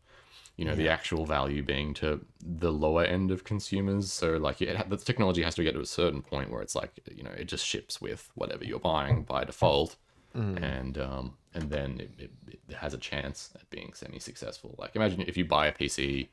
You 0.59 0.67
know, 0.67 0.77
the 0.77 0.91
actual 0.91 1.25
value 1.25 1.63
being 1.63 1.95
to 1.95 2.21
the 2.61 2.71
lower 2.71 3.05
end 3.05 3.31
of 3.31 3.43
consumers. 3.43 4.13
So, 4.13 4.37
like, 4.37 4.61
it, 4.61 4.89
the 4.91 4.99
technology 4.99 5.43
has 5.43 5.55
to 5.55 5.65
get 5.65 5.73
to 5.75 5.81
a 5.81 5.87
certain 5.87 6.23
point 6.23 6.51
where 6.51 6.63
it's 6.63 6.77
like, 6.77 6.93
you 7.17 7.25
know, 7.25 7.33
it 7.43 7.47
just 7.51 7.65
ships 7.67 8.01
with 8.03 8.31
whatever 8.35 8.63
you're 8.63 8.79
buying 8.79 9.25
by 9.25 9.45
default, 9.45 9.97
and 10.35 10.99
um, 10.99 11.37
and 11.55 11.71
then 11.71 12.01
it, 12.01 12.11
it, 12.19 12.31
it 12.69 12.77
has 12.77 12.93
a 12.95 12.99
chance 12.99 13.51
at 13.55 13.69
being 13.71 13.95
semi-successful. 13.95 14.75
Like, 14.79 14.95
imagine 14.95 15.23
if 15.27 15.37
you 15.39 15.45
buy 15.47 15.67
a 15.69 15.73
PC 15.73 16.29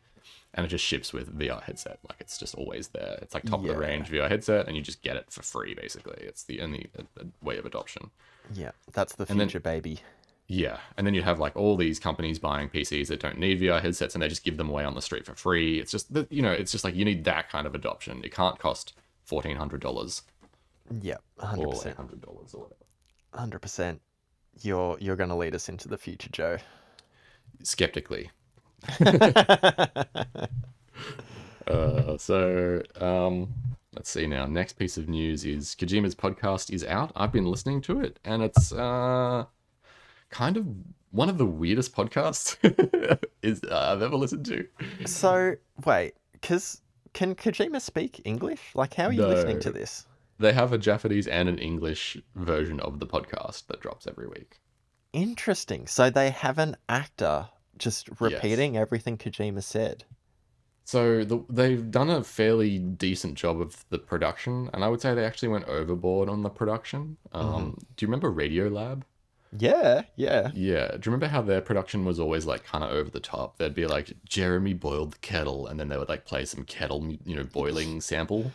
and 0.53 0.65
it 0.65 0.69
just 0.69 0.83
ships 0.83 1.13
with 1.13 1.37
VR 1.37 1.61
headset. 1.61 1.99
Like, 2.07 2.19
it's 2.19 2.37
just 2.37 2.55
always 2.55 2.87
there. 2.89 3.19
It's 3.21 3.33
like 3.33 3.43
top 3.43 3.61
of 3.61 3.67
the 3.67 3.77
range 3.77 4.09
VR 4.09 4.27
headset, 4.29 4.67
and 4.67 4.75
you 4.75 4.81
just 4.81 5.01
get 5.01 5.15
it 5.15 5.31
for 5.31 5.43
free. 5.43 5.73
Basically, 5.75 6.17
it's 6.21 6.43
the 6.43 6.61
only 6.61 6.89
uh, 6.97 7.03
uh, 7.19 7.23
way 7.41 7.57
of 7.57 7.65
adoption. 7.65 8.09
Yeah, 8.53 8.71
that's 8.93 9.15
the 9.15 9.25
then- 9.25 9.37
future, 9.37 9.59
baby. 9.59 9.99
Yeah, 10.51 10.79
and 10.97 11.05
then 11.05 11.13
you 11.13 11.21
have 11.21 11.37
like 11.39 11.55
all 11.55 11.77
these 11.77 11.99
companies 11.99 12.39
buying 12.39 12.69
PCs 12.69 13.05
that 13.09 13.19
don't 13.19 13.37
need 13.37 13.61
VR 13.61 13.79
headsets, 13.79 14.15
and 14.15 14.23
they 14.23 14.27
just 14.27 14.43
give 14.43 14.57
them 14.57 14.67
away 14.67 14.83
on 14.83 14.95
the 14.95 15.01
street 15.03 15.23
for 15.23 15.35
free. 15.35 15.79
It's 15.79 15.91
just 15.91 16.11
that 16.15 16.31
you 16.31 16.41
know, 16.41 16.51
it's 16.51 16.71
just 16.71 16.83
like 16.83 16.95
you 16.95 17.05
need 17.05 17.23
that 17.25 17.51
kind 17.51 17.67
of 17.67 17.75
adoption. 17.75 18.21
It 18.23 18.33
can't 18.33 18.57
cost 18.57 18.93
fourteen 19.25 19.57
hundred 19.57 19.81
dollars 19.81 20.23
Yeah, 20.89 21.17
or 21.37 21.45
hundred 21.49 21.67
eight 21.67 21.69
percent, 21.69 21.97
hundred 21.97 22.21
dollars 22.21 22.55
or 22.55 22.61
whatever. 22.63 22.83
hundred 23.35 23.59
percent. 23.59 24.01
You're 24.63 24.97
you're 24.99 25.15
gonna 25.15 25.37
lead 25.37 25.53
us 25.53 25.69
into 25.69 25.87
the 25.87 25.99
future, 25.99 26.29
Joe. 26.31 26.57
Skeptically. 27.61 28.31
Uh, 31.67 32.17
so 32.17 32.81
um, 32.99 33.49
let's 33.93 34.09
see 34.09 34.27
now. 34.27 34.45
Next 34.45 34.73
piece 34.73 34.97
of 34.97 35.07
news 35.09 35.45
is 35.45 35.75
Kojima's 35.75 36.15
podcast 36.15 36.71
is 36.71 36.83
out. 36.85 37.11
I've 37.15 37.31
been 37.31 37.45
listening 37.45 37.81
to 37.81 38.01
it, 38.01 38.19
and 38.23 38.41
it's 38.43 38.71
uh, 38.71 39.45
kind 40.29 40.57
of 40.57 40.67
one 41.11 41.29
of 41.29 41.37
the 41.37 41.45
weirdest 41.45 41.95
podcasts 41.95 42.57
is 43.41 43.61
uh, 43.63 43.93
I've 43.93 44.01
ever 44.01 44.15
listened 44.15 44.45
to. 44.45 44.67
So 45.05 45.55
wait, 45.85 46.13
cause 46.41 46.81
can 47.13 47.35
Kojima 47.35 47.81
speak 47.81 48.21
English? 48.25 48.61
Like, 48.75 48.93
how 48.93 49.05
are 49.05 49.13
you 49.13 49.25
listening 49.25 49.59
to 49.61 49.71
this? 49.71 50.05
They 50.37 50.53
have 50.53 50.71
a 50.71 50.77
Japanese 50.77 51.27
and 51.27 51.49
an 51.49 51.57
English 51.57 52.17
version 52.35 52.79
of 52.79 52.99
the 52.99 53.07
podcast 53.07 53.67
that 53.67 53.81
drops 53.81 54.07
every 54.07 54.27
week. 54.27 54.61
Interesting. 55.11 55.87
So 55.87 56.09
they 56.09 56.29
have 56.29 56.59
an 56.59 56.77
actor 56.87 57.49
just 57.79 58.09
repeating 58.19 58.77
everything 58.77 59.17
Kojima 59.17 59.63
said. 59.63 60.03
So 60.85 61.23
the, 61.23 61.43
they've 61.49 61.91
done 61.91 62.09
a 62.09 62.23
fairly 62.23 62.79
decent 62.79 63.35
job 63.35 63.61
of 63.61 63.85
the 63.89 63.99
production, 63.99 64.69
and 64.73 64.83
I 64.83 64.87
would 64.87 65.01
say 65.01 65.13
they 65.13 65.25
actually 65.25 65.49
went 65.49 65.65
overboard 65.65 66.29
on 66.29 66.41
the 66.41 66.49
production. 66.49 67.17
Um, 67.31 67.77
Do 67.95 68.03
you 68.03 68.07
remember 68.07 68.31
Radio 68.31 68.67
Lab? 68.69 69.05
Yeah, 69.57 70.03
yeah. 70.15 70.49
Yeah. 70.53 70.87
Do 70.87 70.95
you 70.95 71.01
remember 71.11 71.27
how 71.27 71.41
their 71.41 71.61
production 71.61 72.05
was 72.05 72.19
always 72.19 72.45
like 72.45 72.63
kind 72.65 72.83
of 72.83 72.91
over 72.91 73.09
the 73.09 73.19
top? 73.19 73.57
They'd 73.57 73.73
be 73.73 73.87
like, 73.87 74.13
Jeremy 74.27 74.73
boiled 74.73 75.13
the 75.13 75.19
kettle, 75.19 75.67
and 75.67 75.79
then 75.79 75.89
they 75.89 75.97
would 75.97 76.09
like 76.09 76.25
play 76.25 76.45
some 76.45 76.63
kettle, 76.63 77.15
you 77.23 77.35
know, 77.35 77.43
boiling 77.43 78.01
sample. 78.01 78.51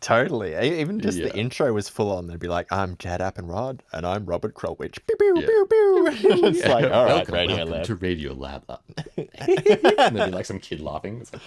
Totally. 0.00 0.54
Even 0.80 1.00
just 1.00 1.18
Yeah. 1.18 1.26
the 1.28 1.36
intro 1.36 1.72
was 1.72 1.88
full 1.88 2.12
on. 2.12 2.28
They'd 2.28 2.38
be 2.38 2.46
like, 2.48 2.70
I'm 2.72 2.96
Jad 2.98 3.20
Abumrad, 3.20 3.80
and 3.92 4.06
I'm 4.06 4.24
Robert 4.26 4.54
Krulwich. 4.54 4.98
Pew, 5.06 5.16
pew, 5.16 5.34
Yeah. 5.40 5.46
pew, 5.46 6.06
it's 6.46 6.64
like, 6.64 6.84
all 6.84 7.04
right, 7.04 7.14
welcome, 7.16 7.34
Radio 7.34 7.56
welcome 7.56 7.72
Lab. 7.74 7.84
to 7.86 7.94
Radio 7.96 8.32
Lab. 8.32 8.64
and 9.16 10.16
there'd 10.16 10.30
be 10.30 10.36
like 10.36 10.46
some 10.46 10.60
kid 10.60 10.80
laughing. 10.80 11.20
It's 11.20 11.32
like, 11.32 11.42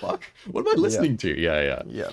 fuck, 0.00 0.24
what 0.50 0.62
am 0.66 0.78
I 0.78 0.80
listening 0.80 1.16
to? 1.18 1.40
Yeah, 1.40 1.60
yeah. 1.62 1.82
Yeah. 1.86 2.10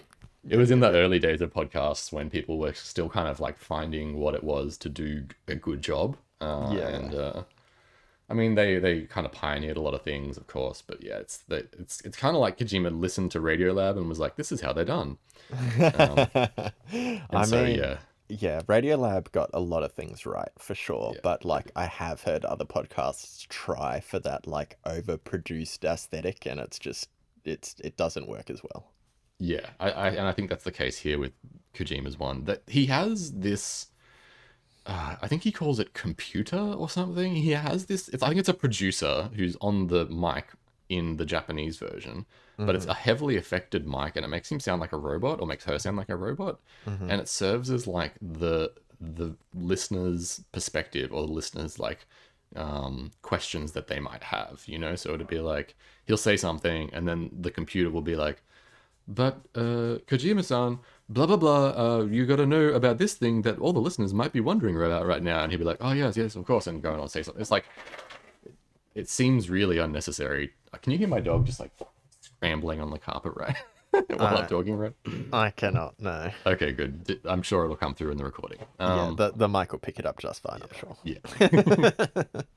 It 0.47 0.57
was 0.57 0.71
in 0.71 0.79
the 0.79 0.89
early 0.91 1.19
days 1.19 1.41
of 1.41 1.53
podcasts 1.53 2.13
when 2.13 2.29
people 2.29 2.59
were 2.59 2.73
still 2.73 3.09
kind 3.09 3.27
of 3.27 3.39
like 3.39 3.57
finding 3.59 4.17
what 4.17 4.35
it 4.35 4.43
was 4.43 4.77
to 4.79 4.89
do 4.89 5.25
a 5.47 5.55
good 5.55 5.81
job. 5.81 6.15
Uh, 6.39 6.71
Yeah. 6.73 6.87
And 6.87 7.15
uh, 7.15 7.43
I 8.29 8.33
mean, 8.33 8.55
they 8.55 8.79
they 8.79 9.01
kind 9.01 9.25
of 9.25 9.31
pioneered 9.31 9.77
a 9.77 9.81
lot 9.81 9.93
of 9.93 10.01
things, 10.03 10.37
of 10.37 10.47
course. 10.47 10.81
But 10.85 11.03
yeah, 11.03 11.17
it's 11.17 11.37
the, 11.37 11.67
it's 11.79 12.01
it's 12.01 12.17
kind 12.17 12.35
of 12.35 12.41
like 12.41 12.57
Kojima 12.57 12.97
listened 12.99 13.31
to 13.31 13.39
Radiolab 13.39 13.97
and 13.97 14.07
was 14.07 14.19
like, 14.19 14.35
"This 14.35 14.51
is 14.51 14.61
how 14.61 14.73
they're 14.73 14.85
done." 14.85 15.17
Um, 15.93 16.27
I 16.33 17.23
And 17.31 17.45
so 17.45 17.65
mean, 17.65 17.75
yeah, 17.75 17.97
yeah, 18.29 18.61
Radiolab 18.63 19.31
got 19.31 19.49
a 19.53 19.59
lot 19.59 19.83
of 19.83 19.93
things 19.93 20.25
right 20.25 20.51
for 20.59 20.75
sure, 20.75 21.15
but 21.21 21.43
like 21.45 21.71
I 21.75 21.85
have 21.85 22.23
heard 22.23 22.45
other 22.45 22.65
podcasts 22.65 23.47
try 23.47 23.99
for 23.99 24.19
that 24.19 24.47
like 24.47 24.77
overproduced 24.85 25.83
aesthetic, 25.83 26.45
and 26.45 26.59
it's 26.59 26.79
just 26.79 27.09
it's 27.43 27.75
it 27.83 27.97
doesn't 27.97 28.27
work 28.27 28.49
as 28.49 28.61
well. 28.63 28.91
Yeah, 29.39 29.69
I, 29.79 29.91
I 29.91 30.07
and 30.09 30.27
I 30.27 30.31
think 30.33 30.49
that's 30.49 30.63
the 30.65 30.71
case 30.71 30.97
here 30.97 31.17
with 31.17 31.31
Kojima's 31.73 32.19
one. 32.19 32.43
That 32.45 32.63
he 32.67 32.87
has 32.87 33.31
this. 33.31 33.87
Uh, 34.89 35.15
I 35.21 35.27
think 35.27 35.43
he 35.43 35.51
calls 35.51 35.79
it 35.79 35.93
computer 35.93 36.57
or 36.57 36.89
something. 36.89 37.35
He 37.35 37.51
has 37.51 37.85
this. 37.85 38.09
It's, 38.09 38.23
I 38.23 38.27
think 38.27 38.39
it's 38.39 38.49
a 38.49 38.53
producer 38.65 39.29
who's 39.35 39.55
on 39.61 39.87
the 39.87 40.05
mic 40.07 40.47
in 40.89 41.17
the 41.17 41.25
Japanese 41.25 41.77
version, 41.77 42.25
but 42.57 42.75
it's 42.75 42.87
a 42.87 42.95
heavily 42.95 43.37
affected 43.37 43.85
mic, 43.87 44.15
and 44.15 44.25
it 44.25 44.29
makes 44.29 44.51
him 44.51 44.59
sound 44.59 44.81
like 44.81 44.91
a 44.91 44.97
robot, 44.97 45.39
or 45.39 45.45
makes 45.45 45.65
her 45.65 45.77
sound 45.77 45.97
like 45.97 46.09
a 46.09 46.15
robot, 46.15 46.59
and 47.11 47.21
it 47.21 47.29
serves 47.29 47.69
as 47.69 47.85
like 47.85 48.13
the 48.19 48.73
the 48.99 49.35
listener's 49.53 50.41
perspective 50.51 51.13
or 51.13 51.21
the 51.27 51.31
listener's 51.31 51.77
like 51.79 52.05
um, 52.55 53.11
questions 53.21 53.73
that 53.73 53.87
they 53.87 53.99
might 53.99 54.23
have. 54.23 54.63
You 54.65 54.79
know, 54.79 54.95
so 54.95 55.13
it'd 55.13 55.27
be 55.27 55.39
like 55.39 55.75
he'll 56.05 56.17
say 56.17 56.35
something, 56.35 56.89
and 56.93 57.07
then 57.07 57.29
the 57.39 57.51
computer 57.51 57.91
will 57.91 58.01
be 58.01 58.15
like, 58.15 58.41
but 59.09 59.41
uh, 59.55 59.97
Kojima-san, 60.07 60.79
blah 61.09 61.25
blah 61.25 61.35
blah. 61.35 61.67
Uh, 61.75 62.03
you 62.05 62.25
got 62.25 62.37
to 62.37 62.45
know 62.45 62.69
about 62.69 62.99
this 62.99 63.15
thing 63.15 63.41
that 63.41 63.59
all 63.59 63.73
the 63.73 63.81
listeners 63.81 64.13
might 64.13 64.31
be 64.31 64.39
wondering 64.39 64.77
about 64.77 65.05
right 65.05 65.23
now. 65.23 65.41
And 65.43 65.51
he'd 65.51 65.57
be 65.57 65.63
like, 65.63 65.79
"Oh 65.81 65.91
yes, 65.91 66.15
yes, 66.15 66.35
of 66.35 66.45
course," 66.45 66.67
and 66.67 66.81
go 66.81 66.93
on 66.93 66.99
and 66.99 67.11
say 67.11 67.23
something. 67.23 67.41
It's 67.41 67.51
like 67.51 67.65
it 68.95 69.09
seems 69.09 69.49
really 69.49 69.79
unnecessary. 69.79 70.51
Can 70.81 70.91
you 70.91 70.99
hear 70.99 71.07
my 71.07 71.19
dog 71.19 71.45
just 71.45 71.59
like 71.59 71.71
scrambling 72.21 72.79
on 72.79 72.91
the 72.91 72.99
carpet 72.99 73.33
right 73.35 73.57
while 74.07 74.21
Uh, 74.21 74.41
I'm 74.41 74.47
talking? 74.47 74.75
Right? 74.75 74.93
I 75.33 75.49
cannot. 75.51 75.99
No. 75.99 76.31
Okay, 76.45 76.71
good. 76.71 77.19
I'm 77.25 77.41
sure 77.41 77.63
it'll 77.63 77.75
come 77.75 77.95
through 77.95 78.11
in 78.11 78.17
the 78.17 78.23
recording. 78.23 78.59
Um, 78.79 78.97
yeah, 78.97 79.13
the 79.29 79.37
the 79.37 79.47
mic 79.49 79.71
will 79.71 79.79
pick 79.79 79.99
it 79.99 80.05
up 80.05 80.19
just 80.19 80.41
fine. 80.43 80.61
I'm 80.61 80.77
sure. 80.77 80.97
yeah. 81.03 81.17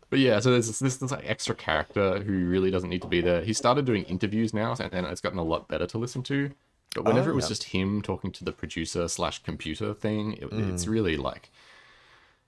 but 0.11 0.19
yeah, 0.19 0.41
so 0.41 0.51
there's 0.51 0.67
this, 0.67 0.79
this, 0.79 0.97
this 0.99 1.11
like 1.11 1.25
extra 1.29 1.55
character 1.55 2.21
who 2.23 2.47
really 2.47 2.71
doesn't 2.71 2.91
need 2.91 3.03
to 3.03 3.09
be 3.09 3.21
there. 3.21 3.43
He 3.43 3.53
started 3.53 3.85
doing 3.87 4.05
interviews 4.05 4.53
now, 4.53 4.73
and, 4.79 4.93
and 4.93 5.07
it's 5.07 5.21
gotten 5.21 5.39
a 5.39 5.45
lot 5.45 5.69
better 5.69 5.87
to 5.87 5.99
listen 5.99 6.23
to. 6.25 6.51
But 6.95 7.05
whenever 7.07 7.31
Oh, 7.31 7.33
it 7.33 7.37
was 7.37 7.47
yeah. 7.47 7.49
just 7.51 7.65
him 7.65 8.03
talking 8.03 8.31
to 8.33 8.45
the 8.45 8.53
producer 8.53 9.09
slash 9.09 9.43
computer 9.43 9.95
thing, 9.95 10.35
it, 10.35 10.49
it's 10.53 10.87
really 10.87 11.17
like 11.17 11.51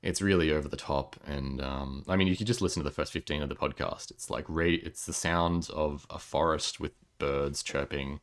it's 0.03 0.21
really 0.21 0.53
over 0.53 0.69
the 0.69 0.77
top. 0.77 1.17
And 1.27 1.63
um, 1.63 2.05
I 2.07 2.17
mean, 2.17 2.29
you 2.29 2.37
could 2.37 2.47
just 2.47 2.61
listen 2.61 2.83
to 2.83 2.89
the 2.89 2.95
first 2.95 3.11
fifteen 3.13 3.43
of 3.43 3.49
the 3.49 3.55
podcast. 3.57 4.11
It's 4.11 4.29
like 4.29 4.45
ra- 4.49 4.67
it's 4.67 5.07
the 5.07 5.15
sounds 5.15 5.71
of 5.71 6.07
a 6.11 6.19
forest 6.19 6.79
with 6.79 6.93
birds 7.19 7.63
chirping, 7.63 8.21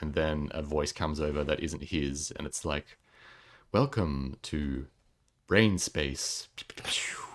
and 0.00 0.14
then 0.14 0.48
a 0.52 0.62
voice 0.62 0.92
comes 0.92 1.20
over 1.20 1.44
that 1.44 1.60
isn't 1.60 1.84
his, 1.84 2.32
and 2.36 2.46
it's 2.46 2.64
like, 2.64 2.98
"Welcome 3.72 4.36
to 4.42 4.86
Brain 5.46 5.78
Space 5.78 6.48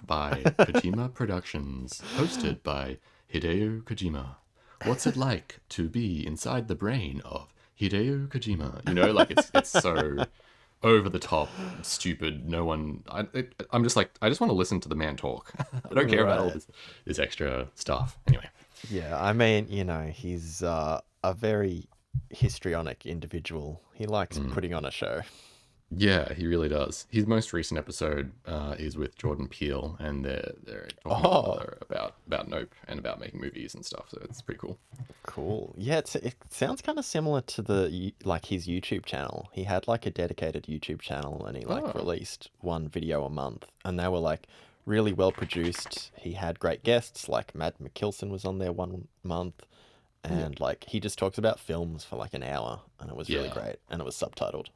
by 0.06 0.42
Kojima 0.58 1.14
Productions, 1.14 2.02
hosted 2.16 2.64
by 2.64 2.98
Hideo 3.32 3.84
Kojima. 3.84 4.38
What's 4.86 5.06
it 5.06 5.16
like 5.16 5.60
to 5.70 5.90
be 5.90 6.26
inside 6.26 6.68
the 6.68 6.76
brain 6.76 7.22
of 7.26 7.54
Hideo 7.80 8.28
Kojima? 8.28 8.88
You 8.88 8.96
know, 8.96 9.12
like 9.12 9.32
it's 9.32 9.52
it's 9.54 9.70
so 9.70 10.26
over 10.84 11.10
the 11.10 11.20
top, 11.20 11.50
stupid. 11.82 12.48
No 12.48 12.66
one. 12.66 13.04
I, 13.10 13.26
I'm 13.72 13.84
just 13.84 13.96
like 13.96 14.12
I 14.22 14.30
just 14.30 14.40
want 14.42 14.52
to 14.52 14.56
listen 14.56 14.80
to 14.82 14.90
the 14.90 14.96
man 14.96 15.16
talk. 15.16 15.54
I 15.92 15.94
don't 15.94 16.10
care 16.10 16.24
about 16.24 16.40
all 16.40 16.50
this, 16.50 16.68
this 17.06 17.20
extra 17.20 17.68
stuff. 17.76 18.18
Anyway, 18.28 18.50
Yeah, 18.90 19.22
I 19.22 19.34
mean, 19.34 19.68
you 19.70 19.84
know, 19.84 20.12
he's 20.14 20.64
uh, 20.64 21.02
a 21.24 21.34
very 21.34 21.88
histrionic 22.30 23.06
individual. 23.06 23.82
He 23.94 24.06
likes 24.06 24.38
Mm. 24.38 24.52
putting 24.54 24.74
on 24.74 24.86
a 24.86 24.92
show. 24.92 25.22
yeah, 25.90 26.34
he 26.34 26.46
really 26.46 26.68
does. 26.68 27.08
His 27.10 27.26
most 27.26 27.54
recent 27.54 27.78
episode 27.78 28.34
uh, 28.46 28.76
is 28.78 28.98
with 28.98 29.18
Jordan 29.18 29.48
Peele, 29.48 29.96
and 30.00 30.26
they're 30.26 30.52
they're 30.64 30.90
talking 31.04 31.26
Oh. 31.26 31.60
about 31.82 32.16
about 32.28 32.50
Nope 32.50 32.74
and 32.90 33.00
about 33.00 33.20
making 33.22 33.40
movies 33.40 33.74
and 33.74 33.86
stuff. 33.86 34.10
So 34.10 34.20
it's 34.26 34.42
pretty 34.42 34.60
cool. 34.60 34.78
Cool. 35.24 35.74
Yeah, 35.78 36.00
it's, 36.00 36.16
it 36.16 36.36
sounds 36.50 36.82
kind 36.82 37.00
of 37.00 37.06
similar 37.06 37.40
to 37.42 37.62
the 37.62 38.14
like 38.26 38.46
his 38.48 38.68
YouTube 38.68 39.06
channel. 39.06 39.50
He 39.54 39.64
had 39.64 39.88
like 39.88 40.06
a 40.06 40.12
dedicated 40.12 40.64
YouTube 40.66 41.00
channel, 41.02 41.46
and 41.46 41.56
he 41.58 41.64
like 41.66 41.84
Oh. 41.86 41.92
released 41.98 42.50
one 42.60 42.90
video 42.90 43.24
a 43.24 43.30
month, 43.30 43.66
and 43.86 43.98
they 43.98 44.08
were 44.10 44.20
like 44.20 44.48
really 44.86 45.14
well 45.14 45.32
produced. 45.32 46.12
He 46.18 46.34
had 46.34 46.60
great 46.60 46.84
guests, 46.84 47.30
like 47.30 47.56
Mads 47.56 47.78
Mikkelsen 47.78 48.30
was 48.30 48.44
on 48.46 48.60
there 48.60 48.72
one 48.74 49.08
month, 49.24 49.64
and 50.32 50.60
like 50.60 50.86
he 50.88 51.00
just 51.00 51.18
talks 51.18 51.38
about 51.38 51.60
films 51.60 52.04
for 52.04 52.16
like 52.16 52.34
an 52.34 52.44
hour, 52.44 52.82
and 53.00 53.10
it 53.10 53.16
was 53.16 53.30
really 53.30 53.48
Yeah. 53.48 53.54
great, 53.54 53.76
and 53.90 54.02
it 54.02 54.06
was 54.06 54.16
subtitled. 54.16 54.68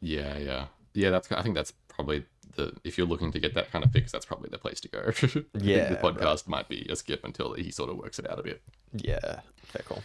Yeah, 0.00 0.36
yeah, 0.38 0.66
yeah. 0.94 1.10
That's 1.10 1.30
I 1.32 1.42
think 1.42 1.54
that's 1.54 1.72
probably 1.88 2.24
the 2.56 2.72
if 2.84 2.98
you're 2.98 3.06
looking 3.06 3.32
to 3.32 3.38
get 3.40 3.54
that 3.54 3.70
kind 3.70 3.84
of 3.84 3.92
fix, 3.92 4.10
that's 4.12 4.26
probably 4.26 4.48
the 4.50 4.58
place 4.58 4.80
to 4.80 4.88
go. 4.88 5.00
Yeah, 5.60 5.88
the 5.88 5.94
right. 5.94 6.02
podcast 6.16 6.48
might 6.48 6.68
be 6.68 6.86
a 6.90 6.96
skip 6.96 7.24
until 7.24 7.54
he 7.54 7.70
sort 7.70 7.90
of 7.90 7.96
works 7.96 8.18
it 8.18 8.28
out 8.30 8.38
a 8.38 8.42
bit. 8.42 8.62
Yeah, 8.92 9.40
fair 9.64 9.82
call. 9.86 10.02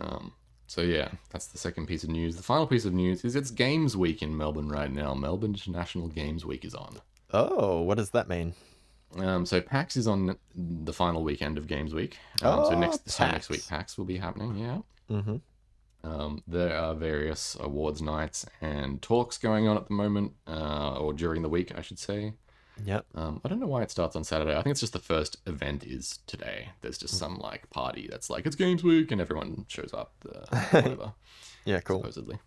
Um, 0.00 0.32
so 0.66 0.82
yeah, 0.82 1.10
that's 1.30 1.46
the 1.46 1.58
second 1.58 1.86
piece 1.86 2.04
of 2.04 2.10
news. 2.10 2.36
The 2.36 2.42
final 2.42 2.66
piece 2.66 2.84
of 2.84 2.92
news 2.92 3.24
is 3.24 3.34
it's 3.36 3.50
Games 3.50 3.96
Week 3.96 4.22
in 4.22 4.36
Melbourne 4.36 4.68
right 4.68 4.90
now. 4.92 5.14
Melbourne 5.14 5.50
International 5.54 6.08
Games 6.08 6.44
Week 6.44 6.64
is 6.64 6.74
on. 6.74 6.98
Oh, 7.32 7.80
what 7.82 7.96
does 7.98 8.10
that 8.10 8.28
mean? 8.28 8.54
Um, 9.16 9.44
so 9.44 9.60
PAX 9.60 9.96
is 9.96 10.06
on 10.06 10.36
the 10.54 10.92
final 10.92 11.22
weekend 11.24 11.58
of 11.58 11.66
Games 11.66 11.92
Week. 11.94 12.16
Um, 12.42 12.64
so 12.66 12.70
Oh, 12.74 12.78
next 12.78 13.10
so 13.10 13.26
next 13.26 13.48
week 13.48 13.60
PAX. 13.60 13.68
PAX 13.68 13.98
will 13.98 14.04
be 14.04 14.18
happening. 14.18 14.56
Yeah. 14.56 14.78
Mm-hmm. 15.10 15.36
Um, 16.02 16.42
there 16.46 16.74
are 16.76 16.94
various 16.94 17.56
awards 17.60 18.00
nights 18.00 18.46
and 18.60 19.02
talks 19.02 19.36
going 19.36 19.68
on 19.68 19.76
at 19.76 19.88
the 19.88 19.94
moment, 19.94 20.32
uh, 20.48 20.96
or 20.96 21.12
during 21.12 21.42
the 21.42 21.48
week, 21.48 21.72
I 21.76 21.82
should 21.82 21.98
say. 21.98 22.32
Yep. 22.82 23.04
Um, 23.14 23.40
I 23.44 23.48
don't 23.48 23.60
know 23.60 23.66
why 23.66 23.82
it 23.82 23.90
starts 23.90 24.16
on 24.16 24.24
Saturday. 24.24 24.52
I 24.56 24.62
think 24.62 24.70
it's 24.72 24.80
just 24.80 24.94
the 24.94 24.98
first 24.98 25.36
event 25.46 25.84
is 25.84 26.20
today. 26.26 26.70
There's 26.80 26.96
just 26.96 27.18
some 27.18 27.36
like 27.38 27.68
party 27.68 28.08
that's 28.10 28.30
like 28.30 28.46
it's 28.46 28.56
Games 28.56 28.82
Week 28.82 29.10
and 29.12 29.20
everyone 29.20 29.66
shows 29.68 29.92
up. 29.92 30.14
Uh, 30.26 30.56
whatever, 30.70 31.12
Yeah. 31.66 31.80
Cool. 31.80 31.98
supposedly. 31.98 32.38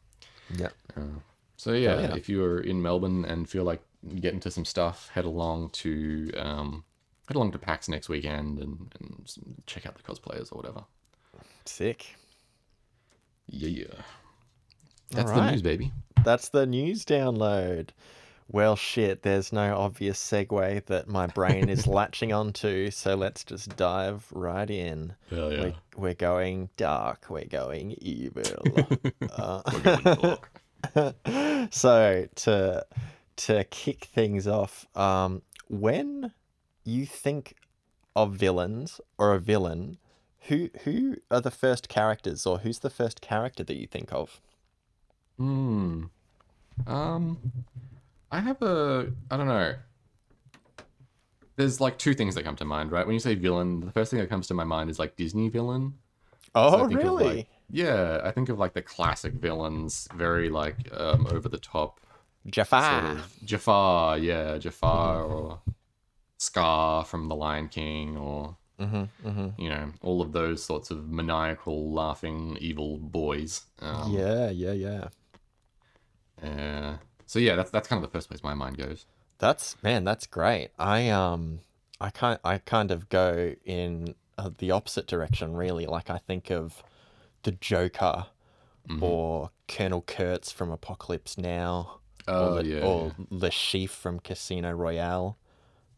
Yeah. 0.58 0.70
Uh, 0.98 1.20
so 1.58 1.74
yeah, 1.74 2.00
yeah. 2.00 2.16
if 2.16 2.28
you're 2.30 2.60
in 2.60 2.82
Melbourne 2.82 3.26
and 3.26 3.48
feel 3.48 3.64
like 3.64 3.82
getting 4.16 4.36
into 4.36 4.52
some 4.52 4.66
stuff, 4.66 5.10
head 5.14 5.26
along 5.26 5.70
to 5.72 6.32
um, 6.38 6.84
head 7.28 7.36
along 7.36 7.52
to 7.52 7.60
PAX 7.60 7.88
next 7.88 8.10
weekend 8.10 8.60
and, 8.60 8.94
and 9.00 9.62
check 9.66 9.86
out 9.86 9.96
the 9.96 10.04
cosplayers 10.04 10.52
or 10.52 10.58
whatever. 10.58 10.84
Sick. 11.66 12.16
Yeah, 13.48 13.86
that's 15.12 15.32
the 15.32 15.52
news, 15.52 15.62
baby. 15.62 15.92
That's 16.24 16.50
the 16.50 16.66
news 16.66 17.06
download. 17.06 17.90
Well, 18.50 18.76
shit, 18.76 19.24
there's 19.24 19.54
no 19.54 19.76
obvious 19.78 20.20
segue 20.20 20.86
that 20.86 21.08
my 21.08 21.28
brain 21.28 21.70
is 21.70 21.88
latching 21.88 22.34
onto, 22.34 22.92
so 22.92 23.16
let's 23.16 23.44
just 23.44 23.76
dive 23.78 24.28
right 24.32 24.70
in. 24.70 25.16
Hell 25.30 25.52
yeah. 25.52 25.62
We're, 25.62 25.74
we're 25.96 26.14
going 26.14 26.70
dark, 26.78 27.26
we're 27.30 27.46
going 27.46 27.96
evil. 28.02 28.44
Uh, 29.32 29.62
We're 29.74 29.98
going 29.98 30.38
dark. 30.96 31.72
so, 31.74 32.28
to, 32.36 32.86
to 33.38 33.64
kick 33.66 34.06
things 34.06 34.48
off, 34.48 34.86
um, 34.96 35.42
when 35.68 36.34
you 36.84 37.06
think 37.06 37.56
of 38.16 38.34
villains 38.36 39.00
or 39.18 39.34
a 39.34 39.40
villain, 39.40 39.98
who 40.48 40.70
who 40.84 41.16
are 41.32 41.42
the 41.42 41.52
first 41.52 41.88
characters, 41.90 42.46
or 42.46 42.60
who's 42.60 42.80
the 42.80 42.90
first 42.90 43.22
character 43.22 43.64
that 43.64 43.78
you 43.78 43.88
think 43.88 44.12
of? 44.12 44.42
Hmm. 45.38 46.06
Um, 46.86 47.38
I 48.32 48.40
have 48.40 48.62
a. 48.62 49.12
I 49.32 49.38
don't 49.38 49.48
know. 49.48 49.76
There's 51.56 51.80
like 51.80 51.98
two 51.98 52.14
things 52.14 52.36
that 52.36 52.44
come 52.44 52.56
to 52.58 52.66
mind, 52.66 52.92
right? 52.92 53.06
When 53.06 53.14
you 53.14 53.20
say 53.20 53.36
villain, 53.36 53.82
the 53.82 53.92
first 53.92 54.10
thing 54.10 54.20
that 54.20 54.30
comes 54.30 54.48
to 54.48 54.54
my 54.54 54.64
mind 54.64 54.90
is 54.90 54.98
like 54.98 55.16
Disney 55.16 55.50
villain. 55.50 55.94
Oh, 56.56 56.86
really? 56.88 57.26
like- 57.26 57.48
yeah, 57.70 58.22
I 58.24 58.32
think 58.32 58.50
of 58.50 58.60
like 58.60 58.74
the 58.74 58.82
classic 58.82 59.34
villains, 59.34 60.08
very 60.16 60.50
like 60.50 60.76
um, 60.96 61.28
over 61.32 61.48
the 61.50 61.58
top. 61.58 62.00
Jafar. 62.48 63.02
Sort 63.08 63.20
of 63.20 63.46
Jafar, 63.46 64.18
yeah, 64.18 64.58
Jafar 64.58 65.24
Mm-hmm. 65.24 65.34
or 65.34 65.60
Scar 66.38 67.06
from 67.06 67.30
The 67.30 67.36
Lion 67.36 67.70
King, 67.70 68.18
or 68.18 68.58
hmm 68.80 69.04
hmm 69.24 69.50
you 69.58 69.70
know, 69.70 69.92
all 70.02 70.22
of 70.22 70.34
those 70.34 70.64
sorts 70.64 70.92
of 70.92 71.08
maniacal, 71.10 71.92
laughing, 71.94 72.58
evil 72.60 72.98
boys. 72.98 73.64
Um, 73.80 74.14
yeah, 74.14 74.50
yeah, 74.50 74.72
yeah. 74.74 75.08
Uh, 76.42 76.98
so 77.26 77.40
yeah, 77.40 77.56
that's 77.56 77.72
that's 77.72 77.88
kind 77.88 78.04
of 78.04 78.10
the 78.10 78.14
first 78.16 78.28
place 78.30 78.44
my 78.44 78.54
mind 78.54 78.78
goes. 78.78 79.06
That's 79.40 79.82
man, 79.84 80.04
that's 80.04 80.26
great. 80.28 80.70
I 80.78 81.10
um, 81.10 81.60
I 82.02 82.10
kind 82.10 82.40
I 82.44 82.58
kind 82.58 82.92
of 82.92 83.10
go 83.10 83.56
in 83.66 84.16
uh, 84.38 84.50
the 84.58 84.72
opposite 84.72 85.08
direction, 85.08 85.56
really. 85.56 85.86
Like 85.86 86.10
I 86.10 86.18
think 86.18 86.50
of 86.52 86.84
the 87.44 87.52
Joker 87.52 88.28
Mhm. 88.90 89.02
or 89.02 89.52
Colonel 89.70 90.02
Kurtz 90.02 90.52
from 90.52 90.70
Apocalypse 90.72 91.38
Now, 91.38 92.00
Oh 92.28 92.58
or, 92.58 92.64
the, 92.64 92.68
yeah, 92.70 92.86
or 92.86 93.16
the 93.32 93.50
Chiffre 93.50 93.90
from 93.90 94.20
Casino 94.20 94.72
Royale. 94.72 95.38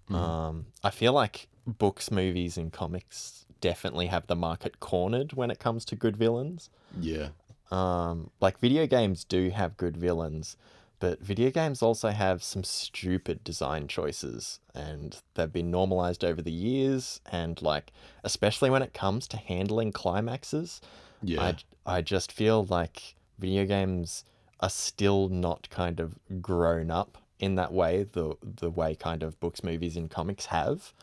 Mhm. 0.10 0.16
Um, 0.16 0.66
I 0.84 0.90
feel 0.92 1.14
like 1.14 1.48
books, 1.66 2.12
movies, 2.12 2.58
and 2.58 2.72
comics 2.72 3.46
definitely 3.62 4.08
have 4.08 4.28
the 4.28 4.36
market 4.36 4.80
cornered 4.80 5.34
when 5.34 5.50
it 5.52 5.60
comes 5.60 5.86
to 5.86 5.96
good 5.96 6.18
villains. 6.18 6.70
yeah, 7.00 7.30
Um, 7.72 8.30
like 8.40 8.60
video 8.60 8.86
games 8.88 9.24
do 9.24 9.50
have 9.50 9.78
good 9.78 9.98
villains, 9.98 10.56
but 11.00 11.20
video 11.20 11.50
games 11.52 11.82
also 11.82 12.10
have 12.10 12.44
some 12.44 12.64
stupid 12.64 13.44
design 13.44 13.88
choices, 13.88 14.60
and 14.74 15.18
they've 15.34 15.52
been 15.52 15.72
normalized 15.72 16.24
over 16.24 16.42
the 16.42 16.52
years. 16.52 17.22
And 17.32 17.62
like, 17.62 17.92
especially 18.24 18.70
when 18.70 18.84
it 18.84 18.94
comes 18.94 19.28
to 19.30 19.38
handling 19.38 19.92
climaxes, 19.92 20.80
yeah, 21.22 21.42
I 21.86 21.98
I 21.98 22.02
just 22.02 22.32
feel 22.32 22.64
like 22.66 23.16
video 23.40 23.66
games 23.66 24.24
are 24.60 24.70
still 24.70 25.30
not 25.30 25.70
kind 25.70 26.00
of 26.00 26.15
grown 26.41 26.89
up 26.89 27.18
in 27.39 27.56
that 27.56 27.74
way, 27.74 28.04
the 28.04 28.36
the 28.41 28.70
way 28.70 28.96
kind 28.96 29.24
of 29.24 29.39
books, 29.39 29.63
movies, 29.63 29.98
and 29.98 30.10
comics 30.10 30.48
have. 30.48 30.94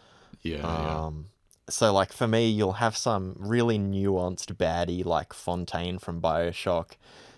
yeah, 0.43 0.59
yeah. 0.59 1.05
Um, 1.05 1.27
so 1.69 1.93
like 1.93 2.13
for 2.13 2.27
me, 2.27 2.49
you'll 2.49 2.75
have 2.75 2.97
some 2.97 3.37
really 3.39 3.79
nuanced 3.79 4.55
baddie 4.55 5.05
like 5.05 5.33
Fontaine 5.33 5.99
from 5.99 6.21
Bioshock. 6.21 6.93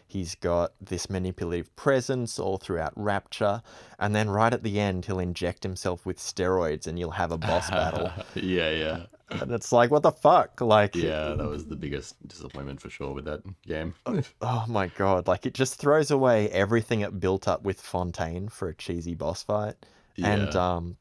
He's 0.06 0.34
got 0.36 0.74
this 0.80 1.10
manipulative 1.10 1.74
presence 1.74 2.38
all 2.38 2.56
throughout 2.58 2.92
Rapture, 2.94 3.62
and 3.98 4.14
then 4.14 4.30
right 4.30 4.52
at 4.52 4.62
the 4.62 4.78
end, 4.78 5.06
he'll 5.06 5.18
inject 5.18 5.64
himself 5.64 6.06
with 6.06 6.18
steroids, 6.18 6.86
and 6.86 6.98
you'll 6.98 7.12
have 7.12 7.32
a 7.32 7.38
boss 7.38 7.68
battle. 7.68 8.12
yeah, 8.34 8.70
yeah, 8.70 9.06
And 9.40 9.52
it's 9.52 9.72
like, 9.72 9.90
what 9.90 10.02
the 10.02 10.12
fuck? 10.12 10.60
Like, 10.60 10.94
yeah. 10.94 11.34
That 11.34 11.48
was 11.48 11.66
the 11.66 11.76
biggest 11.76 12.16
disappointment 12.26 12.80
for 12.80 12.90
sure 12.90 13.12
with 13.12 13.24
that 13.24 13.42
game. 13.66 13.94
oh 14.40 14.64
my 14.68 14.88
god! 14.88 15.26
Like 15.26 15.46
it 15.46 15.54
just 15.54 15.76
throws 15.76 16.10
away 16.10 16.48
everything 16.50 17.00
it 17.00 17.20
built 17.20 17.48
up 17.48 17.62
with 17.62 17.80
Fontaine 17.80 18.48
for 18.48 18.68
a 18.68 18.74
cheesy 18.74 19.14
boss 19.14 19.42
fight. 19.42 19.74
And 20.22 20.54
um, 20.54 20.96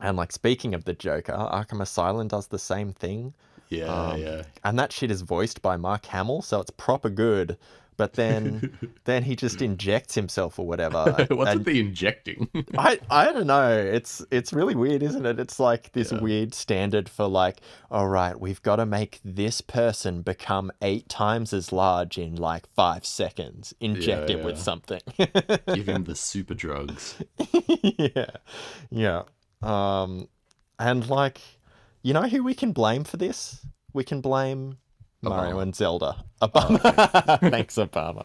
and 0.00 0.16
like 0.16 0.32
speaking 0.32 0.74
of 0.74 0.84
the 0.84 0.92
Joker, 0.92 1.32
Arkham 1.32 1.80
Asylum 1.80 2.28
does 2.28 2.48
the 2.48 2.58
same 2.58 2.92
thing. 2.92 3.34
yeah, 3.68 3.86
um, 3.86 4.20
yeah. 4.20 4.42
and 4.64 4.78
that 4.78 4.92
shit 4.92 5.10
is 5.10 5.22
voiced 5.22 5.62
by 5.62 5.76
Mark 5.76 6.06
Hamill, 6.06 6.42
so 6.42 6.60
it's 6.60 6.70
proper 6.70 7.10
good. 7.10 7.56
But 7.96 8.14
then, 8.14 8.78
then 9.04 9.22
he 9.22 9.36
just 9.36 9.60
injects 9.62 10.14
himself 10.14 10.58
or 10.58 10.66
whatever. 10.66 11.26
What's 11.30 11.50
and 11.50 11.58
with 11.60 11.66
the 11.66 11.80
injecting? 11.80 12.48
I 12.76 12.98
I 13.10 13.32
don't 13.32 13.46
know. 13.46 13.70
It's 13.76 14.24
it's 14.30 14.52
really 14.52 14.74
weird, 14.74 15.02
isn't 15.02 15.24
it? 15.26 15.38
It's 15.38 15.60
like 15.60 15.92
this 15.92 16.10
Yeah. 16.10 16.20
weird 16.20 16.54
standard 16.54 17.08
for 17.08 17.28
like, 17.28 17.60
all 17.90 18.08
right, 18.08 18.38
we've 18.40 18.62
got 18.62 18.76
to 18.76 18.86
make 18.86 19.20
this 19.24 19.60
person 19.60 20.22
become 20.22 20.72
eight 20.80 21.08
times 21.08 21.52
as 21.52 21.70
large 21.72 22.16
in 22.18 22.36
like 22.36 22.66
five 22.74 23.04
seconds. 23.04 23.74
Inject 23.80 24.30
Yeah, 24.30 24.36
him 24.36 24.44
with 24.44 24.58
something. 24.58 25.00
Give 25.74 25.86
him 25.88 26.04
the 26.04 26.14
super 26.16 26.54
drugs. 26.54 27.16
yeah, 27.98 28.26
yeah. 28.90 29.22
Um, 29.62 30.28
and 30.78 31.08
like, 31.08 31.40
you 32.02 32.12
know 32.14 32.22
who 32.28 32.42
we 32.42 32.54
can 32.54 32.72
blame 32.72 33.04
for 33.04 33.16
this? 33.16 33.64
We 33.92 34.02
can 34.04 34.20
blame 34.20 34.78
Mario 35.22 35.56
Obama. 35.56 35.62
and 35.62 35.74
Zelda. 35.76 36.24
Obama. 36.42 37.40
Thanks, 37.50 37.76
Obama. 37.76 38.24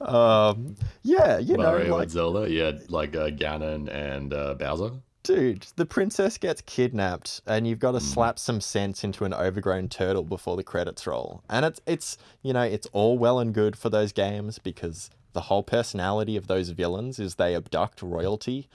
Um, 0.00 0.76
yeah, 1.02 1.38
you 1.38 1.56
know, 1.56 1.76
like, 1.76 2.02
and 2.02 2.10
Zelda, 2.10 2.50
yeah, 2.50 2.72
like 2.88 3.14
uh, 3.14 3.28
Ganon 3.28 3.88
and 3.88 4.32
uh, 4.32 4.54
Bowser. 4.54 4.92
dude, 5.22 5.66
the 5.76 5.86
princess 5.86 6.38
gets 6.38 6.60
kidnapped, 6.62 7.40
and 7.46 7.66
you've 7.66 7.78
got 7.78 7.92
to 7.92 7.98
Hmm. 7.98 8.04
slap 8.04 8.38
some 8.38 8.60
sense 8.60 9.04
into 9.04 9.24
an 9.24 9.34
overgrown 9.34 9.88
turtle 9.88 10.24
before 10.24 10.56
the 10.56 10.64
credits 10.64 11.06
roll. 11.06 11.42
And 11.50 11.64
it's 11.66 11.80
it's 11.86 12.18
you 12.42 12.52
know 12.52 12.62
it's 12.62 12.86
all 12.92 13.18
well 13.18 13.38
and 13.38 13.52
good 13.52 13.76
for 13.76 13.90
those 13.90 14.12
games 14.12 14.58
because 14.58 15.10
the 15.34 15.42
whole 15.42 15.62
personality 15.62 16.36
of 16.36 16.46
those 16.46 16.70
villains 16.70 17.18
is 17.18 17.34
they 17.34 17.54
abduct 17.54 18.02
royalty. 18.02 18.68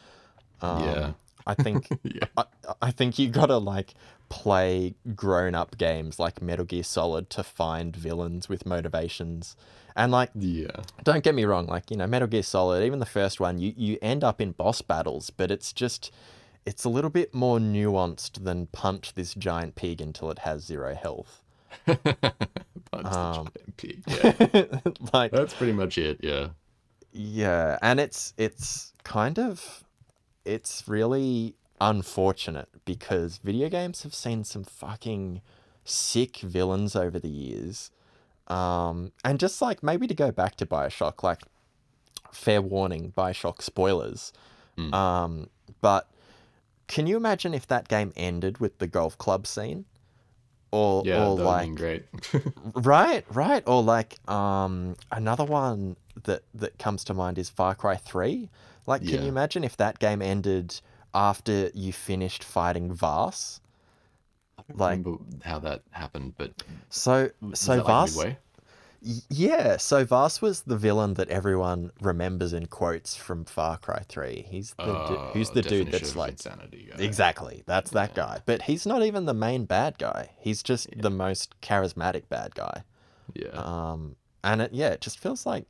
Um, 0.62 0.84
Yeah. 0.84 1.12
I 1.48 1.54
think 1.56 1.88
Yeah, 2.04 2.26
I, 2.38 2.44
I 2.82 2.92
think 2.92 3.18
you 3.18 3.30
gotta 3.30 3.58
like 3.58 3.96
play 4.30 4.96
grown 5.16 5.56
up 5.56 5.78
games 5.78 6.20
like 6.20 6.42
Metal 6.42 6.66
Gear 6.66 6.84
Solid 6.84 7.30
to 7.32 7.44
find 7.44 7.96
villains 7.96 8.48
with 8.48 8.66
motivations. 8.66 9.56
And 9.96 10.12
like 10.12 10.30
yeah, 10.36 10.84
don't 11.04 11.24
get 11.24 11.36
me 11.36 11.44
wrong, 11.46 11.66
like, 11.66 11.92
you 11.92 11.98
know, 11.98 12.08
Metal 12.08 12.28
Gear 12.28 12.44
Solid, 12.44 12.84
even 12.84 13.00
the 13.00 13.06
first 13.06 13.40
one, 13.40 13.60
you, 13.60 13.74
you 13.76 13.98
end 14.02 14.24
up 14.24 14.40
in 14.40 14.52
boss 14.52 14.82
battles, 14.82 15.30
but 15.30 15.52
it's 15.52 15.74
just 15.74 16.12
it's 16.66 16.84
a 16.86 16.90
little 16.90 17.10
bit 17.10 17.34
more 17.34 17.58
nuanced 17.60 18.44
than 18.44 18.68
punch 18.68 19.16
this 19.16 19.34
giant 19.34 19.76
pig 19.76 20.00
until 20.02 20.30
it 20.30 20.40
has 20.40 20.64
zero 20.64 20.94
health. 20.96 21.44
Punch 21.86 22.06
the 22.92 23.18
Um, 23.18 23.48
giant 23.48 23.78
pig. 23.78 24.04
Yeah, 24.08 24.92
like 25.14 25.32
that's 25.32 25.54
pretty 25.54 25.74
much 25.74 25.98
it. 25.98 26.20
Yeah, 26.22 26.50
Yeah, 27.12 27.78
and 27.82 28.00
it's 28.00 28.34
it's 28.38 28.94
kind 29.04 29.40
of 29.40 29.84
it's 30.46 30.84
really 30.88 31.56
unfortunate 31.82 32.70
because 32.86 33.38
video 33.38 33.70
games 33.70 34.04
have 34.04 34.14
seen 34.14 34.44
some 34.44 34.64
fucking 34.64 35.42
sick 35.84 36.38
villains 36.38 36.96
over 36.96 37.20
the 37.20 37.30
years. 37.30 37.92
Um, 38.48 39.12
and 39.24 39.40
just 39.40 39.62
like 39.62 39.84
maybe 39.84 40.08
to 40.08 40.14
go 40.14 40.32
back 40.32 40.56
to 40.56 40.66
BioShock, 40.66 41.22
like 41.24 41.42
fair 42.32 42.62
warning, 42.62 43.14
BioShock 43.16 43.62
spoilers. 43.62 44.34
Mm. 44.78 44.94
Um, 44.94 45.50
but 45.82 46.10
can 46.88 47.06
you 47.08 47.16
imagine 47.16 47.54
if 47.54 47.68
that 47.68 47.88
game 47.88 48.12
ended 48.16 48.58
with 48.60 48.80
the 48.80 48.88
golf 48.88 49.18
club 49.18 49.46
scene? 49.46 49.86
Or 50.72 51.04
yeah, 51.06 51.26
or 51.26 51.36
like 51.36 51.76
great. 51.76 52.06
Right, 52.76 53.26
right. 53.32 53.64
Or 53.66 53.82
like 53.82 54.18
um 54.30 54.96
another 55.12 55.44
one 55.44 55.96
that 56.24 56.44
that 56.54 56.78
comes 56.78 57.04
to 57.06 57.14
mind 57.14 57.38
is 57.40 57.50
Far 57.50 57.74
Cry 57.74 57.96
3. 57.96 58.50
Like 58.86 59.02
can 59.02 59.10
Yeah. 59.10 59.22
you 59.22 59.28
imagine 59.30 59.64
if 59.64 59.78
that 59.78 59.98
game 60.00 60.22
ended 60.22 60.80
after 61.14 61.70
you 61.74 61.92
finished 61.94 62.44
fighting 62.44 62.94
Vaas. 62.94 63.60
Like- 64.74 65.00
remember 65.06 65.24
how 65.44 65.60
that 65.60 65.82
happened, 65.92 66.34
but 66.38 66.52
So 66.90 67.30
so 67.54 67.76
like 67.76 67.86
Vaas? 67.86 68.16
Y- 69.02 69.22
Yeah, 69.30 69.78
so 69.78 70.04
Vaas 70.06 70.42
was 70.42 70.64
the 70.64 70.76
villain 70.76 71.14
that 71.14 71.30
everyone 71.30 71.92
remembers 72.02 72.52
and 72.52 72.70
quotes 72.70 73.16
from 73.16 73.46
Far 73.46 73.78
Cry 73.78 74.04
3. 74.10 74.46
He's 74.50 74.74
the 74.78 74.84
du- 75.08 75.30
who's 75.34 75.50
Uh, 75.50 75.54
the 75.54 75.62
dude 75.62 75.92
that's 75.92 76.16
like 76.18 76.32
insanity. 76.34 76.90
guy. 76.92 77.02
exactly, 77.04 77.64
that's 77.66 77.92
that 77.92 78.14
guy. 78.14 78.42
But 78.46 78.64
he's 78.64 78.86
not 78.86 79.02
even 79.04 79.26
the 79.26 79.34
main 79.34 79.64
bad 79.66 79.98
guy. 79.98 80.32
He's 80.38 80.62
just 80.62 80.88
the 80.96 81.10
most 81.10 81.60
charismatic 81.62 82.28
bad 82.28 82.56
guy. 82.56 82.84
Yeah. 83.34 83.50
Um 83.56 84.18
and 84.44 84.62
it 84.62 84.74
yeah, 84.74 84.90
it 84.90 85.02
just 85.02 85.18
feels 85.20 85.46
like 85.46 85.66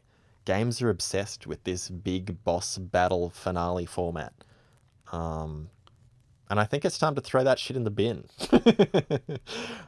games 0.45 0.81
are 0.81 0.89
obsessed 0.89 1.45
with 1.45 1.63
this 1.65 1.89
big 1.89 2.43
boss 2.43 2.79
battle 2.79 3.29
finale 3.29 3.85
format. 3.85 4.33
Um 5.11 5.69
and 6.49 6.59
I 6.59 6.65
think 6.65 6.83
it's 6.83 6.97
time 6.97 7.15
to 7.15 7.21
throw 7.21 7.43
that 7.43 7.59
shit 7.59 7.77
in 7.77 7.83
the 7.83 7.91
bin. 7.91 8.25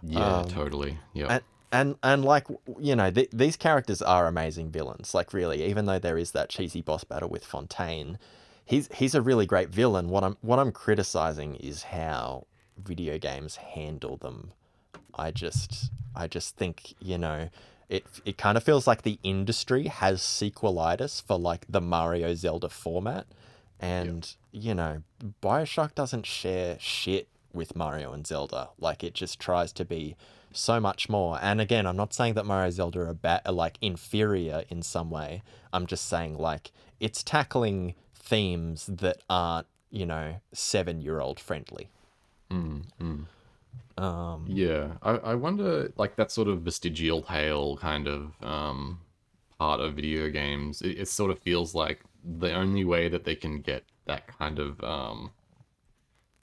yeah, 0.03 0.37
um, 0.37 0.47
totally. 0.47 0.99
Yeah. 1.13 1.27
and 1.27 1.43
and 1.71 1.95
and 2.03 2.25
like 2.25 2.45
you 2.79 2.95
know 2.95 3.09
th- 3.09 3.29
these 3.31 3.55
characters 3.55 4.01
are 4.01 4.27
amazing 4.27 4.69
villains 4.69 5.13
like 5.13 5.33
really 5.33 5.63
even 5.63 5.85
though 5.85 5.99
there 5.99 6.17
is 6.17 6.31
that 6.31 6.49
cheesy 6.49 6.81
boss 6.81 7.03
battle 7.03 7.29
with 7.29 7.45
fontaine 7.45 8.19
he's 8.65 8.89
he's 8.93 9.15
a 9.15 9.21
really 9.21 9.45
great 9.45 9.69
villain 9.69 10.09
what 10.09 10.23
i'm 10.23 10.37
what 10.41 10.59
i'm 10.59 10.71
criticizing 10.71 11.55
is 11.55 11.83
how 11.83 12.45
video 12.77 13.17
games 13.17 13.55
handle 13.55 14.17
them 14.17 14.51
i 15.15 15.31
just 15.31 15.91
i 16.15 16.27
just 16.27 16.57
think 16.57 16.93
you 16.99 17.17
know 17.17 17.49
it 17.89 18.05
it 18.25 18.37
kind 18.37 18.57
of 18.57 18.63
feels 18.63 18.85
like 18.85 19.03
the 19.03 19.19
industry 19.23 19.87
has 19.87 20.21
sequelitis 20.21 21.21
for 21.25 21.39
like 21.39 21.65
the 21.69 21.81
mario 21.81 22.33
zelda 22.35 22.67
format 22.69 23.25
and 23.81 24.35
you 24.51 24.73
know 24.73 25.01
bioshock 25.41 25.95
doesn't 25.95 26.25
share 26.25 26.77
shit 26.79 27.27
with 27.53 27.75
mario 27.75 28.13
and 28.13 28.25
zelda. 28.25 28.69
Like 28.79 29.03
it 29.03 29.13
just 29.13 29.39
tries 29.39 29.73
to 29.73 29.83
be 29.83 30.15
so 30.53 30.79
much 30.79 31.09
more. 31.09 31.39
And 31.41 31.59
again 31.59 31.85
i'm 31.85 31.97
not 31.97 32.13
saying 32.13 32.35
that 32.35 32.45
mario 32.45 32.65
and 32.65 32.73
zelda 32.73 33.01
are, 33.01 33.13
ba- 33.13 33.41
are 33.45 33.51
like 33.51 33.77
inferior 33.81 34.63
in 34.69 34.81
some 34.81 35.09
way. 35.09 35.41
I'm 35.73 35.85
just 35.87 36.07
saying 36.07 36.37
like 36.37 36.71
it's 36.99 37.23
tackling 37.23 37.95
themes 38.15 38.85
that 38.85 39.17
aren't 39.29 39.67
you 39.89 40.05
know 40.05 40.35
seven 40.53 41.01
year 41.01 41.19
old 41.19 41.39
friendly. 41.39 41.89
Mm, 42.49 42.83
mm. 43.01 44.03
um 44.03 44.45
Yeah, 44.47 44.93
I, 45.01 45.11
I 45.11 45.35
wonder, 45.35 45.91
like 45.97 46.15
that 46.17 46.31
sort 46.31 46.47
of 46.47 46.61
vestigial 46.61 47.21
tail 47.21 47.77
kind 47.77 48.07
of 48.07 48.31
um, 48.43 48.99
part 49.59 49.79
of 49.79 49.95
video 49.95 50.29
games. 50.29 50.81
It, 50.81 50.99
it 50.99 51.07
sort 51.07 51.31
of 51.31 51.39
feels 51.39 51.73
like 51.75 52.01
the 52.23 52.53
only 52.53 52.83
way 52.83 53.09
that 53.09 53.23
they 53.23 53.35
can 53.35 53.61
get 53.61 53.83
that 54.05 54.27
kind 54.27 54.59
of 54.59 54.83
um, 54.83 55.31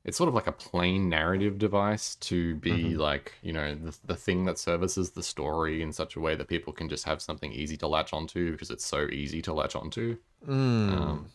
it's 0.05 0.17
sort 0.17 0.29
of 0.29 0.35
like 0.35 0.47
a 0.47 0.53
plain 0.53 1.09
narrative 1.09 1.59
device 1.59 2.15
to 2.17 2.55
be 2.57 2.97
like 2.97 3.35
you 3.43 3.53
know 3.53 3.75
the, 3.75 3.97
the 4.07 4.17
thing 4.17 4.45
that 4.45 4.59
services 4.59 5.11
the 5.11 5.23
story 5.23 5.83
in 5.83 5.93
such 5.93 6.17
a 6.17 6.21
way 6.21 6.35
that 6.35 6.49
people 6.49 6.73
can 6.73 6.89
just 6.89 7.05
have 7.05 7.21
something 7.21 7.53
easy 7.53 7.77
to 7.77 7.87
latch 7.87 8.13
onto 8.13 8.53
because 8.53 8.71
it's 8.71 8.87
so 8.87 9.07
easy 9.09 9.43
to 9.43 9.53
latch 9.53 9.77
onto. 9.77 10.17
mm, 10.47 10.93
Um, 10.93 11.27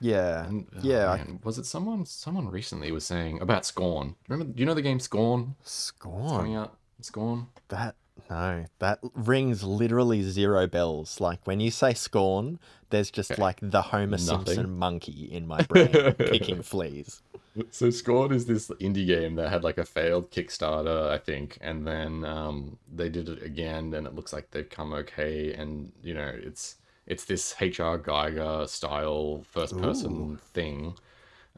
yeah 0.00 0.46
and, 0.46 0.66
oh, 0.74 0.80
yeah 0.82 1.16
man, 1.16 1.40
was 1.44 1.58
it 1.58 1.66
someone? 1.66 2.06
Someone 2.06 2.48
recently 2.48 2.90
was 2.92 3.04
saying 3.04 3.40
about 3.40 3.66
Scorn. 3.66 4.16
Remember? 4.28 4.52
Do 4.52 4.58
you 4.60 4.66
know 4.66 4.74
the 4.74 4.82
game 4.82 5.00
Scorn? 5.00 5.54
It's 5.60 5.90
coming 5.90 6.26
scorn 6.28 6.56
out. 6.56 6.78
Scorn. 7.00 7.46
that 7.68 7.96
no 8.30 8.66
that 8.78 8.98
rings 9.14 9.62
literally 9.62 10.22
zero 10.22 10.66
bells 10.66 11.20
like 11.20 11.46
when 11.46 11.60
you 11.60 11.70
say 11.70 11.92
scorn 11.94 12.58
there's 12.90 13.10
just 13.10 13.38
Okay. 13.38 13.38
like 13.38 13.58
the 13.62 13.82
homer 13.82 14.18
Nothing. 14.18 14.18
simpson 14.18 14.70
monkey 14.76 15.24
in 15.30 15.46
my 15.46 15.62
brain 15.62 16.16
kicking 16.24 16.62
fleas 16.62 17.22
So 17.70 17.90
Scorn 17.90 18.32
is 18.32 18.46
this 18.46 18.68
indie 18.80 19.06
game 19.06 19.36
that 19.36 19.48
had 19.50 19.62
like 19.64 19.78
a 19.78 19.84
failed 19.84 20.30
Kickstarter, 20.30 21.08
I 21.10 21.18
think, 21.18 21.58
and 21.60 21.86
then 21.86 22.24
um, 22.24 22.78
they 22.92 23.08
did 23.08 23.28
it 23.28 23.42
again, 23.42 23.94
and 23.94 24.06
it 24.06 24.14
looks 24.14 24.32
like 24.32 24.50
they've 24.50 24.68
come 24.68 24.92
okay. 24.92 25.52
And 25.54 25.92
you 26.02 26.14
know, 26.14 26.32
it's 26.34 26.76
it's 27.06 27.24
this 27.24 27.54
HR 27.60 27.98
Giger 27.98 28.68
style 28.68 29.44
first 29.44 29.76
person 29.76 30.38
thing. 30.52 30.96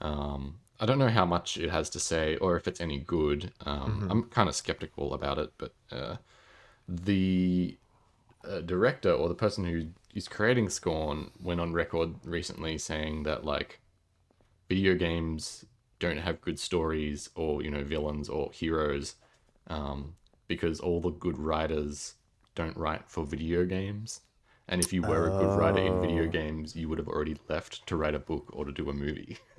Um, 0.01 0.61
I 0.81 0.87
don't 0.87 0.99
know 0.99 1.09
how 1.09 1.25
much 1.27 1.57
it 1.59 1.71
has 1.71 1.91
to 1.91 2.01
say, 2.01 2.37
or 2.37 2.57
if 2.57 2.69
it's 2.69 2.81
any 2.81 2.99
good. 3.01 3.53
Um, 3.67 4.05
I'm 4.11 4.25
kind 4.25 4.49
of 4.49 4.55
skeptical 4.57 5.15
about 5.15 5.39
it, 5.39 5.53
but 5.59 5.75
uh, 5.93 6.17
the 6.89 7.77
uh, 8.49 8.61
director 8.61 9.11
or 9.13 9.29
the 9.29 9.35
person 9.35 9.65
who 9.65 9.89
is 10.15 10.29
creating 10.29 10.69
Scorn 10.71 11.31
went 11.43 11.61
on 11.61 11.73
record 11.73 12.15
recently 12.25 12.79
saying 12.79 13.25
that 13.25 13.45
like 13.45 13.81
video 14.69 14.95
games 14.95 15.65
don't 15.99 16.19
have 16.19 16.41
good 16.41 16.59
stories 16.59 17.31
or 17.35 17.63
you 17.63 17.71
know 17.71 17.83
villains 17.85 18.29
or 18.29 18.51
heroes 18.53 19.17
um, 19.69 20.15
because 20.49 20.81
all 20.81 21.01
the 21.01 21.11
good 21.11 21.39
writers 21.39 22.15
don't 22.55 22.77
write 22.77 23.09
for 23.09 23.25
video 23.25 23.65
games. 23.65 24.21
And 24.69 24.81
if 24.81 24.93
you 24.93 25.03
were 25.05 25.27
a 25.27 25.31
good 25.31 25.53
writer 25.53 25.79
in 25.81 25.99
video 26.01 26.25
Oh. 26.25 26.29
games 26.29 26.75
you 26.77 26.89
would 26.89 26.99
have 26.99 27.09
already 27.09 27.37
left 27.49 27.87
to 27.87 27.97
write 27.97 28.15
a 28.15 28.19
book 28.19 28.51
or 28.53 28.65
to 28.65 28.73
do 28.73 28.91
a 28.91 28.93
movie. 28.93 29.39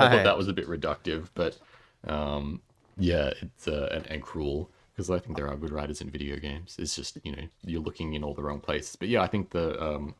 I 0.00 0.08
thought 0.08 0.22
that 0.24 0.36
was 0.38 0.48
a 0.48 0.52
bit 0.52 0.68
reductive 0.68 1.28
but 1.34 1.58
um, 2.06 2.60
yeah 2.96 3.32
it's 3.40 3.68
uh, 3.68 3.88
and, 3.92 4.06
and 4.06 4.22
cruel 4.22 4.70
because 4.94 5.10
i 5.10 5.18
think 5.18 5.36
there 5.36 5.48
are 5.48 5.56
good 5.56 5.72
writers 5.72 6.00
in 6.00 6.10
video 6.10 6.36
games. 6.36 6.76
It's 6.78 6.94
just 6.96 7.18
you 7.24 7.32
know 7.32 7.42
you're 7.64 7.82
looking 7.82 8.14
in 8.14 8.22
all 8.24 8.34
the 8.34 8.42
wrong 8.42 8.60
places. 8.60 8.96
But 8.96 9.08
yeah 9.08 9.22
i 9.22 9.26
think 9.26 9.50
the 9.50 9.82
um, 9.82 10.14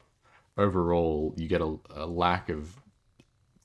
overall 0.58 1.34
you 1.36 1.48
get 1.48 1.60
a, 1.60 1.76
a 1.90 2.06
lack 2.06 2.48
of 2.48 2.76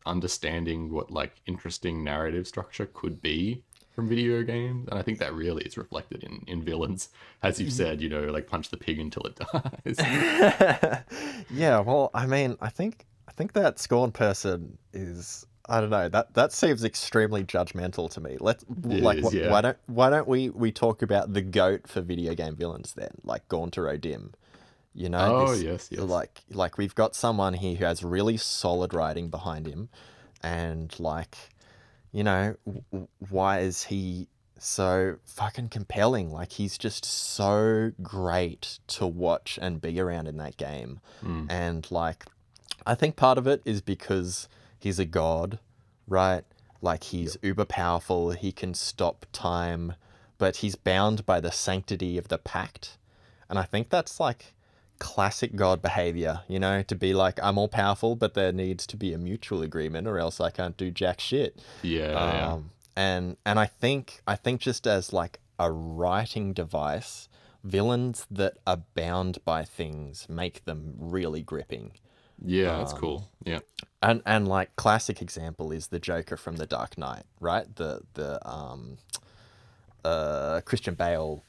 understanding 0.06 0.92
what 0.92 1.12
like 1.12 1.42
interesting 1.46 2.04
narrative 2.04 2.48
structure 2.48 2.88
could 2.94 3.22
be 3.22 3.64
from 3.92 4.08
video 4.08 4.44
games. 4.44 4.88
And 4.90 5.00
i 5.00 5.02
think 5.02 5.20
that 5.20 5.34
really 5.34 5.64
is 5.64 5.78
reflected 5.78 6.24
in 6.24 6.44
in 6.48 6.64
villains. 6.64 7.10
As 7.44 7.60
you've 7.60 7.74
said 7.74 8.02
you 8.02 8.10
know 8.10 8.24
like 8.26 8.48
punch 8.48 8.70
the 8.70 8.78
pig 8.78 9.00
until 9.00 9.24
it 9.24 9.36
dies. 9.54 11.04
Yeah, 11.52 11.80
well, 11.80 12.12
I 12.14 12.28
mean, 12.28 12.58
I 12.62 12.70
think 12.70 13.06
I 13.28 13.32
think 13.32 13.54
that 13.54 13.80
scorn 13.80 14.12
person 14.12 14.78
is 14.94 15.46
I 15.70 15.80
don't 15.82 15.90
know 15.92 16.10
that 16.10 16.34
that 16.34 16.52
seems 16.52 16.84
extremely 16.84 17.44
judgmental 17.44 18.10
to 18.12 18.22
me. 18.22 18.38
Let's 18.40 18.64
It 18.90 19.02
like 19.04 19.20
is, 19.20 19.32
wh- 19.32 19.36
yeah. 19.36 19.52
why 19.52 19.62
don't 19.62 19.78
why 19.86 20.10
don't 20.10 20.28
we 20.28 20.50
we 20.50 20.72
talk 20.72 21.02
about 21.02 21.34
the 21.34 21.42
goat 21.42 21.88
for 21.88 22.02
video 22.02 22.34
game 22.36 22.56
villains 22.56 22.94
then, 22.94 23.12
like 23.24 23.48
Gaunter 23.48 23.88
O'Dim. 23.90 24.34
You 24.96 25.10
know, 25.10 25.36
oh 25.38 25.52
this- 25.52 25.64
yes 25.64 25.88
yes 25.92 26.02
like 26.02 26.42
like 26.50 26.78
we've 26.78 26.96
got 26.96 27.16
someone 27.16 27.54
here 27.54 27.76
who 27.76 27.86
has 27.86 28.04
really 28.04 28.38
solid 28.38 28.94
writing 28.94 29.30
behind 29.30 29.68
him, 29.68 29.90
and 30.42 30.94
like, 31.00 31.38
you 32.12 32.24
know, 32.24 32.56
w- 32.66 33.08
why 33.30 33.60
is 33.60 33.84
he 33.84 34.28
so 34.58 35.18
fucking 35.26 35.70
compelling? 35.70 36.32
Like 36.32 36.52
he's 36.54 36.78
just 36.78 37.06
so 37.06 37.92
great 38.02 38.80
to 38.88 39.06
watch 39.06 39.60
and 39.62 39.80
be 39.80 40.00
around 40.00 40.28
in 40.28 40.38
that 40.38 40.58
game, 40.58 41.00
Mm. 41.24 41.46
and 41.52 41.90
like, 41.92 42.26
I 42.88 42.96
think 42.96 43.16
part 43.16 43.38
of 43.38 43.46
it 43.48 43.62
is 43.66 43.82
because 43.82 44.50
he's 44.80 45.00
a 45.00 45.06
god, 45.06 45.60
right? 46.08 46.44
Like 46.82 47.06
he's 47.06 47.38
uber 47.42 47.66
powerful. 47.66 48.32
He 48.32 48.52
can 48.52 48.74
stop 48.74 49.26
time, 49.32 49.94
but 50.38 50.58
he's 50.58 50.76
bound 50.76 51.26
by 51.26 51.40
the 51.40 51.52
sanctity 51.52 52.18
of 52.18 52.30
the 52.30 52.38
pact, 52.38 52.98
and 53.50 53.60
I 53.60 53.64
think 53.64 53.90
that's 53.90 54.20
like 54.20 54.54
classic 55.00 55.56
god 55.56 55.82
behavior, 55.82 56.42
you 56.48 56.60
know, 56.60 56.84
to 56.84 56.96
be 56.96 57.14
like, 57.14 57.40
I'm 57.42 57.58
all 57.58 57.68
powerful, 57.68 58.16
but 58.16 58.34
there 58.34 58.52
needs 58.52 58.86
to 58.88 58.98
be 58.98 59.14
a 59.14 59.18
mutual 59.18 59.62
agreement 59.62 60.08
or 60.08 60.20
else 60.20 60.40
I 60.40 60.52
can't 60.52 60.78
do 60.78 60.92
jack 60.92 61.20
shit. 61.20 61.60
yeah, 61.82 62.12
yeah. 62.12 62.54
Um, 62.54 62.72
and 62.96 63.38
and 63.46 63.58
I 63.60 63.66
think 63.66 64.22
I 64.28 64.36
think 64.36 64.62
just 64.62 64.86
as 64.86 65.14
like 65.14 65.40
a 65.58 65.72
writing 65.72 66.54
device, 66.54 67.30
villains 67.64 68.28
that 68.30 68.58
are 68.68 68.82
bound 68.94 69.40
by 69.46 69.64
things 69.64 70.28
make 70.30 70.66
them 70.66 70.96
really 70.98 71.42
gripping. 71.42 71.94
Yeah 72.46 72.78
that's 72.78 72.94
um, 72.94 73.00
cool 73.00 73.30
yeah 73.46 73.60
And 74.02 74.22
and 74.26 74.48
like 74.48 74.76
classic 74.76 75.22
example 75.22 75.72
is 75.72 75.88
the 75.88 76.00
Joker 76.00 76.38
from 76.38 76.58
The 76.58 76.66
Dark 76.66 76.98
Knight, 76.98 77.24
right? 77.40 77.74
The 77.76 78.02
the 78.14 78.48
um 78.50 78.98
uh 80.06 80.62
Christian 80.66 80.96
Bale 80.96 81.44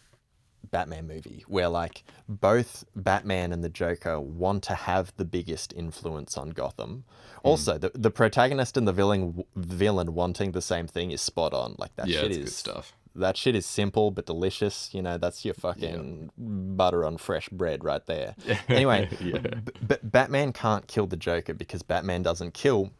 Batman 0.71 1.07
movie 1.07 1.45
where 1.49 1.69
like 1.69 2.05
both 2.29 2.85
Batman 2.95 3.53
and 3.53 3.63
the 3.65 3.69
Joker 3.69 4.21
want 4.21 4.63
to 4.65 4.75
have 4.75 5.13
the 5.17 5.25
biggest 5.25 5.73
influence 5.75 6.37
on 6.37 6.51
Gotham. 6.51 7.05
Also, 7.43 7.79
the 7.79 7.91
the 7.95 8.11
protagonist 8.11 8.77
and 8.77 8.87
the 8.87 8.93
villain 8.93 9.45
villain 9.57 10.15
wanting 10.15 10.53
the 10.53 10.63
same 10.63 10.87
thing 10.87 11.11
is 11.13 11.21
spot 11.21 11.55
on. 11.55 11.77
Like 11.79 11.95
that 11.97 12.09
yeah 12.09 12.21
shit 12.21 12.33
is 12.33 12.39
good 12.39 12.49
stuff 12.53 12.93
that 13.15 13.37
shit 13.37 13.55
is 13.57 13.67
simple 13.67 14.11
but 14.11 14.27
delicious. 14.27 14.91
You 14.93 15.03
know, 15.03 15.19
that's 15.19 15.45
your 15.45 15.55
fucking 15.55 16.31
butter 16.39 17.05
on 17.05 17.17
fresh 17.19 17.49
bread 17.49 17.85
right 17.85 18.05
there. 18.07 18.35
Anyway, 18.69 19.09
yeah 19.21 19.39
B- 19.39 19.73
B- 19.87 19.97
Batman 20.03 20.53
can't 20.53 20.87
kill 20.87 21.07
the 21.07 21.17
Joker 21.17 21.55
because 21.55 21.83
Batman 21.83 22.23
doesn't 22.23 22.55
kill. 22.55 22.91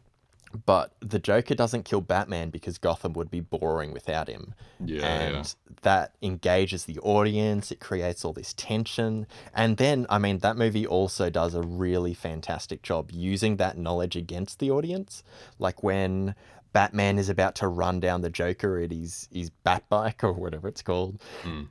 but 0.65 0.91
the 0.99 1.17
Joker 1.19 1.55
doesn't 1.55 1.85
kill 1.85 2.01
Batman 2.01 2.49
because 2.49 2.77
Gotham 2.77 3.13
would 3.13 3.31
be 3.31 3.39
boring 3.39 3.93
without 3.93 4.27
him. 4.27 4.53
Yeah, 4.83 5.05
and 5.05 5.35
yeah. 5.35 5.75
that 5.83 6.15
engages 6.21 6.83
the 6.85 6.99
audience, 6.99 7.71
it 7.71 7.79
creates 7.79 8.25
all 8.25 8.33
this 8.33 8.53
tension. 8.53 9.27
And 9.53 9.77
then, 9.77 10.05
I 10.09 10.17
mean, 10.17 10.39
that 10.39 10.57
movie 10.57 10.85
also 10.85 11.29
does 11.29 11.53
a 11.55 11.61
really 11.61 12.13
fantastic 12.13 12.81
job 12.81 13.11
using 13.13 13.55
that 13.57 13.77
knowledge 13.77 14.17
against 14.17 14.59
the 14.59 14.71
audience. 14.71 15.23
Like 15.57 15.81
when 15.83 16.35
Batman 16.73 17.17
is 17.19 17.29
about 17.29 17.55
to 17.55 17.67
run 17.67 17.99
down 17.99 18.21
the 18.21 18.29
Joker 18.29 18.79
at 18.79 18.91
his, 18.91 19.27
his 19.31 19.49
bat 19.49 19.83
bike 19.89 20.23
or 20.23 20.33
whatever 20.33 20.67
it's 20.67 20.81
called. 20.81 21.21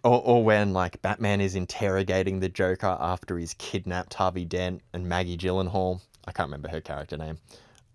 Or, 0.05 0.21
or 0.23 0.45
when 0.45 0.73
like 0.73 1.01
Batman 1.03 1.41
is 1.41 1.55
interrogating 1.55 2.41
the 2.41 2.49
Joker 2.49 2.97
after 3.01 3.39
he's 3.39 3.55
kidnapped 3.55 4.15
Harvey 4.15 4.45
Dent 4.45 4.83
and 4.93 5.09
Maggie 5.09 5.39
Gyllenhaal. 5.39 6.01
I 6.27 6.33
can't 6.33 6.49
remember 6.49 6.69
her 6.69 6.81
character 6.81 7.17
name. 7.17 7.39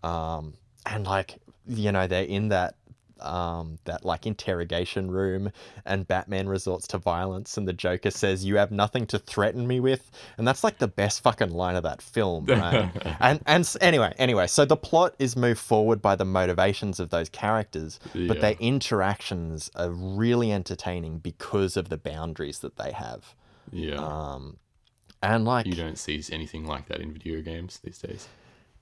Um, 0.03 0.53
and 0.85 1.05
like, 1.05 1.39
you 1.67 1.91
know, 1.91 2.07
they're 2.07 2.23
in 2.23 2.49
that 2.49 2.75
um 3.22 3.78
that 3.86 4.03
like 4.03 4.26
interrogation 4.26 5.09
room 5.09 5.51
and 5.86 6.07
Batman 6.07 6.49
resorts 6.49 6.86
to 6.88 6.97
violence 6.97 7.57
and 7.57 7.68
the 7.68 7.74
Joker 7.74 8.11
says 8.11 8.43
you 8.43 8.57
have 8.57 8.72
nothing 8.72 9.05
to 9.07 9.20
threaten 9.20 9.66
me 9.68 9.80
with 9.80 10.11
and 10.38 10.47
that's 10.47 10.63
like 10.63 10.80
the 10.80 10.88
best 10.88 11.22
fucking 11.22 11.51
line 11.51 11.76
of 11.76 11.84
that 11.84 12.01
film 12.01 12.45
right 12.49 12.91
and 13.22 13.41
and 13.45 13.76
anyway 13.82 14.13
anyway 14.18 14.47
so 14.47 14.66
the 14.66 14.76
plot 14.78 15.16
is 15.18 15.36
moved 15.36 15.59
forward 15.61 16.01
by 16.01 16.16
the 16.16 16.26
motivations 16.26 16.99
of 16.99 17.09
those 17.09 17.30
characters 17.30 17.99
but 18.13 18.38
Yeah. 18.38 18.41
their 18.41 18.55
interactions 18.59 19.72
are 19.76 19.89
really 19.91 20.51
entertaining 20.51 21.20
because 21.20 21.78
of 21.78 21.89
the 21.89 21.97
boundaries 21.97 22.59
that 22.59 22.76
they 22.78 22.91
have 22.91 23.36
Yeah. 23.72 23.95
um 23.95 24.57
and 25.24 25.45
like 25.45 25.66
you 25.66 25.74
don't 25.74 25.97
see 25.97 26.22
anything 26.32 26.66
like 26.66 26.88
that 26.88 26.99
in 26.99 27.11
video 27.13 27.41
games 27.41 27.80
these 27.84 27.97
days. 27.97 28.28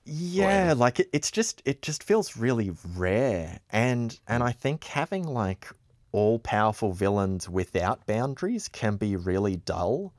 Yeah, 0.04 0.74
like 0.76 1.00
it, 1.00 1.08
it's 1.12 1.30
just 1.30 1.62
it 1.64 1.82
just 1.82 2.02
feels 2.02 2.36
really 2.36 2.72
rare, 2.94 3.58
and 3.70 4.18
and 4.28 4.42
I 4.42 4.52
think 4.52 4.84
having 4.84 5.24
like 5.24 5.68
all 6.12 6.38
powerful 6.38 6.92
villains 6.92 7.48
without 7.48 8.06
boundaries 8.06 8.68
can 8.68 8.96
be 8.96 9.16
really 9.16 9.56
dull. 9.56 10.12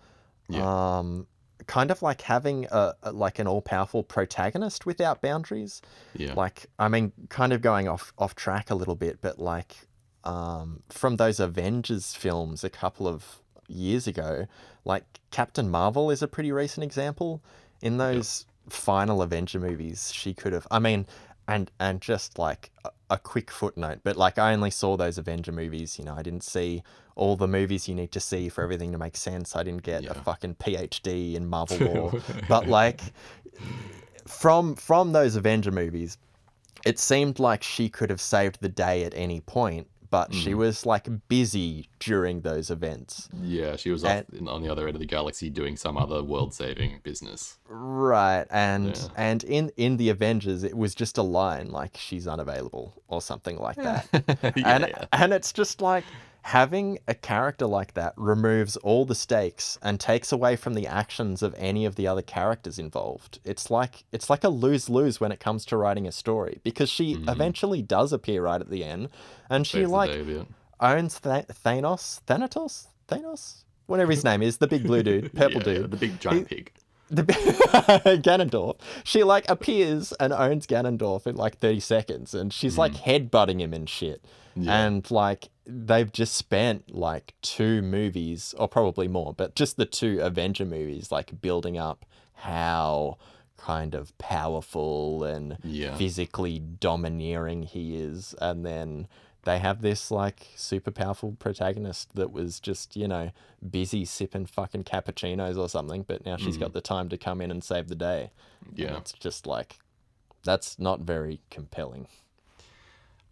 Yeah. 0.50 0.98
Um, 0.98 1.28
kind 1.68 1.90
of 1.90 2.02
like 2.02 2.22
having 2.22 2.66
a, 2.72 2.94
a 3.04 3.12
like 3.12 3.40
an 3.40 3.48
all 3.48 3.62
powerful 3.62 4.04
protagonist 4.04 4.86
without 4.86 5.22
boundaries. 5.22 5.82
Yeah. 6.16 6.34
Like 6.34 6.66
I 6.80 6.88
mean, 6.88 7.12
kind 7.30 7.54
of 7.54 7.62
going 7.62 7.88
off 7.88 8.12
off 8.18 8.36
track 8.36 8.72
a 8.72 8.76
little 8.76 8.96
bit, 8.96 9.20
but 9.22 9.40
like 9.40 9.76
um, 10.24 10.82
from 10.90 11.18
those 11.18 11.40
Avengers 11.40 12.16
films 12.16 12.64
a 12.64 12.70
couple 12.70 13.08
of 13.08 13.24
years 13.68 14.08
ago, 14.08 14.48
like 14.84 15.04
Captain 15.32 15.70
Marvel 15.70 16.10
is 16.10 16.22
a 16.22 16.28
pretty 16.28 16.52
recent 16.52 16.84
example. 16.84 17.44
In 17.82 17.98
those 17.98 18.46
final 18.70 19.22
Avenger 19.22 19.60
movies, 19.60 20.12
she 20.14 20.34
could 20.34 20.54
have. 20.54 20.68
I 20.72 20.80
mean, 20.80 21.06
and 21.48 21.72
and 21.80 22.02
just 22.02 22.40
like 22.40 22.72
a, 22.84 22.90
a 23.12 23.18
quick 23.18 23.52
footnote, 23.52 24.00
but 24.04 24.18
like 24.18 24.40
I 24.40 24.54
only 24.54 24.72
saw 24.72 24.98
those 24.98 25.18
Avenger 25.18 25.52
movies. 25.52 25.98
You 26.00 26.06
know, 26.06 26.16
I 26.16 26.22
didn't 26.22 26.44
see 26.44 26.84
all 27.16 27.36
the 27.36 27.48
movies 27.48 27.88
you 27.88 27.96
need 27.96 28.12
to 28.12 28.20
see 28.20 28.50
for 28.50 28.64
everything 28.64 28.92
to 28.92 28.98
make 28.98 29.16
sense. 29.16 29.56
I 29.56 29.64
didn't 29.64 29.84
get 29.84 30.06
a 30.06 30.14
fucking 30.14 30.56
PhD 30.56 31.36
in 31.36 31.48
Marvel 31.48 31.78
lore, 31.94 32.22
but 32.50 32.68
like 32.68 33.02
from 34.28 34.76
from 34.76 35.12
those 35.12 35.36
Avenger 35.36 35.72
movies, 35.72 36.18
it 36.86 37.00
seemed 37.00 37.40
like 37.40 37.64
she 37.64 37.90
could 37.90 38.10
have 38.10 38.22
saved 38.22 38.60
the 38.62 38.70
day 38.70 39.04
at 39.04 39.14
any 39.16 39.42
point, 39.42 39.88
but 40.10 40.34
she 40.34 40.52
Mm. 40.52 40.58
was 40.58 40.86
like 40.86 41.08
busy 41.28 41.90
during 42.00 42.42
those 42.42 42.70
events. 42.70 43.30
yeah, 43.42 43.76
she 43.76 43.90
was 43.92 44.04
off 44.04 44.24
in, 44.34 44.48
on 44.48 44.62
the 44.62 44.70
other 44.70 44.88
end 44.88 44.96
of 44.96 45.00
the 45.00 45.06
galaxy 45.06 45.50
doing 45.50 45.76
some 45.78 45.98
other 45.98 46.24
world-saving 46.24 47.00
business. 47.04 47.58
Right, 47.68 48.46
and 48.50 48.88
Yeah. 48.96 49.08
and 49.18 49.44
in 49.44 49.72
in 49.78 49.98
the 49.98 50.10
Avengers, 50.10 50.64
it 50.64 50.76
was 50.78 50.96
just 50.96 51.18
a 51.18 51.24
line 51.24 51.70
like 51.72 51.98
she's 51.98 52.28
unavailable 52.28 52.94
or 53.08 53.22
something 53.22 53.58
like 53.58 53.78
that, 53.78 54.08
yeah, 54.56 54.76
and 54.76 54.88
yeah. 54.88 55.06
and 55.12 55.34
it's 55.34 55.52
just 55.54 55.82
like 55.82 56.04
having 56.46 57.00
a 57.08 57.16
character 57.16 57.66
like 57.66 57.96
that 57.96 58.14
removes 58.16 58.78
all 58.78 59.04
the 59.04 59.16
stakes 59.16 59.80
and 59.82 60.00
takes 60.00 60.32
away 60.32 60.56
from 60.56 60.76
the 60.76 60.86
actions 60.86 61.42
of 61.42 61.56
any 61.58 61.86
of 61.86 61.96
the 61.96 62.06
other 62.06 62.22
characters 62.22 62.78
involved. 62.78 63.40
It's 63.44 63.72
like 63.72 64.04
it's 64.12 64.30
like 64.30 64.44
a 64.44 64.50
lose 64.50 64.88
lose 64.88 65.20
when 65.20 65.32
it 65.32 65.40
comes 65.40 65.66
to 65.66 65.78
writing 65.78 66.08
a 66.08 66.12
story 66.12 66.60
because 66.64 66.88
she 66.88 67.16
mm-hmm. 67.16 67.30
eventually 67.30 67.82
does 67.82 68.14
appear 68.14 68.44
right 68.44 68.62
at 68.62 68.70
the 68.70 68.84
end, 68.84 69.10
and 69.50 69.66
she 69.66 69.80
Saves 69.80 69.90
like 69.90 70.12
day 70.12 70.46
owns 70.80 71.20
Th- 71.20 71.48
Thanos, 71.48 72.22
Thanatos, 72.28 72.90
Thanos, 73.08 73.64
whatever 73.88 74.12
his 74.12 74.24
name 74.30 74.44
is, 74.44 74.58
the 74.58 74.68
big 74.68 74.84
blue 74.84 75.02
dude, 75.02 75.34
purple 75.34 75.64
Yeah, 75.64 75.80
dude 75.80 75.92
the 75.92 75.98
big 75.98 76.20
giant 76.20 76.48
pig. 76.48 76.72
the 77.10 77.24
Ganondorf. 78.24 78.78
She 79.04 79.24
like 79.24 79.50
appears 79.50 80.12
and 80.20 80.32
owns 80.32 80.68
Ganondorf 80.68 81.26
in 81.26 81.38
like 81.38 81.58
30 81.58 81.80
seconds 81.80 82.36
and 82.36 82.54
she's 82.54 82.78
like 82.78 82.94
mm. 82.94 83.30
headbutting 83.30 83.62
him 83.62 83.74
and 83.74 83.90
shit. 83.90 84.24
Yeah. 84.56 84.86
And 84.86 85.10
like 85.10 85.50
they've 85.68 86.12
just 86.12 86.34
spent 86.36 86.94
like 86.94 87.34
two 87.42 87.82
movies 87.82 88.54
or 88.58 88.68
probably 88.68 89.08
more, 89.08 89.34
but 89.34 89.56
just 89.56 89.78
the 89.78 89.86
two 89.86 90.20
Avenger 90.22 90.66
movies 90.66 91.12
like 91.12 91.42
building 91.42 91.78
up 91.78 92.06
how 92.34 93.18
kind 93.58 93.96
of 93.96 94.16
powerful 94.18 95.24
and 95.24 95.58
Yeah. 95.64 95.96
physically 95.96 96.60
domineering 96.60 97.64
he 97.64 97.96
is 97.96 98.36
and 98.40 98.66
then 98.66 99.08
they 99.44 99.60
have 99.60 99.82
this 99.82 100.12
like 100.12 100.48
super 100.56 100.92
powerful 100.92 101.36
protagonist 101.40 102.14
that 102.16 102.32
was 102.32 102.60
just 102.60 102.96
you 102.96 103.08
know 103.08 103.32
busy 103.68 104.04
sipping 104.06 104.46
fucking 104.46 104.84
cappuccinos 104.84 105.58
or 105.58 105.70
something 105.70 106.04
but 106.04 106.26
now 106.26 106.36
she's 106.38 106.58
got 106.58 106.72
mm. 106.72 106.74
the 106.74 106.82
time 106.82 107.10
to 107.10 107.18
come 107.18 107.42
in 107.42 107.50
and 107.50 107.64
save 107.64 107.88
the 107.88 107.96
day 107.96 108.30
And 108.68 108.78
Yeah. 108.78 108.98
it's 108.98 109.14
just 109.14 109.48
like 109.48 109.80
that's 110.44 110.78
not 110.78 111.00
very 111.02 111.40
compelling 111.50 112.08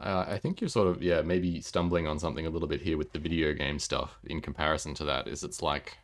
Uh, 0.03 0.25
I 0.27 0.37
think 0.37 0.59
you're 0.59 0.69
sort 0.69 0.89
of 0.89 1.01
yeah 1.01 1.21
maybe 1.21 1.61
stumbling 1.61 2.07
on 2.07 2.19
something 2.19 2.45
a 2.45 2.49
little 2.49 2.67
bit 2.67 2.81
here 2.81 2.97
with 2.97 3.13
the 3.13 3.19
video 3.19 3.53
game 3.53 3.79
stuff 3.79 4.19
in 4.25 4.41
comparison 4.41 4.93
to 4.95 5.05
that. 5.05 5.27
Is 5.27 5.43
it's 5.43 5.61
like 5.61 5.97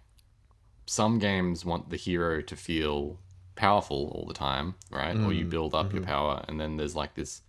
some 0.85 1.19
games 1.19 1.65
want 1.65 1.89
the 1.89 1.97
hero 1.97 2.41
to 2.41 2.55
feel 2.55 3.19
powerful 3.55 4.11
all 4.15 4.25
the 4.25 4.33
time, 4.33 4.75
right? 4.89 5.17
Or 5.17 5.33
you 5.33 5.45
build 5.45 5.75
up 5.75 5.93
your 5.93 6.01
power, 6.01 6.43
and 6.47 6.59
then 6.59 6.77
there's 6.77 6.95
like 6.95 7.13
this, 7.13 7.41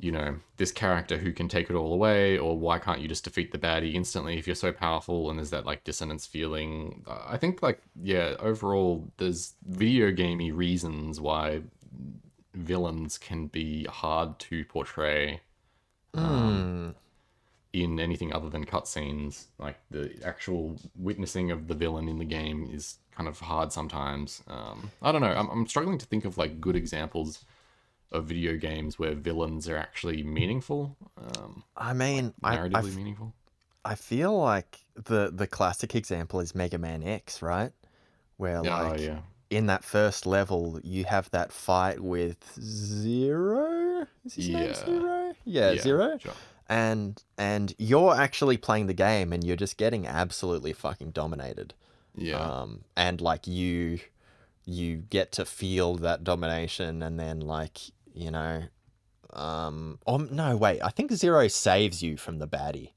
you 0.00 0.10
know, 0.10 0.36
this 0.56 0.72
character 0.72 1.18
who 1.18 1.32
can 1.32 1.48
take 1.48 1.68
it 1.68 1.76
all 1.76 1.92
away. 1.92 2.38
Or 2.38 2.58
why 2.58 2.78
can't 2.78 3.00
you 3.00 3.06
just 3.06 3.24
defeat 3.24 3.52
the 3.52 3.58
baddie 3.58 3.94
instantly 3.94 4.38
if 4.38 4.46
you're 4.46 4.56
so 4.56 4.72
powerful? 4.72 5.28
And 5.28 5.38
there's 5.38 5.50
that 5.50 5.66
like 5.66 5.84
dissonance 5.84 6.24
feeling. 6.26 7.04
Uh, 7.06 7.24
I 7.26 7.36
think 7.36 7.62
like 7.62 7.82
yeah, 8.02 8.36
overall 8.40 9.06
there's 9.18 9.52
video 9.66 10.10
gamey 10.10 10.50
reasons 10.50 11.20
why 11.20 11.60
villains 12.54 13.18
can 13.18 13.46
be 13.46 13.84
hard 13.84 14.38
to 14.38 14.64
portray 14.64 15.40
um, 16.14 16.94
in 17.72 17.98
anything 17.98 18.32
other 18.32 18.48
than 18.48 18.64
cutscenes. 18.64 19.46
Like 19.58 19.76
the 19.90 20.14
actual 20.24 20.78
witnessing 20.96 21.50
of 21.50 21.68
the 21.68 21.74
villain 21.74 22.08
in 22.08 22.18
the 22.18 22.24
game 22.24 22.68
is 22.72 22.98
kind 23.16 23.28
of 23.28 23.40
hard 23.40 23.72
sometimes. 23.72 24.42
Um, 24.48 24.90
I 25.02 25.12
don't 25.12 25.20
know. 25.20 25.34
I'm, 25.34 25.48
I'm 25.50 25.66
struggling 25.66 25.98
to 25.98 26.06
think 26.06 26.24
of 26.24 26.38
like 26.38 26.60
good 26.60 26.76
examples 26.76 27.44
of 28.12 28.26
video 28.26 28.56
games 28.56 28.98
where 28.98 29.14
villains 29.14 29.68
are 29.68 29.76
actually 29.76 30.22
meaningful, 30.22 30.96
um, 31.18 31.64
i 31.76 31.92
mean 31.92 32.32
I, 32.44 32.54
I, 32.54 32.56
narratively 32.56 32.90
f- 32.90 32.96
meaningful. 32.96 33.34
I 33.84 33.96
feel 33.96 34.38
like 34.38 34.84
the 34.94 35.30
the 35.34 35.48
classic 35.48 35.94
example 35.94 36.40
is 36.40 36.54
mega 36.54 36.78
man 36.78 37.02
x 37.02 37.42
right 37.42 37.72
where 38.36 38.62
Yeah, 38.62 38.80
like 38.80 39.00
oh, 39.00 39.02
yeah, 39.02 39.18
in 39.56 39.66
that 39.66 39.84
first 39.84 40.26
level 40.26 40.78
you 40.82 41.04
have 41.04 41.30
that 41.30 41.52
fight 41.52 42.00
with 42.00 42.36
zero? 42.60 44.06
Is 44.24 44.34
his 44.34 44.48
name 44.48 44.74
zero? 44.74 45.34
Yeah, 45.44 45.70
Yeah, 45.72 45.82
zero. 45.82 46.18
sure. 46.18 46.32
and 46.68 47.22
and 47.38 47.74
you're 47.78 48.14
actually 48.14 48.56
playing 48.56 48.86
the 48.86 48.94
game 48.94 49.32
and 49.32 49.44
you're 49.44 49.56
just 49.56 49.76
getting 49.76 50.06
absolutely 50.06 50.72
fucking 50.72 51.10
dominated. 51.10 51.74
Yeah, 52.16 52.38
um 52.40 52.84
and 52.96 53.20
like 53.20 53.46
you 53.46 54.00
you 54.64 54.96
get 54.96 55.32
to 55.32 55.44
feel 55.44 55.96
that 55.96 56.24
domination 56.24 57.02
and 57.02 57.18
then 57.18 57.40
like 57.40 57.78
you 58.14 58.30
know 58.30 58.62
um 59.32 59.98
oh 60.06 60.16
no 60.18 60.56
wait 60.56 60.80
i 60.80 60.88
think 60.88 61.12
zero 61.12 61.48
saves 61.48 62.02
you 62.02 62.16
from 62.16 62.38
the 62.38 62.46
baddie. 62.46 62.90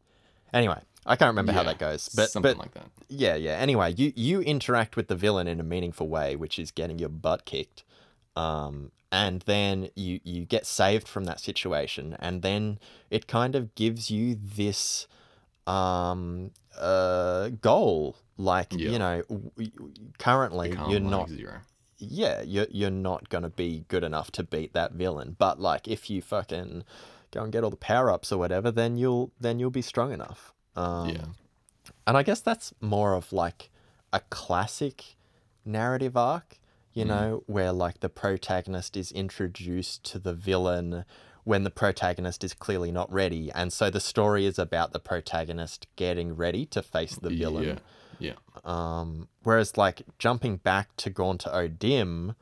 Anyway 0.54 0.80
i 1.08 1.16
can't 1.16 1.30
remember 1.30 1.52
how 1.52 1.64
that 1.64 1.80
goes 1.80 2.10
but 2.10 2.30
something 2.30 2.52
but 2.54 2.58
like 2.60 2.74
that. 2.74 2.88
yeah 3.10 3.36
yeah 3.36 3.54
anyway 3.54 3.94
you 3.96 4.12
you 4.16 4.42
interact 4.42 4.96
with 4.96 5.08
the 5.08 5.16
villain 5.16 5.48
in 5.48 5.60
a 5.60 5.64
meaningful 5.64 6.08
way 6.08 6.36
which 6.36 6.60
is 6.60 6.70
getting 6.72 7.00
your 7.00 7.10
butt 7.10 7.46
kicked 7.46 7.84
um 8.36 8.92
and 9.12 9.42
then 9.48 9.90
you 9.96 10.20
you 10.24 10.46
get 10.46 10.66
saved 10.66 11.08
from 11.08 11.24
that 11.26 11.40
situation 11.40 12.16
and 12.20 12.42
then 12.42 12.78
it 13.10 13.26
kind 13.28 13.56
of 13.56 13.74
gives 13.76 14.12
you 14.12 14.38
this 14.40 15.08
um 15.66 16.52
uh 16.80 17.50
goal 17.62 18.16
like 18.38 18.68
Yeah. 18.72 18.90
you 18.92 19.00
know 19.00 19.24
w- 19.30 19.72
currently 20.20 20.70
Become 20.72 20.92
you're 20.92 21.00
like 21.00 21.10
not 21.10 21.30
zero. 21.30 21.54
yeah 21.98 22.42
you're 22.42 22.68
you're 22.70 22.90
not 22.92 23.30
going 23.30 23.44
to 23.44 23.50
be 23.50 23.86
good 23.88 24.04
enough 24.04 24.32
to 24.34 24.44
beat 24.44 24.74
that 24.74 24.92
villain 24.94 25.36
but 25.38 25.60
like 25.60 25.88
if 25.88 26.10
you 26.10 26.22
fucking 26.22 26.84
go 27.32 27.42
and 27.44 27.52
get 27.52 27.64
all 27.64 27.70
the 27.70 27.76
power 27.76 28.12
ups 28.12 28.32
or 28.32 28.38
whatever 28.38 28.72
then 28.72 28.96
you'll 28.98 29.32
then 29.40 29.60
you'll 29.60 29.72
be 29.72 29.82
strong 29.82 30.12
enough 30.14 30.54
um 30.78 31.10
yeah, 31.10 31.26
and 32.06 32.16
I 32.18 32.24
guess 32.24 32.40
that's 32.40 32.74
more 32.80 33.14
of 33.16 33.34
like 33.34 33.70
a 34.14 34.22
classic 34.30 35.16
narrative 35.66 36.16
arc. 36.16 36.60
you 36.94 37.06
know, 37.06 37.44
where 37.46 37.72
like 37.72 38.00
the 38.00 38.10
protagonist 38.10 38.98
is 38.98 39.12
introduced 39.12 40.04
to 40.12 40.18
the 40.18 40.34
villain 40.34 41.06
when 41.44 41.64
the 41.64 41.70
protagonist 41.70 42.44
is 42.44 42.54
clearly 42.56 42.92
not 42.92 43.08
ready. 43.14 43.52
And 43.54 43.72
so 43.72 43.92
the 43.92 44.00
story 44.00 44.48
is 44.48 44.58
about 44.58 44.94
the 44.94 45.00
protagonist 45.00 45.86
getting 45.96 46.36
ready 46.36 46.66
to 46.68 46.82
face 46.82 47.16
the 47.16 47.30
villain. 47.30 47.80
Yeah. 48.20 48.34
Yeah. 48.34 48.38
Um, 48.66 49.28
whereas 49.44 49.78
like 49.78 50.02
jumping 50.18 50.58
back 50.58 50.96
to 50.98 51.12
Gaunter 51.12 51.52
O'Dim, 51.54 52.34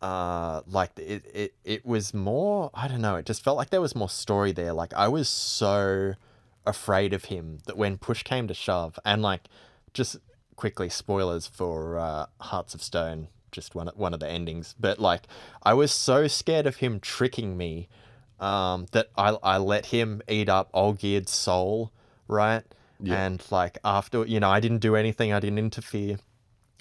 uh, 0.00 0.62
like 0.66 0.90
it, 0.98 1.22
it, 1.32 1.54
it 1.64 1.86
was 1.86 2.12
more, 2.12 2.70
I 2.74 2.88
don't 2.88 3.00
know, 3.00 3.14
it 3.14 3.26
just 3.26 3.44
felt 3.44 3.56
like 3.56 3.70
there 3.70 3.80
was 3.80 3.94
more 3.94 4.08
story 4.10 4.50
there. 4.50 4.72
Like 4.72 4.92
I 4.94 5.06
was 5.06 5.28
so 5.28 6.14
afraid 6.66 7.12
of 7.12 7.26
him 7.26 7.58
that 7.66 7.76
when 7.76 7.98
push 7.98 8.22
came 8.22 8.48
to 8.48 8.54
shove 8.54 8.98
and 9.04 9.22
like 9.22 9.42
just 9.94 10.16
quickly 10.56 10.88
spoilers 10.88 11.46
for 11.46 11.98
uh, 11.98 12.26
Hearts 12.40 12.74
of 12.74 12.82
Stone, 12.82 13.28
just 13.50 13.74
one, 13.74 13.90
one 13.94 14.14
of 14.14 14.20
the 14.20 14.28
endings, 14.28 14.74
but 14.78 14.98
like 14.98 15.26
I 15.62 15.74
was 15.74 15.92
so 15.92 16.26
scared 16.28 16.66
of 16.66 16.76
him 16.76 17.00
tricking 17.00 17.56
me 17.56 17.88
um, 18.40 18.86
that 18.92 19.08
I, 19.16 19.36
I 19.42 19.58
let 19.58 19.86
him 19.86 20.22
eat 20.28 20.48
up 20.48 20.70
Olgierd's 20.72 21.32
soul, 21.32 21.92
right? 22.28 22.62
Yeah. 23.00 23.24
And 23.24 23.42
like 23.50 23.78
after, 23.84 24.24
you 24.26 24.40
know, 24.40 24.50
I 24.50 24.60
didn't 24.60 24.78
do 24.78 24.96
anything, 24.96 25.32
I 25.32 25.40
didn't 25.40 25.58
interfere. 25.58 26.18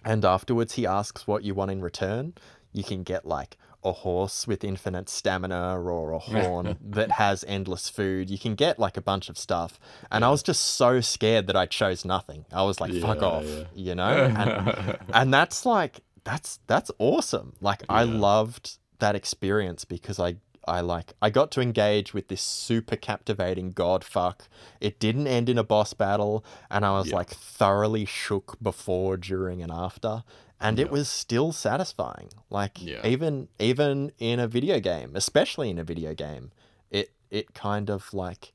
And 0.04 0.26
afterwards, 0.26 0.74
he 0.74 0.88
asks 0.88 1.28
what 1.28 1.44
you 1.44 1.54
want 1.54 1.72
in 1.72 1.82
return. 1.82 2.34
You 2.74 2.84
can 2.84 3.04
get 3.04 3.26
like 3.26 3.58
a 3.84 3.92
horse 3.92 4.46
with 4.48 4.64
infinite 4.64 5.10
stamina 5.10 5.80
or 5.82 6.12
a 6.12 6.20
horn 6.20 6.78
that 6.90 7.12
has 7.12 7.44
endless 7.48 7.90
food. 7.90 8.30
You 8.30 8.38
can 8.38 8.56
get 8.56 8.78
like 8.80 8.96
a 8.98 9.02
bunch 9.02 9.28
of 9.30 9.38
stuff. 9.38 9.80
And 10.12 10.24
I 10.24 10.30
was 10.30 10.44
just 10.44 10.62
so 10.62 11.02
scared 11.02 11.48
that 11.48 11.56
I 11.56 11.66
chose 11.66 12.06
nothing. 12.06 12.46
I 12.54 12.64
was 12.64 12.80
like, 12.80 12.94
fuck 12.96 13.22
off, 13.24 13.44
yeah. 13.46 13.64
you 13.74 13.96
know? 13.96 14.12
And, 14.42 14.98
and 15.14 15.34
that's 15.34 15.66
like, 15.66 16.02
that's, 16.24 16.60
that's 16.68 16.92
awesome. 17.00 17.54
Like, 17.62 17.84
I 17.90 18.04
loved 18.04 18.78
that 19.00 19.16
experience 19.16 19.84
because 19.86 20.20
I, 20.20 20.36
I 20.68 20.82
like, 20.82 21.14
I 21.22 21.32
got 21.32 21.50
to 21.54 21.62
engage 21.62 22.14
with 22.14 22.28
this 22.28 22.42
super 22.42 22.96
captivating 22.96 23.72
god 23.72 24.04
fuck. 24.04 24.48
It 24.80 25.00
didn't 25.00 25.26
end 25.26 25.50
in 25.50 25.58
a 25.58 25.64
boss 25.64 25.94
battle. 25.96 26.46
And 26.70 26.86
I 26.86 26.92
was 26.92 27.10
Yeah. 27.10 27.16
like 27.16 27.32
thoroughly 27.32 28.06
shook 28.06 28.58
before, 28.62 29.18
during, 29.18 29.64
and 29.64 29.72
after 29.72 30.24
and 30.62 30.80
it 30.80 30.92
was 30.92 31.10
still 31.10 31.52
satisfying 31.52 32.30
like 32.50 32.82
Yeah. 32.82 33.06
even 33.06 33.48
even 33.60 34.12
in 34.20 34.40
a 34.40 34.48
video 34.48 34.80
game 34.80 35.12
especially 35.16 35.70
in 35.70 35.78
a 35.80 35.84
video 35.84 36.14
game 36.14 36.52
it 36.90 37.12
it 37.30 37.54
kind 37.54 37.90
of 37.90 38.14
like 38.14 38.54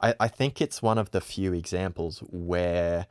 I, 0.00 0.14
I 0.20 0.28
think 0.28 0.60
it's 0.60 0.80
one 0.80 0.98
of 0.98 1.10
the 1.10 1.20
few 1.20 1.52
examples 1.52 2.20
where 2.30 3.06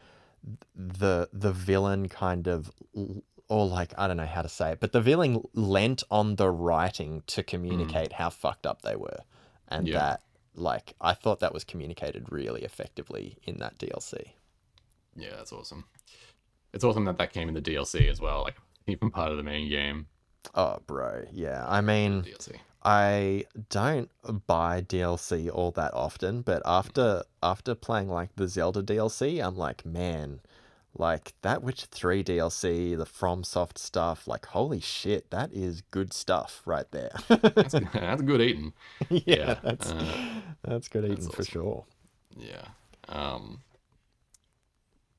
the 0.76 1.30
the 1.34 1.52
villain 1.52 2.08
kind 2.10 2.48
of 2.48 2.72
or 3.50 3.68
like 3.68 3.94
I 3.98 4.08
don't 4.08 4.18
know 4.18 4.26
how 4.26 4.42
to 4.42 4.50
say 4.50 4.72
it, 4.72 4.80
but 4.80 4.92
the 4.92 5.02
villain 5.02 5.44
lent 5.54 6.04
on 6.12 6.36
the 6.36 6.50
writing 6.50 7.24
to 7.28 7.44
mm. 7.44 7.48
communicate 7.48 8.14
how 8.14 8.30
fucked 8.30 8.66
up 8.66 8.82
they 8.82 8.96
were, 8.96 9.20
and 9.68 9.88
Yeah. 9.88 10.00
that 10.00 10.22
like 10.56 10.96
I 11.00 11.14
thought 11.14 11.40
that 11.40 11.54
was 11.54 11.64
communicated 11.64 12.32
really 12.32 12.64
effectively 12.64 13.38
in 13.44 13.58
that 13.58 13.78
DLC. 13.78 14.34
Yeah, 15.16 15.36
that's 15.38 15.52
awesome. 15.54 15.86
It's 16.78 16.84
awesome 16.84 17.06
that 17.06 17.18
that 17.18 17.34
came 17.34 17.48
in 17.48 17.56
the 17.56 17.62
DLC 17.62 18.08
as 18.08 18.22
well, 18.22 18.44
like 18.44 18.56
even 18.86 19.10
part 19.10 19.32
of 19.32 19.38
the 19.38 19.44
main 19.44 19.68
game 19.68 20.06
Oh, 20.56 20.80
bro, 20.86 21.24
yeah. 21.32 21.66
I 21.68 21.82
mean, 21.82 22.24
DLC. 22.24 22.58
I 22.84 23.46
don't 23.70 24.10
buy 24.46 24.82
DLC 24.82 25.50
all 25.52 25.72
that 25.72 25.94
often, 25.94 26.42
but 26.42 26.62
after 26.66 27.24
after 27.42 27.76
playing 27.76 28.10
like 28.10 28.30
the 28.36 28.48
Zelda 28.48 28.84
DLC, 28.84 29.44
I'm 29.44 29.58
like, 29.58 29.86
man, 29.86 30.42
like 30.96 31.34
that 31.42 31.64
Witcher 31.64 31.88
3 31.88 32.24
DLC, 32.24 32.96
the 32.96 33.06
FromSoft 33.06 33.78
stuff, 33.78 34.28
like 34.28 34.46
holy 34.46 34.80
shit, 34.80 35.32
that 35.32 35.52
is 35.52 35.82
good 35.92 36.14
stuff 36.14 36.62
right 36.66 36.90
there. 36.92 37.12
That's, 37.28 37.74
that's 37.94 38.22
good 38.22 38.42
eating. 38.42 38.74
yeah, 39.10 39.22
Yeah, 39.26 39.60
that's 39.64 39.92
uh, 39.92 40.26
that's 40.64 40.88
good 40.88 41.06
eating 41.06 41.16
that's 41.16 41.36
for 41.36 41.44
sure. 41.44 41.86
Yeah. 42.38 42.68
Um 43.10 43.62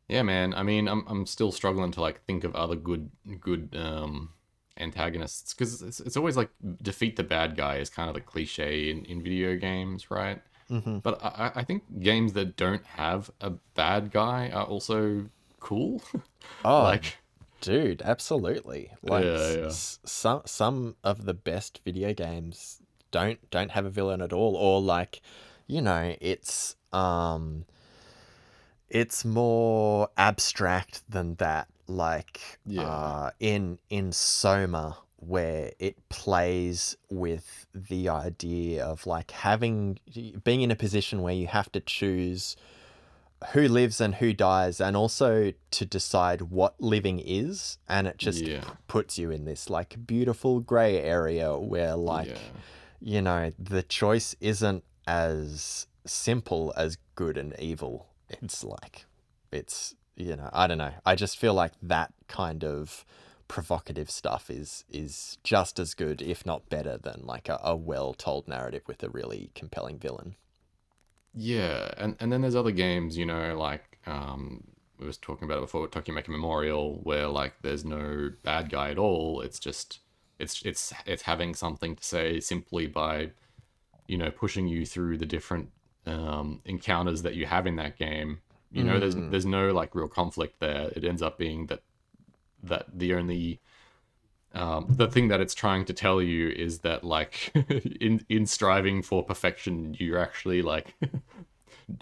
Yeah, 0.09 0.23
man. 0.23 0.55
I 0.55 0.63
mean, 0.63 0.89
I'm 0.89 1.05
I'm 1.07 1.27
still 1.27 1.53
struggling 1.53 1.91
to 1.93 2.01
like 2.01 2.25
think 2.25 2.45
of 2.45 2.55
other 2.55 2.77
good 2.77 3.11
good 3.41 3.77
um 3.77 4.31
antagonists 4.81 5.53
cuz 5.55 5.83
it's, 5.83 5.99
it's 6.01 6.17
always 6.17 6.37
like 6.37 6.51
defeat 6.83 7.17
the 7.17 7.25
bad 7.25 7.57
guy 7.57 7.77
is 7.79 7.91
kind 7.91 8.09
of 8.09 8.15
the 8.15 8.21
cliche 8.21 8.91
in, 8.91 9.05
in 9.07 9.23
video 9.23 9.57
games, 9.57 10.11
right? 10.11 10.41
hmm 10.69 10.99
But 10.99 11.23
I, 11.23 11.29
I- 11.47 11.53
I 11.61 11.65
think 11.65 11.83
games 12.01 12.33
that 12.35 12.57
don't 12.57 12.85
have 12.87 13.31
a 13.41 13.51
bad 13.75 14.11
guy 14.13 14.51
are 14.51 14.65
also 14.67 15.27
cool. 15.61 16.03
Oh, 16.65 16.83
like 16.83 17.19
dude, 17.61 18.03
absolutely. 18.03 18.91
Like 19.03 19.25
Yeah, 19.25 19.53
yeah. 19.61 19.67
s- 19.67 19.99
some 20.05 20.43
some 20.45 20.97
of 21.05 21.25
the 21.25 21.35
best 21.35 21.81
video 21.85 22.13
games 22.15 22.81
don't 23.11 23.39
don't 23.51 23.71
have 23.73 23.85
a 23.87 23.91
villain 23.91 24.21
at 24.23 24.33
all 24.33 24.57
or 24.57 24.81
like 24.81 25.21
you 25.67 25.81
know, 25.83 26.17
it's 26.21 26.75
um 26.93 27.65
it's 28.91 29.25
more 29.25 30.09
abstract 30.17 31.03
than 31.11 31.35
that 31.37 31.69
like 31.87 32.41
Yeah. 32.67 32.83
uh 32.83 33.31
in 33.41 33.79
in 33.91 34.13
Soma 34.13 34.99
where 35.21 35.73
it 35.81 35.97
plays 36.11 36.97
with 37.11 37.67
the 37.75 38.09
idea 38.09 38.85
of 38.85 39.05
like 39.07 39.31
having 39.33 39.99
being 40.45 40.63
in 40.63 40.71
a 40.71 40.77
position 40.77 41.23
where 41.23 41.35
you 41.35 41.47
have 41.49 41.71
to 41.73 41.81
choose 41.81 42.57
who 43.53 43.69
lives 43.69 44.01
and 44.01 44.17
who 44.17 44.33
dies 44.33 44.81
and 44.81 44.97
also 44.97 45.53
to 45.71 45.85
decide 45.85 46.43
what 46.43 46.81
living 46.81 47.21
is 47.25 47.79
and 47.89 48.07
it 48.07 48.17
just 48.17 48.41
Yeah. 48.43 48.61
p- 48.61 48.71
puts 48.89 49.19
you 49.19 49.31
in 49.31 49.45
this 49.45 49.71
like 49.71 50.07
beautiful 50.07 50.61
gray 50.61 51.01
area 51.01 51.57
where 51.57 51.95
like 51.97 52.29
yeah. 52.29 52.39
you 53.01 53.23
know 53.23 53.53
the 53.59 53.83
choice 53.83 54.35
isn't 54.41 54.83
as 55.07 55.87
simple 56.05 56.73
as 56.77 56.97
good 57.15 57.37
and 57.39 57.55
evil 57.59 58.07
it's 58.31 58.65
like 58.65 59.07
it's 59.53 59.95
you 60.17 60.37
know 60.37 60.51
i 60.53 60.67
don't 60.67 60.79
know 60.79 60.93
i 61.07 61.15
just 61.15 61.39
feel 61.39 61.55
like 61.55 61.73
that 61.83 62.13
kind 62.29 62.65
of 62.65 63.05
provocative 63.49 64.11
stuff 64.11 64.51
is 64.51 64.85
is 64.91 65.39
just 65.43 65.79
as 65.79 65.95
good 65.95 66.21
if 66.21 66.45
not 66.45 66.69
better 66.69 66.99
than 66.99 67.23
like 67.25 67.49
a, 67.49 67.59
a 67.63 67.75
well 67.77 68.13
told 68.15 68.47
narrative 68.49 68.83
with 68.87 69.03
a 69.03 69.09
really 69.09 69.51
compelling 69.55 69.99
villain 69.99 70.37
Yeah, 71.35 71.91
and 71.97 72.17
and 72.21 72.33
then 72.33 72.41
there's 72.43 72.57
other 72.57 72.71
games, 72.73 73.17
you 73.17 73.27
know, 73.27 73.57
like 73.57 73.99
um 74.07 74.65
we 74.99 75.07
was 75.07 75.17
talking 75.19 75.45
about 75.45 75.59
it 75.59 75.63
before, 75.63 75.87
Tokimeki 75.89 76.29
Memorial, 76.29 77.01
where 77.05 77.29
like 77.29 77.55
there's 77.63 77.85
no 77.85 78.31
bad 78.43 78.71
guy 78.71 78.91
at 78.91 78.99
all. 78.99 79.41
It's 79.41 79.59
just 79.59 80.01
it's 80.39 80.63
it's 80.63 80.93
it's 81.07 81.23
having 81.23 81.55
something 81.55 81.97
to 81.97 82.05
say 82.05 82.41
simply 82.41 82.87
by, 82.87 83.33
you 84.07 84.19
know, 84.19 84.31
pushing 84.31 84.67
you 84.69 84.87
through 84.87 85.19
the 85.19 85.27
different 85.27 85.71
um 86.07 86.61
encounters 86.65 87.23
that 87.23 87.35
you 87.35 87.47
have 87.47 87.67
in 87.67 87.77
that 87.77 87.99
game. 87.99 88.41
You 88.71 88.85
know, 88.85 88.99
there's 89.01 89.15
Mm. 89.15 89.31
there's 89.31 89.47
no 89.47 89.73
like 89.73 89.95
real 89.95 90.09
conflict 90.09 90.61
there. 90.61 90.91
It 90.95 91.05
ends 91.05 91.23
up 91.23 91.39
being 91.39 91.67
that 91.67 91.83
that 92.63 92.87
the 92.93 93.15
only 93.15 93.61
um, 94.55 94.87
the 94.89 95.09
thing 95.09 95.29
that 95.29 95.41
it's 95.41 95.55
trying 95.55 95.85
to 95.87 95.93
tell 95.93 96.23
you 96.23 96.49
is 96.49 96.81
that 96.81 97.05
like 97.05 97.53
in 98.01 98.25
in 98.29 98.47
striving 98.47 99.03
for 99.03 99.23
perfection 99.23 99.95
you're 99.99 100.19
actually 100.19 100.63
like 100.63 100.95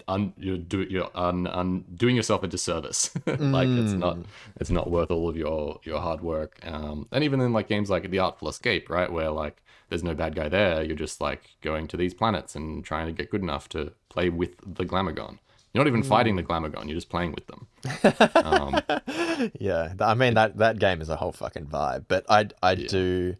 un, 0.07 0.33
you're 0.37 0.57
do 0.57 0.81
you're 0.81 1.09
un, 1.15 1.47
un, 1.47 1.85
doing 1.95 2.15
yourself 2.15 2.43
a 2.43 2.47
disservice. 2.47 3.11
Like 3.25 3.69
it's 3.69 3.93
not 3.93 4.17
it's 4.59 4.69
not 4.69 4.89
worth 4.89 5.11
all 5.11 5.29
of 5.29 5.37
your 5.37 5.79
your 5.83 5.99
hard 6.01 6.21
work. 6.21 6.59
Um 6.65 7.07
and 7.11 7.23
even 7.23 7.39
in 7.41 7.53
like 7.53 7.67
games 7.67 7.89
like 7.89 8.09
the 8.09 8.19
artful 8.19 8.49
escape 8.49 8.89
right 8.89 9.11
where 9.11 9.29
like 9.31 9.61
there's 9.89 10.03
no 10.03 10.13
bad 10.13 10.35
guy 10.35 10.49
there 10.49 10.83
you're 10.83 10.95
just 10.97 11.21
like 11.21 11.55
going 11.61 11.87
to 11.87 11.97
these 11.97 12.13
planets 12.13 12.55
and 12.55 12.83
trying 12.83 13.07
to 13.07 13.13
get 13.13 13.29
good 13.31 13.41
enough 13.41 13.69
to 13.69 13.93
play 14.09 14.27
with 14.29 14.51
the 14.65 14.83
glamogon 14.85 15.39
you're 15.73 15.83
not 15.83 15.87
even 15.87 16.03
fighting 16.03 16.35
the 16.35 16.43
glamogon 16.43 16.85
you're 16.85 16.95
just 16.95 17.09
playing 17.09 17.31
with 17.33 17.47
them. 17.47 17.67
Um 18.43 18.81
yeah, 19.59 19.93
I 19.99 20.13
mean 20.13 20.33
that 20.33 20.57
that 20.57 20.79
game 20.79 21.01
is 21.01 21.09
a 21.09 21.15
whole 21.15 21.31
fucking 21.31 21.67
vibe. 21.67 22.05
But 22.07 22.25
I 22.29 22.49
I 22.61 22.73
Yeah. 22.73 22.87
do 22.87 23.35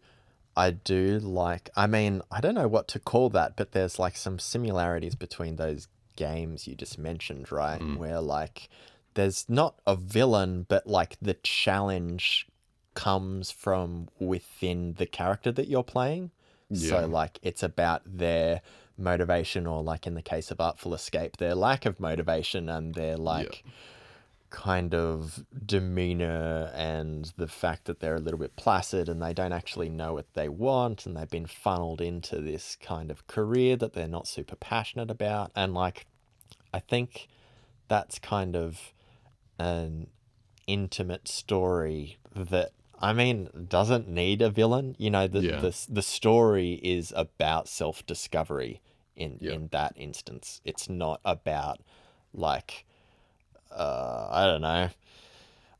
I 0.56 0.70
do 0.72 1.18
like 1.20 1.70
I 1.76 1.86
mean, 1.86 2.22
I 2.30 2.40
don't 2.40 2.54
know 2.54 2.68
what 2.68 2.88
to 2.88 2.98
call 2.98 3.28
that, 3.30 3.56
but 3.56 3.72
there's 3.72 3.98
like 3.98 4.16
some 4.16 4.38
similarities 4.38 5.14
between 5.14 5.56
those 5.56 5.88
games 6.18 6.66
you 6.66 6.74
just 6.74 6.98
mentioned, 6.98 7.50
right? 7.52 7.80
Mm. 7.80 7.96
Where 7.96 8.20
like 8.20 8.68
there's 9.14 9.46
not 9.48 9.78
a 9.86 9.94
villain, 9.96 10.66
but 10.68 10.86
like 10.86 11.16
the 11.22 11.34
challenge 11.34 12.46
comes 12.94 13.50
from 13.52 14.08
within 14.18 14.94
the 14.94 15.06
character 15.06 15.52
that 15.52 15.68
you're 15.68 15.84
playing. 15.84 16.32
Yeah. 16.68 16.90
So 16.90 17.06
like 17.06 17.38
it's 17.42 17.62
about 17.62 18.02
their 18.04 18.60
motivation 18.98 19.66
or 19.66 19.82
like 19.82 20.06
in 20.06 20.14
the 20.14 20.22
case 20.22 20.50
of 20.50 20.60
Artful 20.60 20.92
Escape, 20.92 21.36
their 21.36 21.54
lack 21.54 21.86
of 21.86 22.00
motivation 22.00 22.68
and 22.68 22.94
their 22.94 23.16
like 23.16 23.64
kind 24.50 24.94
of 24.94 25.44
demeanor 25.66 26.70
and 26.74 27.32
the 27.36 27.46
fact 27.48 27.84
that 27.84 28.00
they're 28.00 28.16
a 28.16 28.20
little 28.20 28.38
bit 28.40 28.56
placid 28.56 29.08
and 29.08 29.20
they 29.22 29.34
don't 29.34 29.52
actually 29.52 29.88
know 29.88 30.14
what 30.14 30.32
they 30.34 30.48
want 30.48 31.04
and 31.06 31.16
they've 31.16 31.28
been 31.30 31.46
funneled 31.46 32.00
into 32.00 32.40
this 32.40 32.76
kind 32.80 33.10
of 33.10 33.26
career 33.26 33.76
that 33.76 33.92
they're 33.92 34.08
not 34.08 34.26
super 34.26 34.56
passionate 34.56 35.10
about 35.10 35.50
and 35.54 35.74
like 35.74 36.06
I 36.72 36.80
think 36.80 37.28
that's 37.88 38.18
kind 38.18 38.54
of 38.56 38.92
an 39.58 40.08
intimate 40.66 41.28
story 41.28 42.18
that 42.34 42.72
I 43.00 43.12
mean, 43.12 43.48
doesn't 43.68 44.08
need 44.08 44.42
a 44.42 44.50
villain. 44.50 44.96
You 44.98 45.10
know, 45.10 45.28
the 45.28 45.40
Yeah. 45.40 45.60
the 45.60 45.86
the 45.88 46.02
story 46.02 46.80
is 46.82 47.12
about 47.14 47.68
self 47.68 48.04
discovery 48.06 48.80
in 49.14 49.38
Yeah. 49.40 49.52
in 49.52 49.68
that 49.68 49.92
instance. 49.96 50.60
It's 50.64 50.88
not 50.88 51.20
about 51.24 51.80
like 52.34 52.84
uh 53.70 54.28
I 54.30 54.46
don't 54.46 54.62
know 54.62 54.90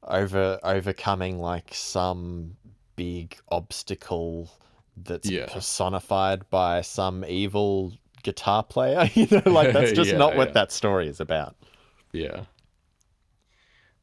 over 0.05 0.59
overcoming 0.63 1.39
like 1.39 1.75
some 1.75 2.57
big 2.97 3.39
obstacle 3.51 4.51
that's 4.97 5.31
Yeah. 5.31 5.47
personified 5.47 6.49
by 6.51 6.81
some 6.83 7.25
evil 7.25 7.93
guitar 8.23 8.63
player. 8.63 9.09
You 9.15 9.29
know, 9.31 9.53
like 9.53 9.73
that's 9.73 9.93
just 9.93 10.13
Yeah, 10.13 10.17
not 10.17 10.35
what 10.35 10.53
yeah. 10.53 10.55
that 10.55 10.73
story 10.73 11.09
is 11.09 11.21
about. 11.21 11.57
Yeah. 12.13 12.45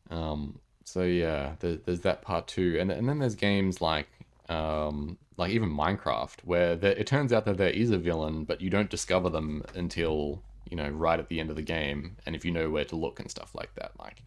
Um. 0.09 0.59
So 0.83 1.03
yeah, 1.03 1.55
there, 1.59 1.77
there's 1.77 2.01
that 2.01 2.21
part 2.21 2.47
too, 2.47 2.77
and 2.79 2.91
and 2.91 3.09
then 3.09 3.19
there's 3.19 3.35
games 3.35 3.81
like 3.81 4.07
um 4.49 5.17
like 5.37 5.51
even 5.51 5.69
Minecraft 5.69 6.43
where 6.43 6.75
there, 6.75 6.93
it 6.93 7.07
turns 7.07 7.33
out 7.33 7.45
that 7.45 7.57
there 7.57 7.69
is 7.69 7.91
a 7.91 7.97
villain, 7.97 8.43
but 8.45 8.61
you 8.61 8.69
don't 8.69 8.89
discover 8.89 9.29
them 9.29 9.63
until 9.73 10.41
you 10.69 10.77
know 10.77 10.89
right 10.89 11.19
at 11.19 11.29
the 11.29 11.39
end 11.39 11.49
of 11.49 11.55
the 11.55 11.61
game, 11.61 12.17
and 12.25 12.35
if 12.35 12.43
you 12.45 12.51
know 12.51 12.69
where 12.69 12.85
to 12.85 12.95
look 12.95 13.19
and 13.19 13.29
stuff 13.29 13.53
like 13.55 13.73
that, 13.75 13.91
like 13.99 14.21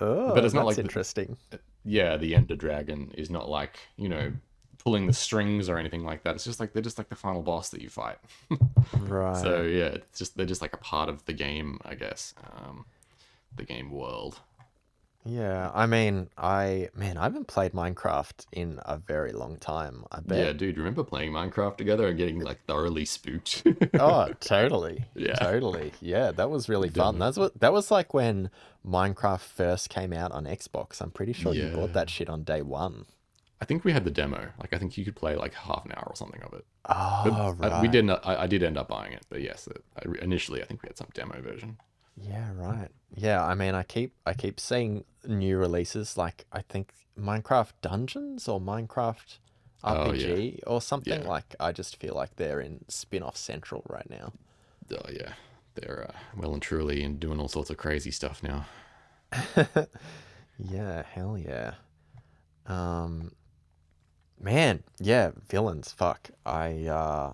Oh, 0.00 0.34
But 0.34 0.44
it's 0.44 0.54
not 0.54 0.60
that's 0.66 0.66
like 0.68 0.76
the- 0.76 0.82
interesting. 0.82 1.36
yeah, 1.84 2.16
the 2.16 2.34
Ender 2.36 2.54
Dragon 2.56 3.10
is 3.16 3.28
not 3.30 3.48
like 3.48 3.78
you 3.96 4.08
know 4.08 4.32
pulling 4.78 5.06
the 5.06 5.12
strings 5.12 5.68
or 5.68 5.76
anything 5.78 6.04
like 6.04 6.22
that. 6.22 6.34
It's 6.36 6.44
just 6.44 6.58
like 6.60 6.72
they're 6.72 6.82
just 6.82 6.96
like 6.96 7.08
the 7.10 7.16
final 7.16 7.42
boss 7.42 7.70
that 7.70 7.82
you 7.82 7.88
fight. 7.90 8.18
Right. 8.98 9.36
So 9.36 9.62
yeah, 9.62 9.86
it's 9.86 10.18
just 10.18 10.36
they're 10.36 10.46
just 10.46 10.62
like 10.62 10.72
a 10.72 10.78
part 10.78 11.08
of 11.08 11.24
the 11.26 11.32
game, 11.32 11.78
I 11.84 11.94
guess. 11.94 12.34
Um, 12.54 12.84
the 13.56 13.64
game 13.64 13.90
world. 13.90 14.38
Yeah, 15.24 15.70
I 15.74 15.84
mean, 15.86 16.30
I 16.38 16.88
man, 16.94 17.18
I 17.18 17.24
haven't 17.24 17.46
played 17.46 17.72
Minecraft 17.72 18.46
in 18.52 18.80
a 18.86 18.96
very 18.96 19.32
long 19.32 19.58
time. 19.58 20.04
I 20.10 20.20
bet. 20.20 20.38
Yeah, 20.38 20.52
dude, 20.52 20.78
remember 20.78 21.04
playing 21.04 21.32
Minecraft 21.32 21.76
together 21.76 22.08
and 22.08 22.16
getting 22.16 22.40
like 22.40 22.64
thoroughly 22.66 23.04
spooked? 23.04 23.62
Oh, 23.98 24.32
totally. 24.40 25.04
Yeah. 25.14 25.34
Totally. 25.34 25.92
Yeah, 26.00 26.32
that 26.32 26.48
was 26.48 26.68
really 26.70 26.88
fun. 26.88 27.18
That's 27.18 27.36
what 27.36 27.60
that 27.60 27.72
was 27.72 27.90
like 27.90 28.14
when 28.14 28.50
Minecraft 28.86 29.40
first 29.42 29.90
came 29.90 30.14
out 30.14 30.32
on 30.32 30.46
Xbox. 30.46 31.02
I'm 31.02 31.10
pretty 31.10 31.34
sure 31.34 31.52
you 31.54 31.68
bought 31.68 31.92
that 31.92 32.08
shit 32.08 32.30
on 32.30 32.42
day 32.42 32.62
one. 32.62 33.04
I 33.60 33.66
think 33.66 33.84
we 33.84 33.92
had 33.92 34.04
the 34.06 34.10
demo. 34.10 34.48
Like 34.58 34.72
I 34.72 34.78
think 34.78 34.96
you 34.96 35.04
could 35.04 35.16
play 35.16 35.36
like 35.36 35.52
half 35.52 35.84
an 35.84 35.92
hour 35.92 36.06
or 36.06 36.16
something 36.16 36.40
of 36.42 36.54
it. 36.54 36.64
Oh, 36.88 37.24
Uh, 37.26 37.52
right. 37.58 37.82
We 37.82 37.88
did. 37.88 38.06
not- 38.06 38.26
I, 38.26 38.44
I 38.44 38.46
did 38.46 38.62
end 38.62 38.78
up 38.78 38.88
buying 38.88 39.12
it, 39.12 39.26
but 39.28 39.42
yes, 39.42 39.68
uh, 39.68 39.78
I, 39.98 40.24
initially 40.24 40.62
I 40.62 40.64
think 40.64 40.82
we 40.82 40.86
had 40.86 40.96
some 40.96 41.08
demo 41.12 41.42
version. 41.42 41.76
Yeah, 42.22 42.50
right. 42.54 42.88
Yeah, 43.14 43.44
I 43.44 43.54
mean, 43.54 43.74
I 43.74 43.82
keep 43.82 44.14
I 44.26 44.34
keep 44.34 44.60
seeing 44.60 45.04
new 45.26 45.56
releases 45.56 46.16
like 46.16 46.44
I 46.52 46.62
think 46.62 46.92
Minecraft 47.18 47.72
Dungeons 47.82 48.48
or 48.48 48.60
Minecraft 48.60 49.38
Oh, 49.82 50.12
yeah. 50.12 50.26
RPG 50.26 50.60
or 50.66 50.80
something 50.82 51.22
Yeah. 51.22 51.28
like 51.28 51.54
I 51.58 51.72
just 51.72 51.96
feel 51.96 52.14
like 52.14 52.36
they're 52.36 52.60
in 52.60 52.84
spin-off 52.88 53.36
central 53.36 53.82
right 53.88 54.08
now. 54.10 54.32
Oh 54.92 55.08
yeah, 55.10 55.34
they're 55.74 56.10
uh, 56.10 56.18
well 56.36 56.52
and 56.52 56.62
truly 56.62 57.02
and 57.02 57.18
doing 57.18 57.40
all 57.40 57.48
sorts 57.48 57.70
of 57.70 57.76
crazy 57.78 58.10
stuff 58.10 58.42
now. 58.42 58.66
Yeah, 60.62 61.02
hell 61.14 61.38
yeah. 61.38 61.74
Um 62.66 63.32
man, 64.38 64.82
yeah, 64.98 65.30
villains, 65.48 65.92
fuck. 65.92 66.30
I 66.44 66.84
uh 66.86 67.32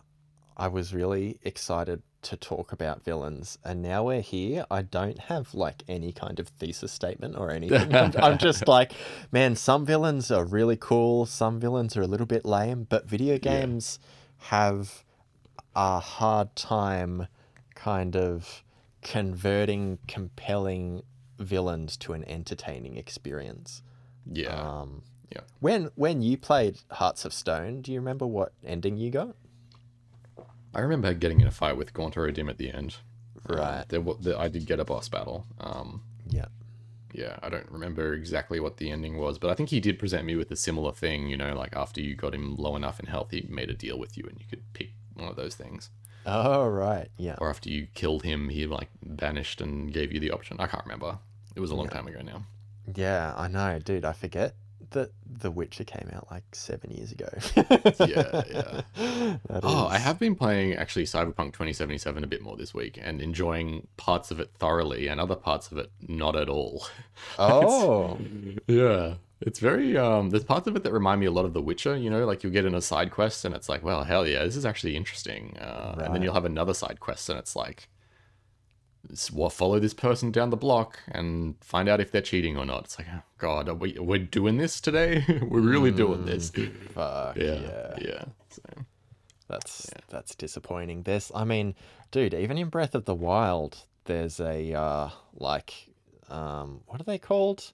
I 0.57 0.69
was 0.69 0.95
really 0.95 1.39
excited 1.43 2.03
to 2.27 2.37
talk 2.37 2.73
about 2.73 3.05
villains 3.05 3.59
and 3.65 3.83
now 3.83 4.05
we're 4.05 4.21
here. 4.21 4.65
I 4.71 4.83
don't 4.83 5.19
have 5.19 5.55
like 5.55 5.83
any 5.89 6.13
kind 6.13 6.39
of 6.41 6.49
thesis 6.49 6.93
statement 6.93 7.37
or 7.37 7.51
anything. 7.51 7.95
I'm, 7.95 8.13
I'm 8.23 8.39
just 8.39 8.67
like, 8.69 8.93
man, 9.33 9.57
some 9.57 9.85
villains 9.87 10.31
are 10.31 10.45
really 10.45 10.77
cool, 10.77 11.27
some 11.27 11.59
villains 11.61 11.97
are 11.97 12.03
a 12.03 12.07
little 12.07 12.27
bit 12.27 12.45
lame, 12.45 12.87
but 12.89 13.09
video 13.09 13.39
games 13.39 13.99
have 14.39 15.05
a 15.75 16.01
hard 16.01 16.55
time 16.57 17.27
kind 17.75 18.17
of 18.17 18.63
converting 19.03 19.99
compelling 20.09 21.03
villains 21.39 21.97
to 21.99 22.13
an 22.13 22.25
entertaining 22.25 22.97
experience. 22.97 23.83
Yeah, 24.31 24.49
Um, 24.61 25.03
yeah. 25.31 25.43
when 25.61 25.91
when 25.95 26.23
you 26.23 26.37
played 26.37 26.79
Hearts 26.91 27.25
of 27.25 27.33
Stone, 27.33 27.83
do 27.83 27.93
you 27.93 28.01
remember 28.01 28.27
what 28.27 28.53
ending 28.65 28.97
you 28.97 29.11
got? 29.11 29.37
I 30.77 30.81
remember 30.81 31.13
getting 31.15 31.41
in 31.41 31.47
a 31.47 31.51
fight 31.51 31.77
with 31.79 31.95
Gaunter 31.95 32.27
O'Dim 32.27 32.49
at 32.51 32.59
the 32.59 32.71
end. 32.71 32.97
Um, 33.49 33.57
Right. 33.57 33.89
there, 33.89 34.01
there, 34.21 34.39
I 34.39 34.49
did 34.49 34.67
get 34.67 34.79
a 34.79 34.85
boss 34.85 35.09
battle. 35.09 35.47
Um, 35.59 36.03
Yeah. 36.29 36.47
yeah, 37.15 37.39
I 37.43 37.49
don't 37.49 37.71
remember 37.71 38.13
exactly 38.13 38.61
what 38.61 38.77
the 38.77 38.91
ending 38.91 39.17
was, 39.17 39.39
but 39.39 39.51
I 39.51 39.55
think 39.55 39.71
he 39.71 39.81
did 39.81 39.99
present 39.99 40.27
me 40.27 40.37
with 40.37 40.51
a 40.51 40.57
similar 40.57 40.93
thing. 40.93 41.29
You 41.29 41.37
know, 41.39 41.55
like 41.55 41.75
after 41.75 42.01
you 42.03 42.15
got 42.15 42.35
him 42.35 42.57
low 42.57 42.77
enough 42.77 43.01
in 43.01 43.07
health, 43.07 43.31
he 43.31 43.47
made 43.49 43.71
a 43.71 43.75
deal 43.75 43.99
with 43.99 44.19
you, 44.19 44.25
and 44.29 44.39
you 44.39 44.45
could 44.51 44.63
pick 44.75 44.91
one 45.15 45.29
of 45.29 45.37
those 45.37 45.55
things. 45.55 45.89
Oh 46.27 46.67
right. 46.69 47.09
Yeah. 47.17 47.37
Or 47.39 47.49
after 47.49 47.71
you 47.71 47.87
killed 47.95 48.25
him, 48.25 48.51
he 48.51 48.67
like 48.67 48.91
banished 49.03 49.61
and 49.63 49.93
gave 49.93 50.13
you 50.13 50.21
the 50.21 50.33
option. 50.33 50.57
I 50.61 50.67
can't 50.67 50.85
remember. 50.85 51.19
It 51.55 51.61
was 51.61 51.71
a 51.71 51.77
long 51.77 51.89
time 51.89 52.07
ago 52.07 52.21
now. 52.21 52.43
Yeah, 52.95 53.33
I 53.37 53.49
know, 53.49 53.79
dude. 53.79 54.05
I 54.05 54.13
forget 54.13 54.55
that 54.91 55.11
The 55.41 55.51
Witcher 55.51 55.85
came 55.85 56.09
out 56.13 56.29
like 56.31 56.45
seven 56.53 56.91
years 56.91 57.13
ago. 57.13 57.29
Yeah, 57.57 58.43
yeah. 58.51 58.81
That 59.49 59.61
Oh, 59.63 59.87
I 59.87 59.99
have 59.99 60.19
been 60.19 60.35
playing 60.35 60.75
actually 60.75 61.05
Cyberpunk 61.05 61.53
2077 61.53 62.25
a 62.25 62.27
bit 62.27 62.43
more 62.43 62.57
this 62.57 62.73
week 62.75 62.99
and 63.03 63.21
enjoying 63.21 63.87
parts 63.97 64.31
of 64.31 64.41
it 64.41 64.51
thoroughly 64.59 65.09
and 65.09 65.21
other 65.21 65.37
parts 65.37 65.71
of 65.71 65.79
it 65.79 65.91
not 66.07 66.37
at 66.37 66.49
all. 66.49 66.87
Oh. 67.39 68.19
Yeah. 68.67 69.15
It's 69.41 69.59
very 69.59 69.97
um 69.99 70.31
there's 70.31 70.45
parts 70.45 70.67
of 70.67 70.77
it 70.77 70.83
that 70.83 70.93
remind 70.93 71.21
me 71.21 71.27
a 71.27 71.31
lot 71.31 71.45
of 71.45 71.53
The 71.53 71.61
Witcher, 71.63 71.97
you 71.97 72.09
know, 72.11 72.25
like 72.27 72.43
you'll 72.43 72.53
get 72.53 72.65
in 72.65 72.75
a 72.75 72.81
side 72.83 73.11
quest 73.11 73.45
and 73.45 73.55
it's 73.55 73.69
like, 73.69 73.83
well, 73.83 74.05
hell 74.05 74.27
yeah, 74.27 74.45
this 74.45 74.57
is 74.57 74.65
actually 74.67 74.97
interesting. 74.97 75.57
Uh, 75.59 76.01
and 76.05 76.15
then 76.15 76.23
you'll 76.23 76.35
have 76.35 76.45
another 76.45 76.75
side 76.75 77.01
quest 77.01 77.29
and 77.29 77.39
it's 77.39 77.55
like 77.57 77.89
follow 79.51 79.79
this 79.79 79.95
person 79.95 80.31
down 80.31 80.51
the 80.51 80.57
block 80.57 80.99
and 81.09 81.57
find 81.61 81.89
out 81.89 82.01
if 82.01 82.11
they're 82.13 82.23
cheating 82.23 82.57
or 82.57 82.65
not. 82.65 82.85
It's 82.85 82.99
like, 82.99 83.09
oh, 83.13 83.23
God, 83.39 83.69
are 83.69 83.75
we 83.75 83.97
we're 83.99 84.19
doing 84.19 84.57
this 84.57 84.81
today? 84.81 85.25
we're 85.43 85.61
really 85.61 85.91
doing 85.91 86.25
this. 86.25 86.51
Fuck 86.51 87.37
Yeah, 87.37 87.55
yeah. 87.55 87.95
yeah. 88.01 88.25
So, 88.51 88.63
That's 89.49 89.91
that's 90.09 90.35
disappointing. 90.35 91.03
There's, 91.03 91.31
I 91.35 91.45
mean, 91.45 91.75
dude, 92.11 92.35
even 92.35 92.59
in 92.59 92.69
Breath 92.69 92.95
of 92.95 93.05
the 93.05 93.15
Wild, 93.15 93.79
there's 94.05 94.41
a 94.41 94.73
uh, 94.73 95.11
like, 95.35 95.91
um, 96.29 96.81
what 96.87 97.01
are 97.01 97.05
they 97.05 97.19
called? 97.19 97.73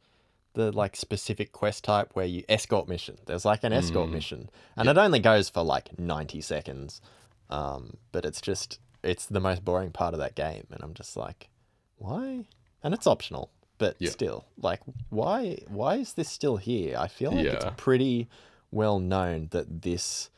The 0.54 0.70
like 0.70 0.96
specific 0.96 1.52
quest 1.52 1.84
type 1.84 2.10
where 2.12 2.26
you 2.26 2.44
escort 2.48 2.86
mission. 2.88 3.16
There's 3.24 3.46
like 3.46 3.64
an 3.64 3.72
escort 3.72 4.10
mission, 4.10 4.50
and 4.76 4.86
it 4.88 4.98
only 4.98 5.18
goes 5.18 5.48
for 5.48 5.62
like 5.62 5.98
ninety 5.98 6.42
seconds. 6.42 7.00
Um, 7.48 7.96
but 8.12 8.24
it's 8.24 8.40
just 8.40 8.78
it's 9.02 9.26
the 9.26 9.40
most 9.40 9.64
boring 9.64 9.90
part 9.90 10.14
of 10.14 10.20
that 10.20 10.34
game, 10.34 10.66
and 10.70 10.82
I'm 10.82 10.94
just 10.94 11.16
like, 11.16 11.48
why? 11.96 12.46
And 12.82 12.94
it's 12.94 13.06
optional, 13.06 13.50
but 13.78 13.96
Yeah. 13.98 14.10
still, 14.10 14.46
like, 14.56 14.80
why? 15.10 15.58
Why 15.68 15.96
is 15.96 16.14
this 16.14 16.28
still 16.28 16.56
here? 16.56 16.96
I 16.98 17.08
feel 17.08 17.32
like 17.32 17.44
it's 17.54 17.64
pretty 17.76 18.28
well 18.70 18.98
known 18.98 19.48
that 19.50 19.82
this 19.82 20.30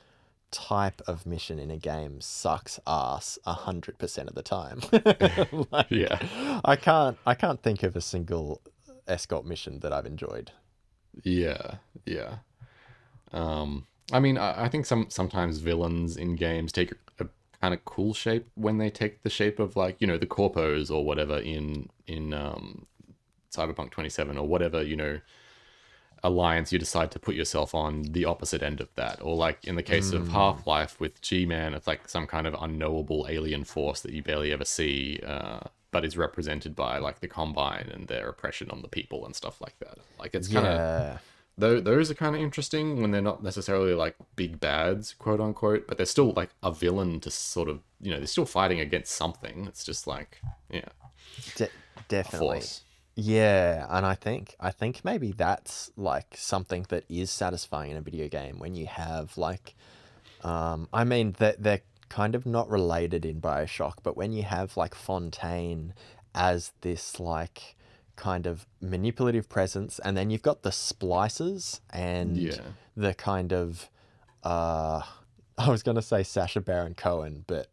type 0.50 1.02
of 1.08 1.26
mission 1.26 1.58
in 1.58 1.70
a 1.70 1.76
game 1.76 2.20
sucks 2.20 2.78
ass 2.86 3.38
a 3.44 3.54
hundred 3.54 3.98
percent 3.98 4.28
of 4.28 4.34
the 4.34 4.42
time. 4.42 4.80
Like, 5.72 5.90
yeah. 5.90 6.60
I 6.64 6.76
can't 6.76 7.18
I 7.26 7.34
can't 7.34 7.60
think 7.62 7.82
of 7.82 7.96
a 7.96 8.00
single 8.00 8.60
escort 9.08 9.44
mission 9.44 9.80
that 9.80 9.92
I've 9.92 10.06
enjoyed. 10.06 10.52
Yeah, 11.22 11.76
yeah. 12.06 12.36
Um, 13.32 13.86
I 14.12 14.20
mean, 14.20 14.38
I, 14.38 14.64
I 14.64 14.68
think 14.68 14.86
some 14.86 15.06
sometimes 15.10 15.58
villains 15.58 16.16
in 16.16 16.36
games 16.36 16.72
take 16.72 16.92
kind 17.64 17.72
of 17.72 17.82
cool 17.86 18.12
shape 18.12 18.46
when 18.56 18.76
they 18.76 18.90
take 18.90 19.22
the 19.22 19.30
shape 19.30 19.58
of 19.58 19.74
like 19.74 19.96
you 19.98 20.06
know 20.06 20.18
the 20.18 20.26
corpos 20.26 20.90
or 20.90 21.02
whatever 21.02 21.38
in 21.38 21.88
in 22.06 22.34
um, 22.34 22.84
Cyberpunk 23.56 23.90
Twenty 23.90 24.10
Seven 24.10 24.36
or 24.36 24.46
whatever 24.46 24.82
you 24.82 24.96
know 24.96 25.20
alliance 26.22 26.72
you 26.72 26.78
decide 26.78 27.10
to 27.10 27.18
put 27.18 27.34
yourself 27.34 27.74
on 27.74 28.02
the 28.02 28.24
opposite 28.24 28.62
end 28.62 28.80
of 28.80 28.88
that. 28.96 29.20
Or 29.22 29.34
like 29.36 29.64
in 29.64 29.76
the 29.76 29.82
case 29.82 30.12
of 30.12 30.28
half-life 30.28 30.98
with 30.98 31.20
g-man 31.20 31.74
it's 31.74 31.86
like 31.86 32.08
some 32.08 32.26
kind 32.26 32.46
of 32.46 32.54
unknowable 32.58 33.26
alien 33.28 33.64
force 33.64 34.00
that 34.02 34.12
you 34.12 34.22
barely 34.22 34.50
ever 34.50 34.64
see 34.64 35.20
uh, 35.26 35.60
but 35.90 36.04
is 36.04 36.16
represented 36.16 36.74
by 36.74 36.96
like 36.98 37.20
the 37.20 37.28
combine 37.28 37.90
and 37.94 38.08
their 38.08 38.28
oppression 38.28 38.70
on 38.70 38.80
the 38.80 38.88
people 38.88 39.24
and 39.26 39.36
stuff 39.36 39.60
like 39.60 39.78
that. 39.80 39.98
Like 40.18 40.34
it's 40.34 40.48
kind 40.48 40.66
of 40.66 40.78
Yeah. 40.78 41.18
Tho- 41.56 41.80
those 41.80 42.10
are 42.10 42.14
kind 42.14 42.34
of 42.34 42.42
interesting 42.42 43.00
when 43.00 43.10
they're 43.10 43.22
not 43.22 43.42
necessarily 43.42 43.94
like 43.94 44.16
big 44.36 44.58
bads, 44.58 45.14
quote 45.14 45.40
unquote, 45.40 45.86
but 45.86 45.96
they're 45.96 46.06
still 46.06 46.32
like 46.32 46.50
a 46.62 46.72
villain 46.72 47.20
to 47.20 47.30
sort 47.30 47.68
of, 47.68 47.80
you 48.00 48.10
know, 48.10 48.18
they're 48.18 48.26
still 48.26 48.46
fighting 48.46 48.80
against 48.80 49.12
something. 49.12 49.66
It's 49.66 49.84
just 49.84 50.06
like, 50.06 50.40
yeah, 50.70 50.88
De- 51.56 51.68
definitely. 52.08 52.62
Yeah, 53.16 53.86
and 53.88 54.04
I 54.04 54.14
think 54.16 54.56
I 54.58 54.70
think 54.72 55.04
maybe 55.04 55.32
that's 55.32 55.92
like 55.96 56.34
something 56.36 56.86
that 56.88 57.04
is 57.08 57.30
satisfying 57.30 57.92
in 57.92 57.96
a 57.96 58.00
video 58.00 58.28
game 58.28 58.58
when 58.58 58.74
you 58.74 58.86
have 58.86 59.38
like 59.38 59.76
um 60.42 60.88
I 60.92 61.04
mean 61.04 61.36
that 61.38 61.62
they're 61.62 61.82
kind 62.08 62.34
of 62.34 62.44
not 62.46 62.68
related 62.68 63.24
in 63.24 63.40
BioShock, 63.40 63.94
but 64.02 64.16
when 64.16 64.32
you 64.32 64.42
have 64.42 64.76
like 64.76 64.94
Fontaine 64.94 65.94
as 66.34 66.72
this 66.80 67.20
like 67.20 67.76
kind 68.16 68.46
of 68.46 68.66
manipulative 68.80 69.48
presence, 69.48 69.98
and 69.98 70.16
then 70.16 70.30
you've 70.30 70.42
got 70.42 70.62
the 70.62 70.72
splices 70.72 71.80
and 71.90 72.36
Yeah. 72.36 72.56
the 72.96 73.14
kind 73.14 73.52
of 73.52 73.88
uh, 74.42 75.02
I 75.58 75.68
was 75.70 75.82
gonna 75.82 76.02
say 76.02 76.22
Sacha 76.22 76.60
Baron 76.60 76.94
Cohen, 76.94 77.44
but 77.46 77.68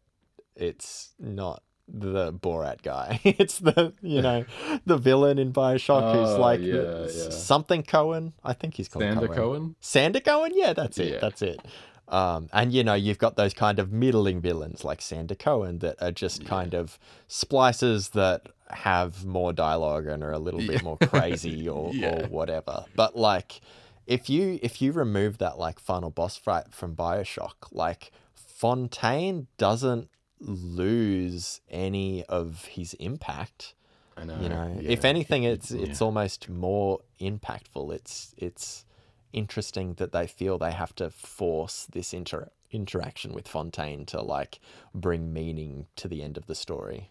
it's 0.56 1.14
not 1.18 1.62
the 1.88 2.32
Borat 2.32 2.82
guy. 2.82 3.20
it's 3.24 3.58
the 3.58 3.92
you 4.02 4.22
know 4.22 4.44
the 4.86 4.96
villain 4.96 5.38
in 5.38 5.52
Bioshock 5.52 6.14
who's 6.14 6.30
Oh, 6.36 6.40
like 6.40 6.60
yeah, 6.60 6.72
the- 6.74 7.12
yeah. 7.24 7.30
something 7.30 7.82
Cohen. 7.82 8.32
I 8.44 8.52
think 8.52 8.74
he's 8.74 8.88
called 8.88 9.02
Sander 9.02 9.26
Cohen. 9.26 9.36
Cohen. 9.36 9.76
Sander 9.80 10.20
Cohen, 10.20 10.52
yeah, 10.54 10.72
that's 10.72 10.98
it. 10.98 11.12
Yeah. 11.14 11.18
That's 11.20 11.42
it. 11.42 11.60
Um, 12.08 12.48
and 12.52 12.72
you 12.72 12.84
know, 12.84 12.94
you've 12.94 13.18
got 13.18 13.36
those 13.36 13.54
kind 13.54 13.78
of 13.78 13.90
middling 13.92 14.40
villains 14.40 14.84
like 14.84 15.00
Sander 15.00 15.34
Cohen 15.34 15.78
that 15.78 16.00
are 16.02 16.12
just 16.12 16.44
kind 16.44 16.74
of 16.74 16.98
splices 17.26 18.10
that 18.10 18.48
have 18.72 19.24
more 19.24 19.52
dialogue 19.52 20.06
and 20.06 20.22
are 20.22 20.32
a 20.32 20.38
little 20.38 20.60
bit 20.60 20.82
more 20.82 20.98
crazy 20.98 21.68
or, 21.76 21.92
Yeah. 21.94 22.24
or 22.24 22.28
whatever. 22.28 22.84
But 22.96 23.16
like, 23.16 23.60
if 24.06 24.28
you 24.28 24.58
if 24.62 24.82
you 24.82 24.92
remove 24.92 25.38
that 25.38 25.58
like 25.58 25.78
final 25.78 26.10
boss 26.10 26.36
fight 26.36 26.72
from 26.72 26.94
Bioshock, 26.96 27.54
like 27.70 28.10
Fontaine 28.34 29.46
doesn't 29.58 30.08
lose 30.40 31.60
any 31.70 32.24
of 32.24 32.64
his 32.66 32.94
impact 32.94 33.74
I 34.16 34.24
know. 34.24 34.38
you 34.40 34.48
know 34.48 34.76
yeah. 34.80 34.90
if 34.90 35.04
anything 35.04 35.44
it's 35.44 35.70
yeah. 35.70 35.86
it's 35.86 36.02
almost 36.02 36.48
more 36.48 37.00
impactful 37.20 37.92
it's 37.94 38.34
it's 38.36 38.84
interesting 39.32 39.94
that 39.94 40.12
they 40.12 40.26
feel 40.26 40.58
they 40.58 40.72
have 40.72 40.94
to 40.96 41.10
force 41.10 41.86
this 41.92 42.12
inter- 42.12 42.50
interaction 42.70 43.32
with 43.32 43.48
fontaine 43.48 44.04
to 44.06 44.20
like 44.20 44.58
bring 44.94 45.32
meaning 45.32 45.86
to 45.96 46.08
the 46.08 46.22
end 46.22 46.36
of 46.36 46.46
the 46.46 46.54
story 46.54 47.10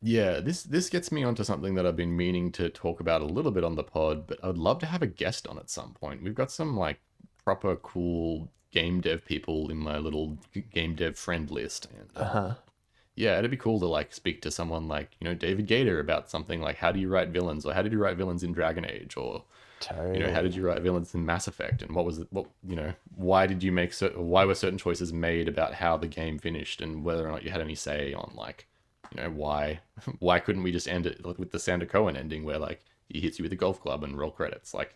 Yeah, 0.00 0.40
this 0.40 0.62
this 0.62 0.88
gets 0.88 1.10
me 1.10 1.24
onto 1.24 1.42
something 1.42 1.74
that 1.74 1.84
I've 1.84 1.96
been 1.96 2.16
meaning 2.16 2.52
to 2.52 2.68
talk 2.68 3.00
about 3.00 3.20
a 3.20 3.26
little 3.26 3.50
bit 3.50 3.64
on 3.64 3.74
the 3.74 3.82
pod, 3.82 4.26
but 4.26 4.38
I'd 4.44 4.56
love 4.56 4.78
to 4.80 4.86
have 4.86 5.02
a 5.02 5.06
guest 5.06 5.46
on 5.48 5.58
at 5.58 5.70
some 5.70 5.92
point. 5.92 6.22
We've 6.22 6.34
got 6.34 6.52
some 6.52 6.76
like 6.76 7.00
proper 7.44 7.74
cool 7.76 8.48
game 8.70 9.00
dev 9.00 9.24
people 9.24 9.70
in 9.70 9.78
my 9.78 9.98
little 9.98 10.38
g- 10.54 10.64
game 10.72 10.94
dev 10.94 11.18
friend 11.18 11.50
list, 11.50 11.88
and 11.98 12.08
uh, 12.14 12.20
uh-huh. 12.20 12.54
yeah, 13.16 13.38
it'd 13.38 13.50
be 13.50 13.56
cool 13.56 13.80
to 13.80 13.86
like 13.86 14.12
speak 14.12 14.40
to 14.42 14.52
someone 14.52 14.86
like 14.86 15.10
you 15.20 15.26
know 15.26 15.34
David 15.34 15.66
Gaider 15.66 15.98
about 15.98 16.30
something 16.30 16.60
like 16.60 16.76
how 16.76 16.92
do 16.92 17.00
you 17.00 17.08
write 17.08 17.30
villains, 17.30 17.66
or 17.66 17.74
how 17.74 17.82
did 17.82 17.90
you 17.90 17.98
write 17.98 18.16
villains 18.16 18.44
in 18.44 18.52
Dragon 18.52 18.84
Age, 18.84 19.16
or 19.16 19.42
you 20.14 20.20
know 20.20 20.32
how 20.32 20.42
did 20.42 20.54
you 20.54 20.64
write 20.64 20.82
villains 20.82 21.12
in 21.12 21.26
Mass 21.26 21.48
Effect, 21.48 21.82
and 21.82 21.96
what 21.96 22.04
was 22.04 22.18
it, 22.20 22.28
what 22.30 22.46
you 22.64 22.76
know 22.76 22.92
why 23.16 23.48
did 23.48 23.64
you 23.64 23.72
make 23.72 23.92
certain 23.92 24.28
why 24.28 24.44
were 24.44 24.54
certain 24.54 24.78
choices 24.78 25.12
made 25.12 25.48
about 25.48 25.74
how 25.74 25.96
the 25.96 26.06
game 26.06 26.38
finished, 26.38 26.80
and 26.80 27.02
whether 27.02 27.26
or 27.28 27.32
not 27.32 27.42
you 27.42 27.50
had 27.50 27.60
any 27.60 27.74
say 27.74 28.12
on 28.12 28.30
like 28.36 28.67
you 29.14 29.22
know 29.22 29.30
why? 29.30 29.80
Why 30.20 30.38
couldn't 30.38 30.62
we 30.62 30.72
just 30.72 30.88
end 30.88 31.06
it 31.06 31.24
with 31.38 31.50
the 31.50 31.58
Sander 31.58 31.86
Cohen 31.86 32.16
ending 32.16 32.44
where 32.44 32.58
like 32.58 32.84
he 33.08 33.20
hits 33.20 33.38
you 33.38 33.42
with 33.42 33.52
a 33.52 33.56
golf 33.56 33.80
club 33.80 34.04
and 34.04 34.18
roll 34.18 34.30
credits? 34.30 34.72
Like 34.72 34.94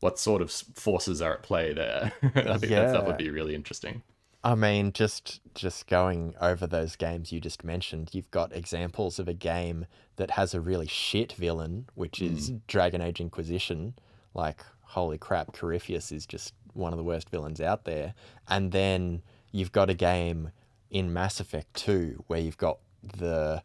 what 0.00 0.18
sort 0.18 0.42
of 0.42 0.50
forces 0.50 1.22
are 1.22 1.34
at 1.34 1.42
play 1.42 1.72
there? 1.72 2.12
I 2.22 2.58
think 2.58 2.72
that 2.72 2.90
stuff 2.90 3.06
would 3.06 3.18
be 3.18 3.30
really 3.30 3.54
interesting. 3.54 4.02
I 4.44 4.56
mean, 4.56 4.92
just 4.92 5.40
just 5.54 5.86
going 5.86 6.34
over 6.40 6.66
those 6.66 6.96
games 6.96 7.30
you 7.30 7.40
just 7.40 7.62
mentioned, 7.62 8.10
you've 8.12 8.30
got 8.30 8.54
examples 8.54 9.18
of 9.18 9.28
a 9.28 9.34
game 9.34 9.86
that 10.16 10.32
has 10.32 10.54
a 10.54 10.60
really 10.60 10.88
shit 10.88 11.32
villain, 11.32 11.86
which 11.94 12.18
hmm. 12.18 12.26
is 12.26 12.52
Dragon 12.66 13.00
Age 13.00 13.20
Inquisition. 13.20 13.94
Like, 14.34 14.64
holy 14.80 15.18
crap, 15.18 15.52
Corypheus 15.52 16.10
is 16.10 16.26
just 16.26 16.54
one 16.72 16.92
of 16.92 16.96
the 16.96 17.04
worst 17.04 17.30
villains 17.30 17.60
out 17.60 17.84
there. 17.84 18.14
And 18.48 18.72
then 18.72 19.22
you've 19.52 19.72
got 19.72 19.90
a 19.90 19.94
game 19.94 20.50
in 20.90 21.12
Mass 21.12 21.38
Effect 21.38 21.72
2 21.74 22.24
where 22.26 22.40
you've 22.40 22.58
got 22.58 22.78
the 23.02 23.62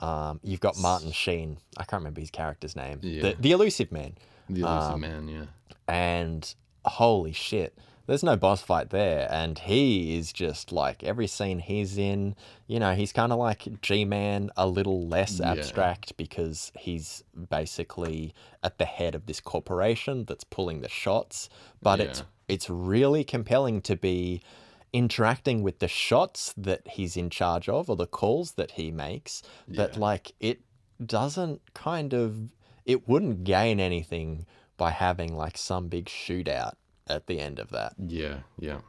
um, 0.00 0.40
you've 0.42 0.60
got 0.60 0.76
Martin 0.78 1.10
Sheen. 1.12 1.58
I 1.78 1.84
can't 1.84 2.00
remember 2.00 2.20
his 2.20 2.30
character's 2.30 2.76
name. 2.76 2.98
Yeah. 3.02 3.22
The 3.22 3.36
the 3.40 3.52
Illusive 3.52 3.90
man 3.92 4.14
the 4.48 4.60
Illusive 4.60 4.94
Um, 4.94 5.00
man 5.00 5.28
yeah 5.28 5.44
and 5.88 6.54
holy 6.84 7.32
shit 7.32 7.76
there's 8.06 8.22
no 8.22 8.36
boss 8.36 8.62
fight 8.62 8.90
there 8.90 9.26
and 9.30 9.58
he 9.58 10.16
is 10.16 10.32
just 10.32 10.70
like 10.70 11.02
every 11.02 11.26
scene 11.26 11.58
he's 11.58 11.98
in 11.98 12.36
you 12.68 12.78
know 12.78 12.94
he's 12.94 13.12
kind 13.12 13.32
of 13.32 13.38
like 13.40 13.80
g-man 13.82 14.50
a 14.56 14.66
little 14.68 15.06
less 15.08 15.40
Yeah. 15.40 15.50
abstract 15.52 16.16
because 16.16 16.70
he's 16.78 17.24
basically 17.50 18.32
at 18.62 18.78
the 18.78 18.84
head 18.84 19.14
of 19.16 19.26
this 19.26 19.40
corporation 19.40 20.24
that's 20.26 20.44
pulling 20.44 20.80
the 20.82 20.88
shots 20.88 21.48
but 21.82 21.98
it's 22.00 22.22
it's 22.48 22.70
really 22.70 23.24
compelling 23.24 23.80
to 23.82 23.96
be 23.96 24.40
interacting 24.92 25.62
with 25.62 25.78
the 25.80 25.88
shots 25.88 26.54
that 26.56 26.86
he's 26.86 27.16
in 27.16 27.28
charge 27.30 27.68
of 27.68 27.90
or 27.90 27.96
the 27.96 28.06
calls 28.06 28.52
that 28.52 28.72
he 28.72 28.90
makes 28.90 29.42
but 29.68 29.96
like 29.96 30.32
it 30.40 30.60
doesn't 31.04 31.60
kind 31.74 32.14
of 32.14 32.52
it 32.84 33.08
wouldn't 33.08 33.44
gain 33.44 33.80
anything 33.80 34.46
by 34.76 34.90
having 34.90 35.34
like 35.36 35.58
some 35.58 35.88
big 35.88 36.06
shootout 36.06 36.74
at 37.08 37.26
the 37.26 37.40
end 37.40 37.58
of 37.58 37.70
that. 37.70 37.94
yeah 37.98 38.38
yeah. 38.58 38.80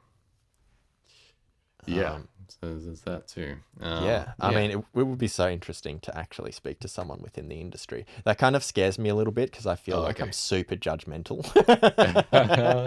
Yeah. 1.87 2.15
Um, 2.15 2.27
so 2.49 2.73
there's- 2.79 3.01
that 3.01 3.27
too 3.27 3.55
um, 3.81 4.03
yeah, 4.05 4.33
I 4.39 4.53
mean, 4.53 4.71
it, 4.71 4.77
it 4.95 5.03
would 5.03 5.17
be 5.17 5.27
so 5.27 5.47
interesting 5.49 5.99
to 6.01 6.17
actually 6.17 6.51
speak 6.51 6.79
to 6.79 6.87
someone 6.87 7.19
within 7.21 7.47
the 7.49 7.59
industry. 7.61 8.05
That 8.25 8.37
kind 8.37 8.55
of 8.55 8.63
scares 8.63 8.97
me 8.97 9.09
a 9.09 9.15
little 9.15 9.33
bit 9.33 9.51
because 9.51 9.67
I 9.67 9.75
feel 9.75 9.97
Oh, 9.97 10.01
like 10.01 10.19
I'm 10.19 10.31
super 10.31 10.75
judgmental. 10.75 11.43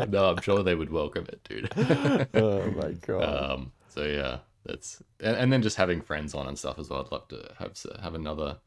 no 0.11 0.30
i'm 0.30 0.40
sure 0.42 0.62
they 0.62 0.74
would 0.74 0.90
welcome 0.90 1.26
it 1.28 1.40
dude 1.44 1.70
oh 2.34 2.70
my 2.72 2.92
god! 3.06 3.50
um 3.52 3.72
so 3.88 4.04
yeah 4.04 4.38
that's 4.64 5.02
and, 5.20 5.36
and 5.36 5.52
then 5.52 5.62
just 5.62 5.76
having 5.76 6.00
friends 6.00 6.34
on 6.34 6.46
and 6.46 6.58
stuff 6.58 6.78
as 6.78 6.90
well 6.90 7.00
i'd 7.04 7.12
love 7.12 7.26
to 7.28 7.54
have 7.58 7.72
have 8.02 8.14
another 8.14 8.58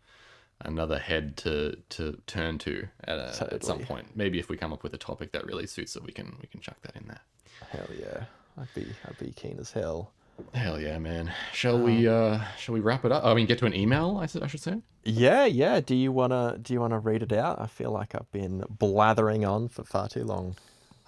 another 0.62 0.98
head 1.00 1.36
to 1.38 1.76
to 1.90 2.18
turn 2.28 2.58
to 2.58 2.88
at, 3.06 3.18
a, 3.18 3.54
at 3.54 3.64
some 3.64 3.80
point 3.80 4.08
maybe 4.16 4.40
if 4.40 4.50
we 4.50 4.56
come 4.58 4.72
up 4.74 4.84
with 4.84 4.94
a 4.94 4.98
topic 4.98 5.32
that 5.34 5.46
really 5.46 5.68
suits 5.68 5.96
it 5.96 6.04
we 6.04 6.12
can 6.12 6.36
we 6.42 6.48
can 6.48 6.60
chuck 6.62 6.78
that 6.82 6.96
in 6.96 7.08
there 7.08 7.22
hell 7.70 7.88
yeah, 7.98 8.26
I'd 8.60 8.74
be 8.76 8.86
I'd 9.08 9.18
be 9.18 9.32
keen 9.32 9.58
as 9.60 9.72
hell. 9.72 10.12
Hell 10.54 10.80
yeah 10.80 10.98
man 10.98 11.32
shall 11.52 11.80
we 11.80 12.08
uh 12.08 12.40
shall 12.58 12.74
we 12.74 12.80
wrap 12.82 13.06
it 13.06 13.12
up 13.12 13.24
i 13.24 13.34
mean 13.34 13.46
get 13.46 13.58
to 13.60 13.66
an 13.66 13.74
email 13.74 14.18
I, 14.20 14.24
I 14.44 14.48
should 14.48 14.62
say 14.62 14.82
Yeah, 15.04 15.46
yeah. 15.46 15.80
Do 15.80 15.96
you 15.96 16.12
wanna 16.12 16.58
do 16.62 16.74
you 16.74 16.80
wanna 16.80 17.00
read 17.00 17.22
it 17.24 17.34
out? 17.34 17.60
I 17.62 17.68
feel 17.68 17.92
like 17.92 18.16
I've 18.16 18.32
been 18.32 18.64
blathering 18.70 19.46
on 19.46 19.68
for 19.68 19.84
far 19.84 20.08
too 20.10 20.24
long. 20.24 20.56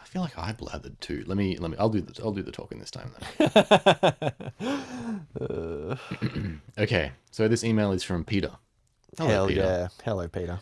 i 0.02 0.04
feel 0.06 0.22
like 0.22 0.38
i 0.38 0.52
blathered 0.54 1.00
too 1.00 1.24
let 1.28 1.38
me 1.38 1.58
let 1.58 1.72
me 1.72 1.78
i'll 1.78 1.90
do 1.90 2.02
the 2.02 2.14
i'll 2.24 2.32
do 2.32 2.44
the 2.44 2.52
talking 2.52 2.80
this 2.80 2.92
time 2.92 3.12
then 3.18 3.52
Uh, 5.40 5.96
okay 6.78 7.12
so 7.32 7.48
this 7.48 7.64
email 7.64 7.92
is 7.92 8.04
from 8.04 8.24
peter 8.24 8.52
Hello, 9.18 9.30
hell 9.30 9.48
Peter. 9.48 9.62
yeah! 9.62 9.88
Hello, 10.04 10.28
Peter. 10.28 10.60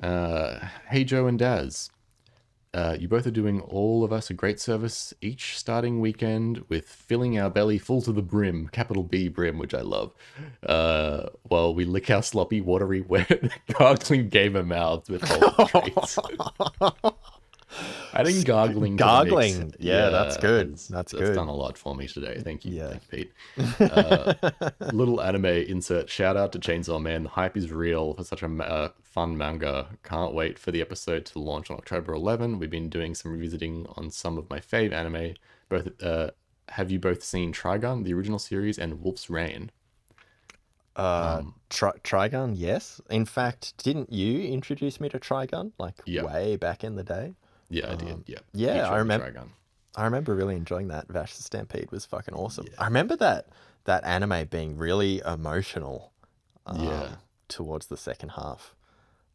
Uh, 0.00 0.60
hey, 0.88 1.02
Joe 1.02 1.26
and 1.26 1.36
Daz. 1.36 1.90
Uh, 2.76 2.94
you 3.00 3.08
both 3.08 3.26
are 3.26 3.30
doing 3.30 3.62
all 3.62 4.04
of 4.04 4.12
us 4.12 4.28
a 4.28 4.34
great 4.34 4.60
service 4.60 5.14
each 5.22 5.56
starting 5.56 5.98
weekend 5.98 6.62
with 6.68 6.86
filling 6.86 7.38
our 7.38 7.48
belly 7.48 7.78
full 7.78 8.02
to 8.02 8.12
the 8.12 8.20
brim, 8.20 8.68
capital 8.68 9.02
B 9.02 9.28
brim, 9.28 9.56
which 9.56 9.72
I 9.72 9.80
love, 9.80 10.12
uh, 10.66 11.28
while 11.44 11.74
we 11.74 11.86
lick 11.86 12.10
our 12.10 12.22
sloppy, 12.22 12.60
watery, 12.60 13.00
wet, 13.08 13.50
gargling 13.72 14.28
gamer 14.28 14.62
mouths 14.62 15.08
with 15.08 15.22
whole 15.22 15.66
treats. 15.68 16.18
Gargling. 18.44 18.96
to 18.96 19.04
the 19.04 19.14
mix, 19.24 19.26
Gargling. 19.56 19.74
Yeah, 19.78 20.08
that's 20.10 20.36
good. 20.36 20.72
That's 20.72 20.88
that's 20.88 21.12
good. 21.12 21.34
done 21.34 21.48
a 21.48 21.54
lot 21.54 21.76
for 21.76 21.94
me 21.94 22.06
today. 22.08 22.40
Thank 22.42 22.64
you. 22.64 22.76
Yeah. 22.76 22.88
Thank 22.88 23.08
Pete. 23.10 23.32
Uh, 23.80 24.34
little 24.92 25.20
anime 25.20 25.44
insert. 25.46 26.08
Shout 26.08 26.36
out 26.36 26.52
to 26.52 26.58
Chainsaw 26.58 27.00
Man. 27.00 27.24
The 27.24 27.28
hype 27.30 27.56
is 27.56 27.70
real 27.70 28.14
for 28.14 28.24
such 28.24 28.42
a 28.42 28.46
uh, 28.46 28.88
fun 29.02 29.36
manga. 29.36 29.88
Can't 30.02 30.32
wait 30.34 30.58
for 30.58 30.70
the 30.70 30.80
episode 30.80 31.24
to 31.26 31.38
launch 31.38 31.70
on 31.70 31.76
October 31.76 32.12
11. 32.14 32.58
We've 32.58 32.70
been 32.70 32.88
doing 32.88 33.14
some 33.14 33.32
revisiting 33.32 33.86
on 33.96 34.10
some 34.10 34.38
of 34.38 34.48
my 34.50 34.60
fave 34.60 34.92
anime. 34.92 35.34
Both 35.68 36.02
uh, 36.02 36.30
have 36.70 36.90
you 36.90 36.98
both 36.98 37.22
seen 37.22 37.52
Trigun, 37.52 38.04
the 38.04 38.14
original 38.14 38.38
series, 38.38 38.78
and 38.78 39.02
Wolf's 39.02 39.28
Rain? 39.30 39.70
Uh, 40.96 41.38
Um, 41.40 41.54
tri- 41.68 41.92
Trigun, 42.02 42.54
yes. 42.56 43.00
In 43.10 43.24
fact, 43.26 43.76
didn't 43.84 44.12
you 44.12 44.40
introduce 44.42 45.00
me 45.00 45.08
to 45.10 45.18
Trigun 45.18 45.72
like 45.78 45.94
Yeah. 46.06 46.24
way 46.24 46.56
back 46.56 46.82
in 46.84 46.96
the 46.96 47.04
day? 47.04 47.34
Yeah, 47.68 47.92
I 47.92 47.94
did. 47.96 48.24
Yeah. 48.26 48.38
Um, 48.38 48.44
yeah, 48.54 48.88
I 48.90 48.96
showed 48.98 49.04
me 49.06 49.14
remem- 49.14 49.20
Trigun. 49.34 49.48
I 49.96 50.04
remember 50.04 50.34
really 50.34 50.56
enjoying 50.56 50.88
that. 50.88 51.08
Vash 51.08 51.36
the 51.36 51.42
Stampede 51.42 51.90
was 51.90 52.04
fucking 52.04 52.34
awesome. 52.34 52.66
I 52.78 52.84
remember 52.86 53.16
that 53.16 53.48
that 53.84 54.04
anime 54.04 54.46
being 54.46 54.76
really 54.76 55.20
emotional. 55.26 56.12
Um, 56.66 56.84
Yeah. 56.84 57.16
Towards 57.48 57.86
the 57.86 57.96
second 57.96 58.30
half. 58.30 58.74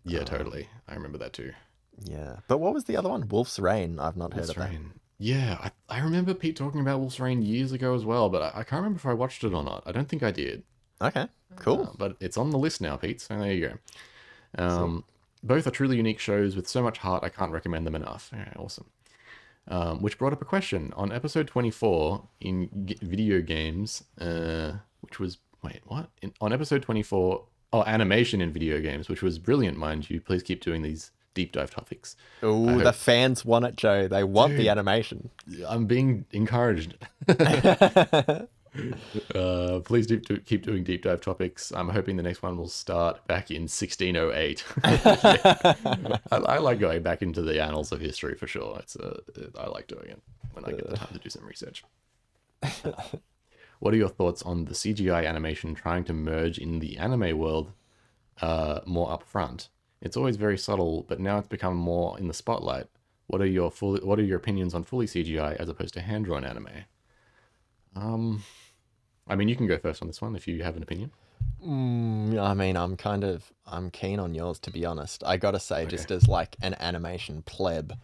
Yeah, 0.04 0.24
totally. 0.24 0.68
I 0.88 0.94
remember 0.96 1.18
that 1.20 1.32
too. 1.34 1.54
Yeah. 2.04 2.38
But 2.48 2.58
what 2.58 2.74
was 2.74 2.84
the 2.86 2.98
other 2.98 3.08
one? 3.10 3.28
Wolf's 3.30 3.58
Rain. 3.60 4.00
I've 4.00 4.18
not 4.18 4.34
heard 4.34 4.42
Wolf's 4.42 4.50
of 4.52 4.56
that. 4.58 4.72
Yeah, 5.18 5.58
I, 5.90 5.98
I 5.98 6.00
remember 6.02 6.34
Pete 6.34 6.56
talking 6.58 6.82
about 6.82 7.00
Wolf's 7.00 7.20
Rain 7.20 7.42
years 7.42 7.72
ago 7.72 7.94
as 7.96 8.04
well, 8.04 8.28
but 8.30 8.42
I, 8.42 8.48
I 8.60 8.64
can't 8.64 8.82
remember 8.82 8.98
if 8.98 9.06
I 9.06 9.14
watched 9.14 9.44
it 9.44 9.54
or 9.54 9.64
not. 9.64 9.84
I 9.86 9.92
don't 9.92 10.10
think 10.10 10.24
I 10.24 10.32
did. 10.32 10.64
Okay. 11.02 11.28
Cool. 11.58 11.84
Uh, 11.84 11.96
but 11.98 12.18
it's 12.20 12.38
on 12.38 12.50
the 12.50 12.58
list 12.58 12.82
now, 12.82 12.96
Pete. 12.98 13.22
So 13.22 13.38
there 13.40 13.54
you 13.54 13.68
go. 14.58 14.64
Um, 14.64 15.04
both 15.44 15.68
are 15.68 15.72
truly 15.72 15.98
unique 15.98 16.20
shows 16.20 16.56
with 16.56 16.68
so 16.68 16.84
much 16.84 17.00
heart. 17.00 17.24
I 17.24 17.30
can't 17.30 17.52
recommend 17.52 17.88
them 17.88 17.96
enough. 17.96 18.30
Yeah, 18.34 18.54
awesome. 18.58 18.90
Um, 19.68 20.02
which 20.02 20.18
brought 20.18 20.34
up 20.34 20.42
a 20.42 20.46
question 20.46 20.92
on 20.96 21.12
episode 21.12 21.48
24 21.48 22.28
in 22.42 22.70
g- 22.86 22.98
video 23.02 23.42
games, 23.42 24.04
uh, 24.20 24.74
which 25.02 25.20
was 25.20 25.38
wait 25.64 25.82
what? 25.86 26.10
In, 26.22 26.34
on 26.42 26.52
episode 26.52 26.82
24 26.82 27.44
oh, 27.74 27.84
animation 27.84 28.42
in 28.42 28.52
video 28.52 28.80
games, 28.82 29.08
which 29.08 29.22
was 29.22 29.38
brilliant, 29.40 29.78
mind 29.78 30.10
you. 30.10 30.20
Please 30.20 30.44
keep 30.44 30.62
doing 30.62 30.82
these 30.82 31.12
deep 31.34 31.52
dive 31.52 31.72
topics. 31.72 32.16
Oh, 32.42 32.80
the 32.80 32.94
fans 32.94 33.46
want 33.46 33.66
it, 33.66 33.76
Joe. 33.76 34.08
They 34.08 34.24
want 34.24 34.58
the 34.58 34.70
animation. 34.70 35.30
I'm 35.68 35.86
being 35.86 36.26
encouraged. 36.32 36.98
uh, 39.36 39.80
please 39.84 40.08
do, 40.08 40.18
do, 40.18 40.38
keep 40.38 40.64
doing 40.64 40.84
deep 40.84 41.04
dive 41.04 41.22
topics. 41.22 41.72
I'm 41.72 41.90
hoping 41.90 42.16
the 42.16 42.24
next 42.24 42.42
one 42.42 42.58
will 42.58 42.68
start 42.68 43.26
back 43.28 43.52
in 43.52 43.64
1608. 43.64 44.64
I, 46.32 46.38
I 46.38 46.58
like 46.60 46.80
going 46.80 47.04
back 47.04 47.22
into 47.22 47.42
the 47.42 47.62
annals 47.62 47.92
of 47.92 48.00
history 48.00 48.36
for 48.36 48.48
sure. 48.48 48.78
It's 48.80 48.96
uh, 48.96 49.20
I 49.58 49.68
like 49.68 49.88
doing 49.88 50.08
it 50.10 50.22
when 50.54 50.66
I 50.66 50.72
get 50.72 50.90
the 50.90 50.96
time 50.96 51.14
to 51.14 51.20
do 51.20 51.30
some 51.30 51.46
research. 51.46 51.84
what 53.80 53.94
are 53.94 53.98
your 53.98 54.10
thoughts 54.10 54.42
on 54.44 54.66
the 54.66 54.74
CGI 54.74 55.28
animation 55.28 55.76
trying 55.76 56.04
to 56.06 56.14
merge 56.14 56.58
in 56.58 56.80
the 56.80 56.98
anime 56.98 57.38
world 57.38 57.72
uh, 58.42 58.80
more 58.86 59.10
upfront? 59.10 59.68
It's 60.02 60.18
always 60.18 60.38
very 60.38 60.58
subtle, 60.58 61.06
but 61.08 61.20
now 61.20 61.38
it's 61.38 61.48
become 61.48 61.76
more 61.76 62.18
in 62.18 62.28
the 62.28 62.34
spotlight. 62.34 62.88
What 63.28 63.42
are 63.42 63.46
your 63.46 63.70
full, 63.70 63.98
What 63.98 64.20
are 64.20 64.24
your 64.24 64.38
opinions 64.38 64.74
on 64.74 64.84
fully 64.84 65.06
CGI 65.06 65.56
as 65.58 65.70
opposed 65.70 65.94
to 65.94 66.02
hand 66.02 66.26
drawn 66.26 66.44
anime? 66.44 66.86
Um, 67.96 68.44
I 69.28 69.36
mean, 69.36 69.48
you 69.48 69.56
can 69.56 69.68
go 69.68 69.78
first 69.78 70.02
on 70.02 70.08
this 70.08 70.22
one 70.22 70.36
if 70.36 70.48
you 70.48 70.64
have 70.64 70.76
an 70.78 70.84
opinion. 70.84 71.12
Mm, 71.66 72.42
I 72.42 72.54
mean, 72.54 72.76
I'm 72.76 72.98
kind 72.98 73.24
of 73.24 73.52
I'm 73.66 73.92
keen 73.92 74.20
on 74.20 74.34
yours 74.34 74.60
to 74.60 74.72
be 74.72 74.86
honest. 74.86 75.24
I 75.26 75.38
gotta 75.38 75.60
say, 75.60 75.86
just 75.86 76.10
as 76.12 76.28
like 76.28 76.56
an 76.62 76.76
animation 76.80 77.44
pleb, 77.44 77.98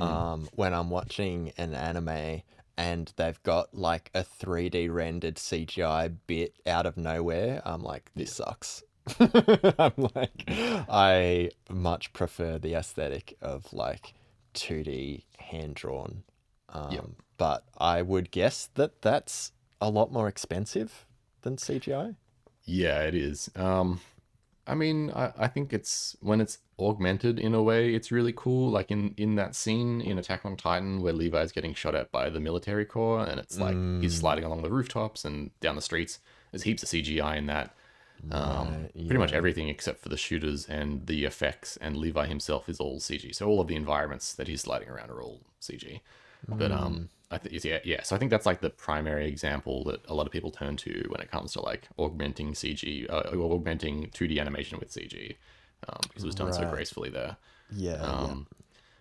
um, 0.00 0.48
when 0.54 0.74
I'm 0.74 0.90
watching 0.90 1.52
an 1.56 1.74
anime 1.74 2.42
and 2.76 3.12
they've 3.16 3.42
got 3.42 3.74
like 3.74 4.10
a 4.14 4.22
3D 4.22 4.92
rendered 4.92 5.36
CGI 5.36 6.14
bit 6.26 6.54
out 6.66 6.84
of 6.86 6.96
nowhere, 6.96 7.62
I'm 7.64 7.82
like, 7.82 8.10
this 8.14 8.34
sucks. 8.34 8.82
I'm 9.20 9.92
like, 10.14 10.44
I 10.48 11.50
much 11.70 12.12
prefer 12.12 12.58
the 12.58 12.74
aesthetic 12.74 13.36
of 13.40 13.72
like 13.72 14.14
2D 14.54 15.22
hand 15.38 15.74
drawn. 15.74 16.24
Um, 16.68 16.92
Yep. 16.92 17.04
But 17.36 17.64
I 17.78 18.02
would 18.02 18.30
guess 18.30 18.68
that 18.74 19.02
that's 19.02 19.52
a 19.80 19.90
lot 19.90 20.12
more 20.12 20.28
expensive 20.28 21.06
than 21.42 21.56
CGI. 21.56 22.16
Yeah, 22.64 23.02
it 23.02 23.14
is. 23.14 23.50
Um, 23.54 24.00
I 24.66 24.74
mean, 24.74 25.12
I, 25.14 25.32
I 25.38 25.48
think 25.48 25.72
it's 25.72 26.16
when 26.20 26.40
it's 26.40 26.58
augmented 26.78 27.38
in 27.38 27.54
a 27.54 27.62
way, 27.62 27.94
it's 27.94 28.10
really 28.10 28.32
cool. 28.36 28.70
Like 28.70 28.90
in 28.90 29.14
in 29.16 29.36
that 29.36 29.54
scene 29.54 30.00
in 30.00 30.18
Attack 30.18 30.44
on 30.44 30.56
Titan 30.56 31.00
where 31.02 31.12
Levi's 31.12 31.52
getting 31.52 31.74
shot 31.74 31.94
at 31.94 32.10
by 32.10 32.28
the 32.30 32.40
military 32.40 32.84
corps, 32.84 33.24
and 33.24 33.38
it's 33.38 33.58
like 33.58 33.76
he's 34.00 34.16
sliding 34.18 34.44
along 34.44 34.62
the 34.62 34.70
rooftops 34.70 35.24
and 35.24 35.50
down 35.60 35.76
the 35.76 35.82
streets. 35.82 36.18
There's 36.50 36.64
heaps 36.64 36.82
of 36.82 36.88
CGI 36.88 37.36
in 37.36 37.46
that. 37.46 37.74
Um, 38.32 38.68
Right, 38.68 38.92
Pretty 38.94 39.18
much 39.18 39.32
everything 39.32 39.68
except 39.68 40.00
for 40.00 40.08
the 40.08 40.16
shooters 40.16 40.66
and 40.66 41.06
the 41.06 41.26
effects, 41.26 41.76
and 41.76 41.96
Levi 41.96 42.26
himself 42.26 42.68
is 42.68 42.80
all 42.80 42.98
CG. 42.98 43.34
So 43.34 43.46
all 43.46 43.60
of 43.60 43.68
the 43.68 43.76
environments 43.76 44.32
that 44.34 44.48
he's 44.48 44.62
sliding 44.62 44.88
around 44.88 45.10
are 45.10 45.20
all 45.20 45.42
CG. 45.60 46.00
But 46.48 46.72
um, 46.72 47.08
I 47.30 47.38
think 47.38 47.64
yeah, 47.64 47.78
yeah. 47.84 48.02
So 48.02 48.14
I 48.16 48.18
think 48.18 48.30
that's 48.30 48.46
like 48.46 48.60
the 48.60 48.70
primary 48.70 49.28
example 49.28 49.84
that 49.84 50.00
a 50.08 50.14
lot 50.14 50.26
of 50.26 50.32
people 50.32 50.50
turn 50.50 50.76
to 50.78 51.04
when 51.08 51.20
it 51.20 51.30
comes 51.30 51.52
to 51.54 51.60
like 51.62 51.88
augmenting 51.98 52.52
CG, 52.54 53.08
uh, 53.10 53.22
augmenting 53.36 54.10
2D 54.10 54.38
animation 54.40 54.78
with 54.78 54.90
CG, 54.90 55.36
um, 55.88 56.06
because 56.08 56.22
it 56.24 56.26
was 56.26 56.34
done 56.34 56.52
so 56.52 56.64
gracefully 56.64 57.10
there. 57.10 57.36
Yeah. 57.70 58.02
Um, 58.02 58.46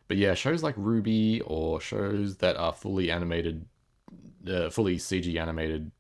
But 0.08 0.18
yeah, 0.18 0.34
shows 0.36 0.64
like 0.64 0.76
RWBY 0.78 1.42
or 1.46 1.82
shows 1.82 2.38
that 2.38 2.58
are 2.58 2.74
fully 2.74 3.12
animated, 3.12 3.66
uh, 4.48 4.70
fully 4.70 4.98
CG 4.98 5.38
animated, 5.40 5.92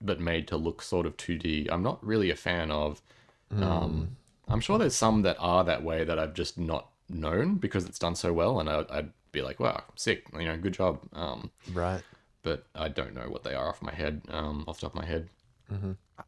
but 0.00 0.20
made 0.20 0.48
to 0.48 0.56
look 0.56 0.82
sort 0.82 1.06
of 1.06 1.16
2D, 1.16 1.68
I'm 1.70 1.82
not 1.82 2.04
really 2.04 2.30
a 2.30 2.36
fan 2.36 2.70
of. 2.70 3.02
Um, 3.50 4.16
I'm 4.48 4.60
sure 4.60 4.78
there's 4.78 4.96
some 4.96 5.22
that 5.22 5.36
are 5.40 5.64
that 5.64 5.82
way 5.84 6.04
that 6.04 6.18
I've 6.18 6.34
just 6.34 6.58
not 6.58 6.90
known 7.08 7.56
because 7.56 7.84
it's 7.84 7.98
done 7.98 8.14
so 8.16 8.32
well, 8.32 8.60
and 8.60 8.68
I, 8.70 8.84
I'd 8.90 9.12
be 9.32 9.42
like, 9.42 9.60
wow, 9.60 9.82
sick, 9.96 10.24
you 10.38 10.46
know, 10.46 10.56
good 10.56 10.74
job. 10.74 11.00
Um. 11.12 11.50
Right. 11.72 12.02
but 12.42 12.66
I 12.74 12.88
don't 12.88 13.14
know 13.14 13.28
what 13.28 13.44
they 13.44 13.54
are 13.54 13.68
off 13.68 13.82
my 13.82 13.92
head, 13.94 14.22
um, 14.28 14.64
off 14.66 14.80
the 14.80 14.86
top 14.86 14.94
of 14.94 15.00
my 15.00 15.06
head. 15.06 15.28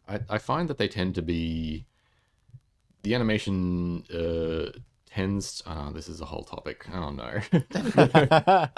I, 0.08 0.20
I 0.30 0.38
find 0.38 0.68
that 0.68 0.78
they 0.78 0.88
tend 0.88 1.14
to 1.16 1.22
be 1.22 1.84
the 3.02 3.14
animation 3.14 4.04
uh, 4.14 4.78
tends. 5.10 5.62
Oh, 5.66 5.90
this 5.92 6.08
is 6.08 6.20
a 6.20 6.24
whole 6.24 6.44
topic. 6.44 6.86
Oh 6.94 7.10
no, 7.10 7.40
the 7.70 8.68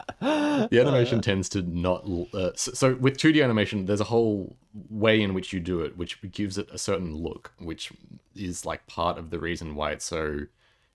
animation 0.72 1.20
tends 1.20 1.48
to 1.50 1.62
not. 1.62 2.04
Uh, 2.32 2.52
so, 2.56 2.72
so 2.72 2.94
with 2.94 3.18
2D 3.18 3.44
animation, 3.44 3.84
there's 3.86 4.00
a 4.00 4.04
whole 4.04 4.56
way 4.88 5.20
in 5.20 5.34
which 5.34 5.52
you 5.52 5.60
do 5.60 5.80
it, 5.80 5.96
which 5.98 6.18
gives 6.32 6.56
it 6.56 6.68
a 6.72 6.78
certain 6.78 7.14
look, 7.16 7.52
which 7.58 7.92
is 8.34 8.64
like 8.64 8.86
part 8.86 9.18
of 9.18 9.30
the 9.30 9.38
reason 9.38 9.74
why 9.74 9.92
it's 9.92 10.04
so 10.06 10.40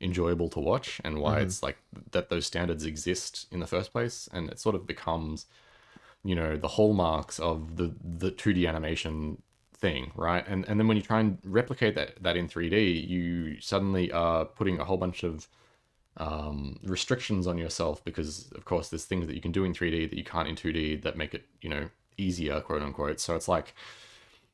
enjoyable 0.02 0.50
to 0.50 0.60
watch 0.60 1.02
and 1.04 1.20
why 1.20 1.40
it's 1.40 1.62
like 1.62 1.78
that 2.12 2.30
those 2.30 2.46
standards 2.46 2.86
exist 2.86 3.48
in 3.52 3.60
the 3.60 3.68
first 3.68 3.92
place, 3.92 4.30
and 4.32 4.50
it 4.50 4.60
sort 4.60 4.76
of 4.76 4.88
becomes 4.88 5.46
you 6.24 6.36
know 6.36 6.58
the 6.58 6.68
hallmarks 6.68 7.40
of 7.40 7.78
the 7.78 7.96
the 8.04 8.32
2D 8.32 8.68
animation 8.68 9.42
thing, 9.74 10.12
right? 10.16 10.46
And 10.48 10.66
and 10.68 10.80
then 10.80 10.88
when 10.88 10.98
you 10.98 11.04
try 11.04 11.20
and 11.20 11.38
replicate 11.44 11.96
that 11.96 12.22
that 12.22 12.38
in 12.38 12.48
3D, 12.48 13.08
you 13.08 13.60
suddenly 13.62 14.12
are 14.12 14.46
putting 14.46 14.80
a 14.80 14.86
whole 14.86 14.98
bunch 14.98 15.24
of 15.24 15.48
um, 16.18 16.80
restrictions 16.84 17.48
on 17.48 17.58
yourself 17.58 18.04
because 18.04 18.52
of 18.52 18.66
course 18.66 18.90
there's 18.90 19.06
things 19.06 19.28
that 19.28 19.36
you 19.36 19.42
can 19.42 19.54
do 19.54 19.64
in 19.64 19.74
3D 19.74 20.10
that 20.10 20.18
you 20.18 20.24
can't 20.24 20.50
in 20.50 20.56
2D 20.56 21.02
that 21.04 21.16
make 21.16 21.34
it 21.34 21.46
you 21.62 21.70
know 21.70 21.90
easier 22.18 22.60
quote 22.62 22.82
unquote. 22.82 23.20
So 23.20 23.36
it's 23.36 23.48
like 23.48 23.74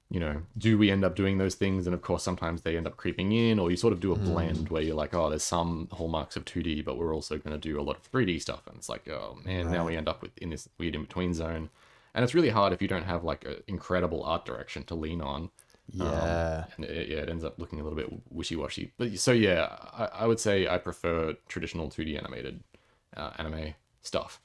you 0.09 0.19
know, 0.19 0.41
do 0.57 0.77
we 0.77 0.91
end 0.91 1.03
up 1.03 1.15
doing 1.15 1.37
those 1.37 1.55
things? 1.55 1.87
And 1.87 1.93
of 1.93 2.01
course, 2.01 2.23
sometimes 2.23 2.61
they 2.61 2.77
end 2.77 2.85
up 2.85 2.95
creeping 2.95 3.31
in, 3.31 3.57
or 3.57 3.71
you 3.71 3.77
sort 3.77 3.91
of 3.91 3.99
do 3.99 4.11
a 4.11 4.15
blend 4.15 4.69
where 4.69 4.81
you're 4.81 4.95
like, 4.95 5.15
oh, 5.15 5.29
there's 5.29 5.43
some 5.43 5.87
hallmarks 5.91 6.35
of 6.35 6.45
2D, 6.45 6.85
but 6.85 6.97
we're 6.97 7.13
also 7.13 7.37
going 7.37 7.59
to 7.59 7.69
do 7.69 7.79
a 7.79 7.81
lot 7.81 7.97
of 7.97 8.11
3D 8.11 8.39
stuff. 8.41 8.67
And 8.67 8.77
it's 8.77 8.87
like, 8.87 9.07
oh 9.09 9.37
man, 9.43 9.71
now 9.71 9.85
we 9.85 9.95
end 9.95 10.07
up 10.07 10.21
with 10.21 10.37
in 10.37 10.51
this 10.51 10.69
weird 10.77 10.95
in 10.95 11.01
between 11.01 11.33
zone. 11.33 11.69
And 12.13 12.23
it's 12.23 12.35
really 12.35 12.49
hard 12.49 12.71
if 12.71 12.81
you 12.81 12.87
don't 12.87 13.03
have 13.03 13.23
like 13.23 13.45
an 13.45 13.57
incredible 13.67 14.23
art 14.23 14.45
direction 14.45 14.83
to 14.85 14.95
lean 14.95 15.21
on. 15.21 15.49
Yeah. 15.91 16.65
And 16.75 16.85
it, 16.85 17.09
yeah, 17.09 17.17
it 17.17 17.29
ends 17.29 17.43
up 17.43 17.59
looking 17.59 17.79
a 17.79 17.83
little 17.83 17.97
bit 17.97 18.09
wishy 18.29 18.55
washy. 18.55 18.93
But 18.97 19.17
so 19.17 19.31
yeah, 19.31 19.75
I, 19.91 20.05
I 20.05 20.27
would 20.27 20.39
say 20.39 20.67
I 20.67 20.77
prefer 20.77 21.35
traditional 21.47 21.89
2D 21.89 22.17
animated 22.17 22.63
uh, 23.17 23.31
anime 23.37 23.73
stuff. 24.01 24.39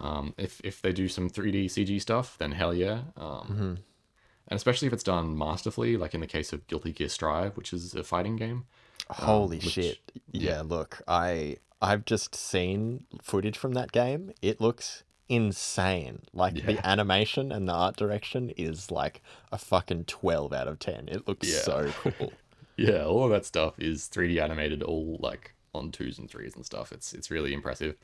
Um, 0.00 0.34
if 0.38 0.60
if 0.64 0.80
they 0.80 0.92
do 0.92 1.06
some 1.06 1.28
3D 1.28 1.66
CG 1.66 2.00
stuff, 2.00 2.36
then 2.38 2.52
hell 2.52 2.74
yeah. 2.74 3.02
Um, 3.16 3.78
And 4.48 4.56
especially 4.56 4.86
if 4.86 4.92
it's 4.92 5.02
done 5.04 5.36
masterfully, 5.36 5.96
like 5.96 6.14
in 6.14 6.20
the 6.20 6.26
case 6.26 6.52
of 6.52 6.66
Guilty 6.66 6.92
Gear 6.92 7.08
Strive, 7.08 7.56
which 7.56 7.72
is 7.72 7.94
a 7.94 8.04
fighting 8.04 8.36
game. 8.36 8.64
Um, 9.10 9.16
Holy 9.26 9.56
which- 9.58 9.70
shit. 9.70 9.98
Yeah, 10.30 10.62
look, 10.62 11.00
I 11.08 11.56
I've 11.80 12.04
just 12.04 12.34
seen 12.34 13.04
footage 13.20 13.56
from 13.58 13.72
that 13.72 13.90
game. 13.92 14.32
It 14.42 14.60
looks 14.60 15.02
insane. 15.28 16.20
Like 16.32 16.56
Yeah. 16.58 16.66
the 16.66 16.86
animation 16.86 17.50
and 17.50 17.68
the 17.68 17.72
art 17.72 17.96
direction 17.96 18.50
is 18.50 18.90
like 18.90 19.22
a 19.50 19.58
fucking 19.58 20.04
12 20.04 20.52
out 20.52 20.68
of 20.68 20.78
10. 20.78 21.08
It 21.08 21.26
looks 21.26 21.48
Yeah. 21.52 21.60
so 21.60 21.92
cool. 22.18 22.32
Yeah, 22.76 23.04
all 23.04 23.24
of 23.24 23.30
that 23.30 23.44
stuff 23.44 23.78
is 23.78 24.08
3D 24.08 24.38
animated, 24.40 24.82
all 24.82 25.16
like 25.20 25.54
on 25.74 25.90
twos 25.90 26.18
and 26.18 26.28
threes 26.28 26.54
and 26.54 26.64
stuff. 26.64 26.92
It's 26.92 27.12
it's 27.12 27.30
really 27.30 27.52
impressive. 27.54 27.96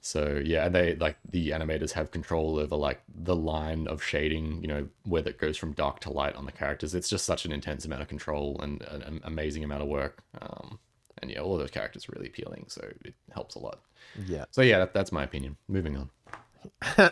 So 0.00 0.40
yeah, 0.44 0.66
and 0.66 0.74
they 0.74 0.94
like 0.96 1.16
the 1.28 1.50
animators 1.50 1.92
have 1.92 2.10
control 2.10 2.58
over 2.58 2.76
like 2.76 3.02
the 3.14 3.36
line 3.36 3.86
of 3.86 4.02
shading, 4.02 4.60
you 4.62 4.68
know, 4.68 4.88
where 5.04 5.22
that 5.22 5.38
goes 5.38 5.56
from 5.56 5.72
dark 5.72 6.00
to 6.00 6.12
light 6.12 6.34
on 6.36 6.46
the 6.46 6.52
characters. 6.52 6.94
It's 6.94 7.08
just 7.08 7.24
such 7.24 7.44
an 7.44 7.52
intense 7.52 7.84
amount 7.84 8.02
of 8.02 8.08
control 8.08 8.60
and 8.62 8.82
an 8.82 9.20
amazing 9.24 9.64
amount 9.64 9.82
of 9.82 9.88
work. 9.88 10.22
Um, 10.40 10.78
and 11.22 11.30
yeah, 11.30 11.40
all 11.40 11.56
those 11.56 11.70
characters 11.70 12.06
are 12.08 12.12
really 12.14 12.26
appealing, 12.28 12.66
so 12.68 12.82
it 13.04 13.14
helps 13.32 13.54
a 13.54 13.58
lot. 13.58 13.80
yeah. 14.26 14.44
So 14.50 14.62
yeah, 14.62 14.78
that, 14.80 14.92
that's 14.92 15.12
my 15.12 15.22
opinion. 15.22 15.56
Moving 15.68 15.96
on. 15.96 16.10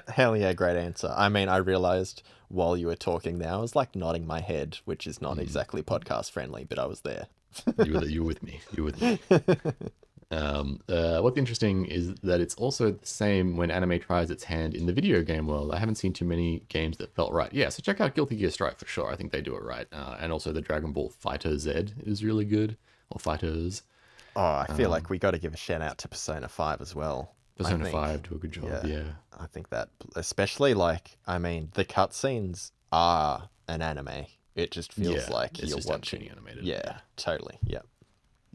Hell 0.09 0.37
yeah, 0.37 0.53
great 0.53 0.77
answer. 0.77 1.13
I 1.17 1.29
mean, 1.29 1.49
I 1.49 1.57
realized 1.59 2.23
while 2.49 2.77
you 2.77 2.87
were 2.87 2.97
talking 2.97 3.39
there, 3.39 3.53
I 3.53 3.57
was 3.57 3.77
like 3.77 3.95
nodding 3.97 4.27
my 4.27 4.41
head, 4.41 4.79
which 4.85 5.07
is 5.07 5.23
not 5.23 5.39
exactly 5.39 5.83
podcast 5.83 6.31
friendly, 6.31 6.65
but 6.65 6.79
I 6.79 6.87
was 6.87 7.01
there. 7.03 7.27
You 7.85 7.95
were 7.95 8.05
you 8.05 8.25
with 8.25 8.43
me. 8.43 8.61
You 8.77 8.85
with 8.85 9.01
me. 9.01 9.19
Um, 10.33 10.81
uh, 10.89 11.21
what's 11.21 11.37
interesting 11.37 11.85
is 11.85 12.15
that 12.23 12.41
it's 12.41 12.55
also 12.55 12.93
the 12.93 13.07
same 13.07 13.57
when 13.59 13.71
anime 13.71 14.01
tries 14.01 14.31
its 14.31 14.45
hand 14.45 14.75
in 14.75 14.87
the 14.87 14.93
video 14.93 15.23
game 15.23 15.47
world. 15.47 15.73
I 15.75 15.79
haven't 15.79 15.97
seen 15.97 16.15
too 16.15 16.25
many 16.25 16.63
games 16.69 16.97
that 16.97 17.15
felt 17.15 17.33
right. 17.33 17.53
Yeah, 17.53 17.69
so 17.69 17.83
check 17.83 18.01
out 18.01 18.15
Guilty 18.15 18.37
Gear 18.37 18.51
Strive 18.51 18.79
for 18.79 18.87
sure. 18.87 19.13
I 19.13 19.17
think 19.17 19.31
they 19.31 19.43
do 19.43 19.55
it 19.57 19.63
right. 19.63 19.87
Uh, 19.93 20.17
and 20.19 20.33
also 20.33 20.51
the 20.51 20.63
Dragon 20.63 20.93
Ball 20.93 21.11
Fighter 21.11 21.59
Z 21.59 21.89
is 22.07 22.25
really 22.25 22.47
good, 22.47 22.79
or 23.11 23.19
Fighters. 23.19 23.83
Oh, 24.35 24.65
I 24.67 24.67
feel 24.75 24.89
like 24.89 25.11
we 25.11 25.19
got 25.19 25.33
to 25.33 25.39
give 25.39 25.53
a 25.53 25.59
shout 25.59 25.83
out 25.83 25.99
to 25.99 26.09
Persona 26.09 26.49
5 26.49 26.81
as 26.81 26.95
well. 26.95 27.35
Persona. 27.59 27.91
Five 27.91 28.23
do 28.23 28.35
a 28.35 28.39
good 28.39 28.53
job. 28.53 28.65
yeah. 28.65 28.87
Yeah, 28.87 29.03
I 29.39 29.47
think 29.47 29.69
that, 29.69 29.91
especially 30.17 30.73
like, 30.73 31.19
I 31.27 31.37
mean, 31.37 31.69
the 31.75 31.85
cutscenes 31.85 32.71
are 32.91 33.51
an 33.69 33.83
anime. 33.83 34.25
It 34.55 34.71
just 34.71 34.93
feels 34.93 35.15
Yeah, 35.29 35.33
like 35.35 35.59
it's 35.59 35.69
you're 35.71 35.79
just 35.79 35.89
watching. 35.89 36.29
animated. 36.31 36.65
Yeah, 36.65 36.99
totally. 37.17 37.59
Yeah. 37.65 37.81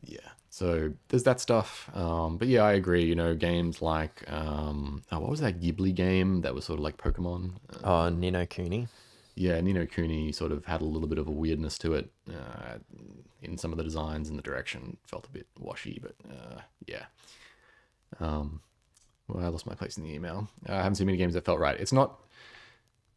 yeah. 0.03 0.19
So 0.49 0.93
there's 1.09 1.23
that 1.23 1.39
stuff. 1.39 1.89
Um, 1.95 2.37
but 2.37 2.47
yeah, 2.47 2.63
I 2.63 2.73
agree. 2.73 3.03
You 3.05 3.15
know, 3.15 3.35
games 3.35 3.81
like 3.81 4.23
um, 4.31 5.03
oh, 5.11 5.19
what 5.19 5.29
was 5.29 5.39
that 5.41 5.59
Ghibli 5.61 5.93
game 5.93 6.41
that 6.41 6.53
was 6.55 6.65
sort 6.65 6.79
of 6.79 6.83
like 6.83 6.97
Pokemon? 6.97 7.53
Uh, 7.83 8.05
Oh, 8.05 8.09
Ni 8.09 8.31
no 8.31 8.45
Kuni. 8.45 8.87
yeah, 9.35 9.59
Ni 9.61 9.73
no 9.73 9.85
Kuni 9.85 10.31
sort 10.31 10.51
of 10.51 10.65
had 10.65 10.81
a 10.81 10.85
little 10.85 11.07
bit 11.07 11.17
of 11.19 11.27
a 11.27 11.31
weirdness 11.31 11.77
to 11.79 11.93
it 11.93 12.09
uh, 12.29 12.77
in 13.41 13.57
some 13.57 13.71
of 13.71 13.77
the 13.77 13.83
designs 13.83 14.29
and 14.29 14.37
the 14.37 14.43
direction. 14.43 14.97
Felt 15.05 15.25
a 15.27 15.31
bit 15.31 15.47
washy, 15.59 15.99
but 16.01 16.15
uh, 16.31 16.61
yeah. 16.87 17.05
Um, 18.19 18.61
well, 19.27 19.43
I 19.45 19.49
lost 19.49 19.65
my 19.67 19.75
place 19.75 19.97
in 19.97 20.03
the 20.03 20.13
email. 20.13 20.47
Uh, 20.67 20.73
I 20.73 20.77
haven't 20.77 20.95
seen 20.95 21.07
many 21.07 21.17
games 21.17 21.33
that 21.33 21.45
felt 21.45 21.59
right. 21.59 21.79
It's 21.79 21.91
not 21.93 22.19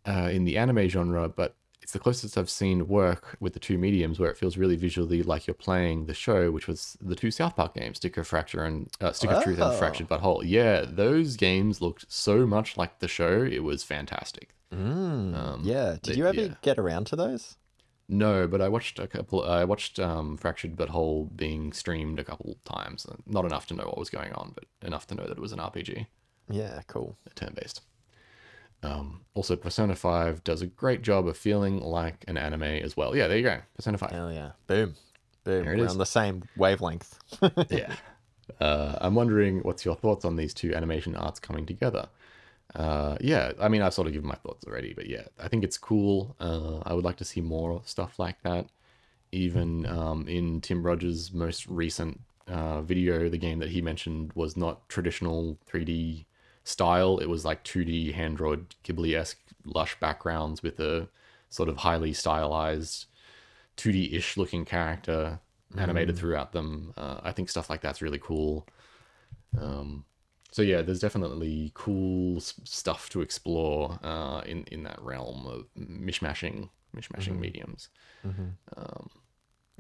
uh, 0.06 0.28
in 0.32 0.44
the 0.44 0.58
anime 0.58 0.88
genre, 0.88 1.28
but 1.28 1.54
it's 1.90 1.94
the 1.94 1.98
closest 1.98 2.38
I've 2.38 2.48
seen 2.48 2.86
work 2.86 3.36
with 3.40 3.52
the 3.52 3.58
two 3.58 3.76
mediums 3.76 4.20
where 4.20 4.30
it 4.30 4.36
feels 4.36 4.56
really 4.56 4.76
visually 4.76 5.24
like 5.24 5.48
you're 5.48 5.54
playing 5.54 6.06
the 6.06 6.14
show, 6.14 6.52
which 6.52 6.68
was 6.68 6.96
the 7.00 7.16
two 7.16 7.32
South 7.32 7.56
Park 7.56 7.74
games, 7.74 7.96
Stick 7.96 8.16
of 8.16 8.28
Fracture 8.28 8.62
and 8.62 8.88
uh, 9.00 9.10
Stick 9.10 9.30
of 9.32 9.42
Truth 9.42 9.58
and 9.58 9.72
Oh. 9.72 9.76
Fractured 9.76 10.06
But 10.06 10.20
Whole. 10.20 10.44
Yeah, 10.44 10.84
those 10.88 11.34
games 11.36 11.80
looked 11.80 12.04
so 12.08 12.46
much 12.46 12.76
like 12.76 13.00
the 13.00 13.08
show. 13.08 13.42
It 13.42 13.64
was 13.64 13.82
fantastic. 13.82 14.50
Mm, 14.72 15.34
Um, 15.34 15.60
yeah. 15.64 15.96
Did 16.00 16.16
you 16.16 16.28
ever 16.28 16.40
yeah. 16.40 16.54
get 16.62 16.78
around 16.78 17.08
to 17.08 17.16
those? 17.16 17.56
No, 18.08 18.46
but 18.46 18.60
I 18.60 18.68
watched 18.68 19.00
a 19.00 19.08
couple. 19.08 19.42
I 19.44 19.64
watched 19.64 19.98
um, 19.98 20.36
Fractured 20.36 20.76
But 20.76 20.90
Whole 20.90 21.24
being 21.34 21.72
streamed 21.72 22.20
a 22.20 22.24
couple 22.24 22.56
times. 22.64 23.04
Not 23.26 23.44
enough 23.46 23.66
to 23.66 23.74
know 23.74 23.86
what 23.86 23.98
was 23.98 24.10
going 24.10 24.32
on, 24.34 24.52
but 24.54 24.64
enough 24.86 25.08
to 25.08 25.16
know 25.16 25.24
that 25.24 25.38
it 25.38 25.40
was 25.40 25.50
an 25.52 25.58
RPG, 25.58 26.06
Yeah, 26.48 26.82
cool. 26.86 27.16
turn 27.34 27.52
based. 27.60 27.80
Um, 28.82 29.22
also, 29.34 29.56
Persona 29.56 29.94
5 29.94 30.42
does 30.44 30.62
a 30.62 30.66
great 30.66 31.02
job 31.02 31.28
of 31.28 31.36
feeling 31.36 31.80
like 31.80 32.24
an 32.26 32.36
anime 32.36 32.62
as 32.62 32.96
well. 32.96 33.14
Yeah, 33.14 33.28
there 33.28 33.36
you 33.36 33.44
go. 33.44 33.58
Persona 33.76 33.98
5. 33.98 34.10
Hell 34.10 34.32
yeah. 34.32 34.52
Boom. 34.66 34.94
Boom. 35.44 35.66
We're 35.66 35.74
is. 35.84 35.90
on 35.90 35.98
the 35.98 36.06
same 36.06 36.42
wavelength. 36.56 37.18
yeah. 37.70 37.94
Uh, 38.60 38.96
I'm 39.00 39.14
wondering 39.14 39.60
what's 39.60 39.84
your 39.84 39.94
thoughts 39.94 40.24
on 40.24 40.36
these 40.36 40.54
two 40.54 40.74
animation 40.74 41.14
arts 41.14 41.38
coming 41.38 41.66
together. 41.66 42.08
Uh, 42.74 43.16
yeah, 43.20 43.52
I 43.60 43.68
mean, 43.68 43.82
I've 43.82 43.94
sort 43.94 44.06
of 44.06 44.12
given 44.12 44.28
my 44.28 44.36
thoughts 44.36 44.64
already, 44.66 44.94
but 44.94 45.08
yeah, 45.08 45.24
I 45.38 45.48
think 45.48 45.64
it's 45.64 45.78
cool. 45.78 46.36
Uh, 46.40 46.78
I 46.84 46.94
would 46.94 47.04
like 47.04 47.16
to 47.16 47.24
see 47.24 47.40
more 47.40 47.82
stuff 47.84 48.18
like 48.18 48.42
that. 48.42 48.66
Even 49.32 49.86
um, 49.86 50.26
in 50.28 50.60
Tim 50.60 50.82
Rogers' 50.82 51.32
most 51.32 51.66
recent 51.66 52.20
uh, 52.48 52.82
video, 52.82 53.28
the 53.28 53.38
game 53.38 53.58
that 53.60 53.70
he 53.70 53.80
mentioned 53.80 54.32
was 54.34 54.56
not 54.56 54.88
traditional 54.88 55.56
3D 55.70 56.24
style. 56.70 57.18
It 57.18 57.26
was 57.28 57.44
like 57.44 57.64
2D 57.64 58.12
hand 58.12 58.36
drawn 58.38 58.66
Ghibli 58.84 59.14
esque 59.18 59.38
lush 59.64 59.98
backgrounds 60.00 60.62
with 60.62 60.80
a 60.80 61.08
sort 61.48 61.68
of 61.68 61.78
highly 61.78 62.12
stylized 62.12 63.06
2D 63.76 64.12
ish 64.14 64.36
looking 64.36 64.64
character 64.64 65.40
animated 65.76 66.16
throughout 66.18 66.52
them. 66.52 66.92
Uh, 66.96 67.20
I 67.22 67.32
think 67.32 67.48
stuff 67.48 67.70
like 67.70 67.80
that's 67.80 68.02
really 68.02 68.18
cool. 68.18 68.66
Um, 69.58 70.04
so 70.52 70.62
yeah, 70.62 70.82
there's 70.82 71.00
definitely 71.00 71.70
cool 71.74 72.38
s- 72.38 72.54
stuff 72.64 73.08
to 73.10 73.20
explore 73.20 73.98
uh, 74.02 74.40
in 74.46 74.64
in 74.72 74.82
that 74.84 75.00
realm 75.02 75.46
of 75.46 75.66
mishmashing 75.78 76.70
mishmashing 76.96 77.38
mediums. 77.38 77.88
Um, 78.76 79.10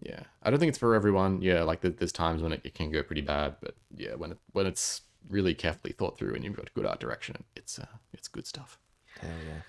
yeah, 0.02 0.22
I 0.42 0.50
don't 0.50 0.58
think 0.58 0.70
it's 0.70 0.78
for 0.78 0.94
everyone. 0.94 1.42
Yeah, 1.42 1.62
like 1.64 1.80
there's 1.82 2.12
times 2.12 2.42
when 2.42 2.52
it, 2.52 2.60
it 2.64 2.74
can 2.74 2.90
go 2.90 3.02
pretty 3.02 3.20
bad, 3.22 3.56
but 3.60 3.74
yeah, 3.96 4.14
when 4.14 4.32
it 4.32 4.38
when 4.52 4.66
it's 4.66 5.02
really 5.28 5.54
carefully 5.54 5.92
thought 5.92 6.18
through 6.18 6.34
and 6.34 6.44
you've 6.44 6.56
got 6.56 6.72
good 6.74 6.86
art 6.86 7.00
direction, 7.00 7.44
it's 7.56 7.78
uh, 7.78 7.86
it's 8.12 8.28
good 8.28 8.46
stuff. 8.46 8.78
Hell 9.20 9.30
yeah. 9.46 9.62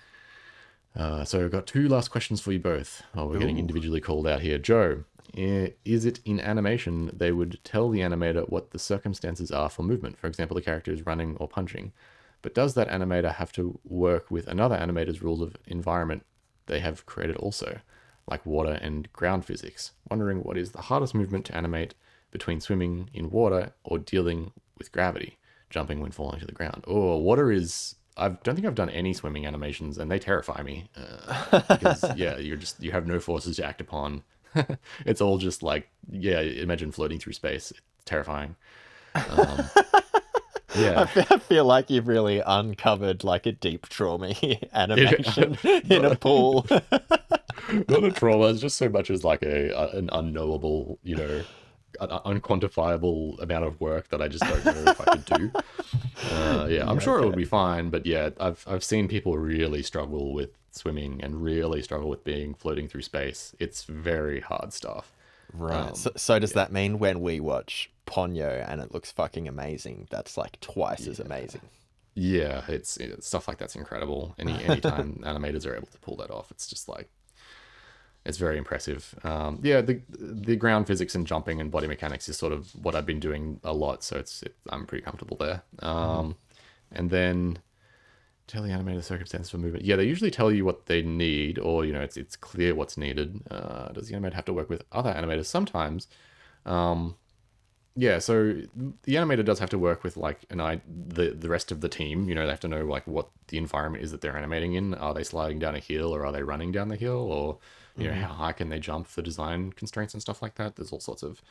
Uh, 0.94 1.24
so 1.24 1.44
I've 1.44 1.50
got 1.50 1.66
two 1.66 1.88
last 1.88 2.10
questions 2.10 2.40
for 2.40 2.52
you 2.52 2.58
both. 2.58 3.02
Oh, 3.14 3.26
we're 3.26 3.38
getting 3.38 3.58
individually 3.58 4.00
called 4.00 4.26
out 4.26 4.42
here. 4.42 4.58
Joe, 4.58 5.04
is 5.34 6.04
it 6.04 6.20
in 6.24 6.38
animation 6.38 7.10
they 7.14 7.32
would 7.32 7.58
tell 7.64 7.88
the 7.88 8.00
animator 8.00 8.48
what 8.48 8.72
the 8.72 8.78
circumstances 8.78 9.50
are 9.50 9.70
for 9.70 9.82
movement? 9.82 10.18
For 10.18 10.26
example, 10.26 10.54
the 10.54 10.60
character 10.62 10.92
is 10.92 11.06
running 11.06 11.36
or 11.38 11.48
punching. 11.48 11.92
But 12.42 12.54
does 12.54 12.74
that 12.74 12.90
animator 12.90 13.34
have 13.34 13.52
to 13.52 13.78
work 13.84 14.30
with 14.30 14.48
another 14.48 14.76
animator's 14.76 15.22
rules 15.22 15.40
of 15.40 15.56
environment 15.66 16.26
they 16.66 16.80
have 16.80 17.06
created 17.06 17.36
also, 17.36 17.80
like 18.26 18.44
water 18.44 18.72
and 18.82 19.10
ground 19.12 19.44
physics? 19.44 19.92
Wondering 20.10 20.42
what 20.42 20.58
is 20.58 20.72
the 20.72 20.82
hardest 20.82 21.14
movement 21.14 21.46
to 21.46 21.56
animate 21.56 21.94
between 22.30 22.60
swimming 22.60 23.08
in 23.14 23.30
water 23.30 23.72
or 23.84 23.98
dealing 23.98 24.52
with 24.76 24.92
gravity, 24.92 25.38
jumping 25.72 26.00
when 26.00 26.12
falling 26.12 26.38
to 26.38 26.46
the 26.46 26.52
ground. 26.52 26.84
Oh, 26.86 27.16
water 27.16 27.50
is. 27.50 27.96
I 28.16 28.28
don't 28.28 28.54
think 28.54 28.66
I've 28.66 28.74
done 28.74 28.90
any 28.90 29.14
swimming 29.14 29.46
animations, 29.46 29.98
and 29.98 30.10
they 30.10 30.18
terrify 30.18 30.62
me. 30.62 30.88
Uh, 30.94 31.60
because 31.68 32.04
yeah, 32.16 32.36
you're 32.36 32.58
just 32.58 32.80
you 32.80 32.92
have 32.92 33.06
no 33.06 33.18
forces 33.18 33.56
to 33.56 33.64
act 33.64 33.80
upon. 33.80 34.22
it's 35.06 35.20
all 35.20 35.38
just 35.38 35.62
like 35.62 35.88
yeah, 36.10 36.40
imagine 36.40 36.92
floating 36.92 37.18
through 37.18 37.32
space. 37.32 37.70
It's 37.70 37.80
terrifying. 38.04 38.54
Um, 39.14 39.64
yeah, 40.76 41.06
I 41.30 41.38
feel 41.38 41.64
like 41.64 41.90
you've 41.90 42.06
really 42.06 42.42
uncovered 42.44 43.24
like 43.24 43.46
a 43.46 43.52
deep 43.52 43.88
trauma 43.88 44.34
animation 44.74 45.56
in 45.64 46.04
a 46.04 46.14
pool. 46.14 46.66
not 46.70 48.04
a 48.04 48.12
trauma. 48.12 48.48
It's 48.48 48.60
just 48.60 48.76
so 48.76 48.90
much 48.90 49.10
as 49.10 49.24
like 49.24 49.42
a, 49.42 49.70
a 49.70 49.96
an 49.96 50.10
unknowable, 50.12 50.98
you 51.02 51.16
know, 51.16 51.42
an 52.00 52.40
unquantifiable 52.40 53.40
amount 53.40 53.64
of 53.64 53.80
work 53.80 54.08
that 54.08 54.20
I 54.22 54.28
just 54.28 54.44
don't 54.44 54.64
know 54.64 54.90
if 54.90 55.00
I 55.00 55.16
could 55.16 55.24
do. 55.24 55.52
Uh, 56.30 56.68
yeah, 56.70 56.88
I'm 56.88 57.00
sure 57.00 57.18
it 57.18 57.26
would 57.26 57.36
be 57.36 57.44
fine, 57.44 57.90
but 57.90 58.06
yeah, 58.06 58.30
I've 58.38 58.64
I've 58.68 58.84
seen 58.84 59.08
people 59.08 59.36
really 59.36 59.82
struggle 59.82 60.32
with 60.32 60.50
swimming 60.70 61.20
and 61.22 61.42
really 61.42 61.82
struggle 61.82 62.08
with 62.08 62.22
being 62.22 62.54
floating 62.54 62.86
through 62.86 63.02
space. 63.02 63.54
It's 63.58 63.84
very 63.84 64.40
hard 64.40 64.72
stuff. 64.72 65.12
Right. 65.52 65.88
Um, 65.88 65.94
so, 65.94 66.12
so 66.16 66.38
does 66.38 66.52
that 66.52 66.72
mean 66.72 66.98
when 66.98 67.20
we 67.20 67.40
watch 67.40 67.90
Ponyo 68.06 68.64
and 68.68 68.80
it 68.80 68.92
looks 68.92 69.10
fucking 69.10 69.48
amazing, 69.48 70.06
that's 70.10 70.36
like 70.36 70.60
twice 70.60 71.06
as 71.06 71.20
amazing? 71.20 71.62
Yeah, 72.14 72.62
it's, 72.68 72.96
it's 72.98 73.26
stuff 73.26 73.48
like 73.48 73.58
that's 73.58 73.74
incredible. 73.74 74.34
Any 74.38 74.52
anytime 74.64 75.14
animators 75.24 75.66
are 75.66 75.74
able 75.74 75.88
to 75.88 75.98
pull 75.98 76.16
that 76.16 76.30
off, 76.30 76.50
it's 76.50 76.66
just 76.66 76.88
like 76.88 77.08
it's 78.24 78.38
very 78.38 78.56
impressive. 78.58 79.14
Um, 79.24 79.60
yeah, 79.62 79.80
the 79.80 80.00
the 80.08 80.56
ground 80.56 80.86
physics 80.86 81.14
and 81.14 81.26
jumping 81.26 81.60
and 81.60 81.70
body 81.70 81.86
mechanics 81.86 82.28
is 82.28 82.36
sort 82.36 82.52
of 82.52 82.74
what 82.84 82.94
I've 82.94 83.06
been 83.06 83.20
doing 83.20 83.60
a 83.64 83.72
lot, 83.72 84.04
so 84.04 84.16
it's 84.18 84.42
it, 84.42 84.54
I'm 84.70 84.86
pretty 84.86 85.04
comfortable 85.04 85.36
there. 85.36 85.62
Um, 85.80 86.36
And 86.92 87.10
then 87.10 87.58
tell 88.46 88.62
the 88.62 88.70
animator 88.70 88.96
the 88.96 89.02
circumstances 89.02 89.50
for 89.50 89.58
movement. 89.58 89.84
Yeah, 89.84 89.96
they 89.96 90.04
usually 90.04 90.30
tell 90.30 90.52
you 90.52 90.64
what 90.64 90.86
they 90.86 91.02
need, 91.02 91.58
or 91.58 91.84
you 91.84 91.92
know, 91.92 92.00
it's 92.02 92.16
it's 92.16 92.36
clear 92.36 92.74
what's 92.74 92.96
needed. 92.96 93.40
Uh, 93.50 93.88
does 93.92 94.08
the 94.08 94.14
animator 94.14 94.34
have 94.34 94.44
to 94.46 94.52
work 94.52 94.68
with 94.70 94.84
other 94.92 95.12
animators 95.12 95.46
sometimes? 95.46 96.08
Um, 96.66 97.16
yeah, 97.94 98.18
so 98.20 98.54
the 99.02 99.14
animator 99.16 99.44
does 99.44 99.58
have 99.58 99.70
to 99.70 99.78
work 99.78 100.02
with 100.02 100.16
like 100.16 100.44
an 100.50 100.60
I 100.60 100.80
the 100.86 101.30
the 101.30 101.48
rest 101.48 101.70
of 101.72 101.80
the 101.80 101.88
team. 101.88 102.28
You 102.28 102.34
know, 102.34 102.44
they 102.44 102.50
have 102.50 102.60
to 102.60 102.68
know 102.68 102.84
like 102.84 103.06
what 103.06 103.28
the 103.48 103.58
environment 103.58 104.04
is 104.04 104.10
that 104.12 104.20
they're 104.22 104.36
animating 104.36 104.74
in. 104.74 104.94
Are 104.94 105.14
they 105.14 105.24
sliding 105.24 105.58
down 105.58 105.74
a 105.74 105.78
hill 105.80 106.14
or 106.14 106.24
are 106.26 106.32
they 106.32 106.42
running 106.42 106.72
down 106.72 106.88
the 106.88 106.96
hill 106.96 107.30
or 107.32 107.58
you 107.96 108.08
know 108.08 108.14
how 108.14 108.28
high 108.32 108.52
can 108.52 108.68
they 108.68 108.78
jump 108.78 109.06
for 109.06 109.22
design 109.22 109.72
constraints 109.72 110.14
and 110.14 110.20
stuff 110.20 110.42
like 110.42 110.54
that. 110.56 110.76
There's 110.76 110.92
all 110.92 111.00
sorts 111.00 111.22
of 111.22 111.42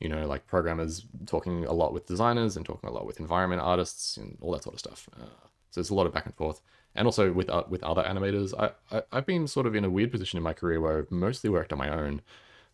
you 0.00 0.08
know 0.08 0.26
like 0.26 0.46
programmers 0.46 1.04
talking 1.26 1.64
a 1.64 1.72
lot 1.72 1.92
with 1.92 2.06
designers 2.06 2.56
and 2.56 2.64
talking 2.64 2.88
a 2.88 2.92
lot 2.92 3.06
with 3.06 3.20
environment 3.20 3.62
artists 3.62 4.16
and 4.16 4.38
all 4.40 4.52
that 4.52 4.62
sort 4.62 4.74
of 4.74 4.80
stuff. 4.80 5.08
Uh, 5.20 5.24
so 5.70 5.80
there's 5.80 5.90
a 5.90 5.94
lot 5.94 6.06
of 6.06 6.12
back 6.12 6.26
and 6.26 6.34
forth. 6.34 6.60
And 6.94 7.06
also 7.06 7.32
with 7.32 7.48
uh, 7.50 7.64
with 7.68 7.82
other 7.82 8.02
animators, 8.02 8.54
I, 8.58 8.70
I 8.96 9.02
I've 9.12 9.26
been 9.26 9.46
sort 9.46 9.66
of 9.66 9.74
in 9.74 9.84
a 9.84 9.90
weird 9.90 10.10
position 10.10 10.36
in 10.36 10.42
my 10.42 10.52
career 10.52 10.80
where 10.80 10.98
I've 10.98 11.10
mostly 11.10 11.50
worked 11.50 11.72
on 11.72 11.78
my 11.78 11.90
own. 11.90 12.22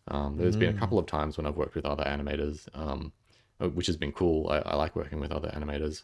Um, 0.07 0.37
there's 0.37 0.55
been 0.55 0.75
a 0.75 0.79
couple 0.79 0.99
of 0.99 1.07
times 1.07 1.35
when 1.35 1.47
I've 1.47 1.57
worked 1.57 1.73
with 1.73 1.85
other 1.85 2.03
animators, 2.03 2.67
um, 2.75 3.11
uh, 3.59 3.69
which 3.69 3.87
has 3.87 3.97
been 3.97 4.11
cool. 4.11 4.47
I, 4.49 4.57
I 4.59 4.75
like 4.75 4.95
working 4.95 5.19
with 5.19 5.31
other 5.31 5.49
animators. 5.49 6.03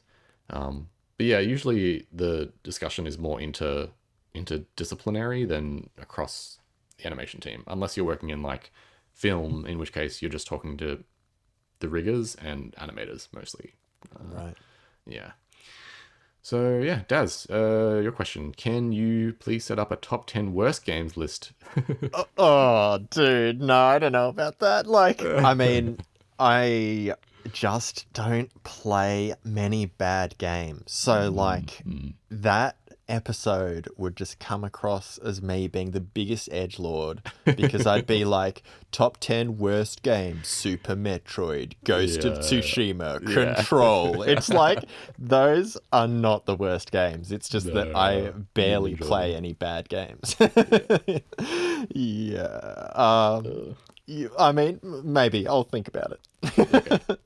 Um, 0.49 0.89
but 1.17 1.27
yeah, 1.27 1.37
usually 1.37 2.07
the 2.11 2.51
discussion 2.63 3.05
is 3.05 3.19
more 3.19 3.39
inter 3.39 3.89
interdisciplinary 4.35 5.47
than 5.47 5.89
across 5.99 6.57
the 7.01 7.07
animation 7.07 7.39
team, 7.39 7.63
unless 7.67 7.97
you're 7.97 8.05
working 8.05 8.29
in 8.29 8.41
like 8.41 8.71
film, 9.13 9.65
in 9.65 9.77
which 9.77 9.93
case 9.93 10.21
you're 10.21 10.31
just 10.31 10.47
talking 10.47 10.77
to 10.77 11.03
the 11.79 11.89
riggers 11.89 12.35
and 12.35 12.73
animators 12.79 13.27
mostly. 13.33 13.73
Right. 14.19 14.55
Yeah. 15.05 15.31
So 16.43 16.79
yeah, 16.79 17.01
Daz, 17.07 17.45
uh, 17.51 17.99
your 18.01 18.11
question: 18.11 18.51
Can 18.53 18.91
you 18.91 19.33
please 19.33 19.63
set 19.65 19.77
up 19.77 19.91
a 19.91 19.95
top 19.95 20.25
ten 20.25 20.53
worst 20.53 20.85
games 20.85 21.15
list? 21.17 21.51
Oh, 22.13 22.25
oh, 22.37 22.97
dude, 23.09 23.61
no, 23.61 23.75
I 23.77 23.97
don't 23.99 24.11
know 24.11 24.27
about 24.27 24.59
that. 24.59 24.85
Like, 24.85 25.23
I 25.25 25.53
mean, 25.53 25.97
I 26.39 27.13
just 27.53 28.11
don't 28.11 28.51
play 28.63 29.33
many 29.45 29.85
bad 29.85 30.37
games. 30.37 30.91
So, 30.91 31.29
like, 31.29 31.83
Mm. 31.85 32.15
that 32.31 32.75
episode 33.11 33.87
would 33.97 34.15
just 34.15 34.39
come 34.39 34.63
across 34.63 35.17
as 35.19 35.41
me 35.41 35.67
being 35.67 35.91
the 35.91 35.99
biggest 35.99 36.47
edge 36.51 36.79
lord 36.79 37.21
because 37.45 37.85
I'd 37.85 38.07
be 38.07 38.23
like 38.39 38.63
top 38.91 39.17
10 39.19 39.57
worst 39.57 40.01
games 40.01 40.47
Super 40.47 40.95
Metroid 40.95 41.73
Ghost 41.83 42.23
of 42.23 42.39
Tsushima 42.39 43.19
Yeah. 43.27 43.55
Control. 43.55 44.23
It's 44.31 44.49
like 44.49 44.85
those 45.19 45.77
are 45.91 46.07
not 46.07 46.45
the 46.45 46.55
worst 46.55 46.91
games. 46.91 47.31
It's 47.31 47.49
just 47.49 47.67
that 47.73 47.95
I 47.95 48.21
No, 48.21 48.33
barely 48.53 48.91
usually. 48.91 49.07
play 49.07 49.35
any 49.35 49.53
bad 49.53 49.89
games. 49.89 50.35
Yeah. 51.93 52.87
Um 52.95 53.75
you, 54.07 54.29
I 54.37 54.51
mean 54.51 54.79
maybe 55.03 55.47
I'll 55.47 55.63
think 55.63 55.87
about 55.87 56.17
it 56.43 57.19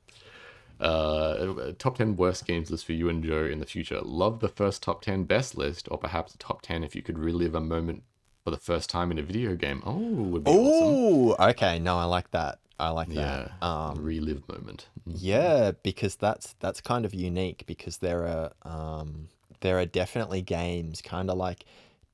Uh, 0.86 1.74
top 1.80 1.98
10 1.98 2.16
worst 2.16 2.46
games 2.46 2.70
list 2.70 2.86
for 2.86 2.94
you 2.94 3.10
and 3.10 3.24
Joe 3.24 3.46
in 3.46 3.60
the 3.60 3.66
future. 3.66 4.00
Love 4.02 4.40
the 4.40 4.50
first 4.50 4.84
top 4.84 5.02
10 5.02 5.24
best 5.24 5.58
list, 5.58 5.88
or 5.90 5.98
perhaps 5.98 6.32
the 6.34 6.38
top 6.38 6.62
10 6.62 6.84
if 6.84 6.96
you 6.96 7.02
could 7.02 7.18
relive 7.18 7.56
a 7.56 7.62
moment 7.62 8.04
for 8.44 8.52
the 8.52 8.58
first 8.58 8.90
time 8.90 9.12
in 9.12 9.18
a 9.18 9.24
video 9.24 9.56
game. 9.56 9.82
Oh, 9.86 9.98
would 9.98 10.44
be 10.44 10.52
awesome. 10.52 11.36
Oh, 11.40 11.50
okay. 11.50 11.80
No, 11.80 11.98
I 11.98 12.04
like 12.04 12.30
that. 12.32 12.60
I 12.78 12.90
like 12.90 13.08
Yeah, 13.10 13.48
that. 13.60 13.68
Um, 13.68 14.04
relive 14.04 14.48
moment. 14.48 14.88
Yeah, 15.08 15.72
because 15.82 16.16
that's 16.16 16.56
that's 16.60 16.82
kind 16.82 17.06
of 17.06 17.14
unique 17.14 17.64
because 17.66 17.98
there 17.98 18.28
are 18.28 18.52
um 18.64 19.30
there 19.62 19.80
are 19.80 19.86
definitely 19.86 20.42
games 20.42 21.02
kind 21.02 21.30
of 21.30 21.38
like 21.38 21.66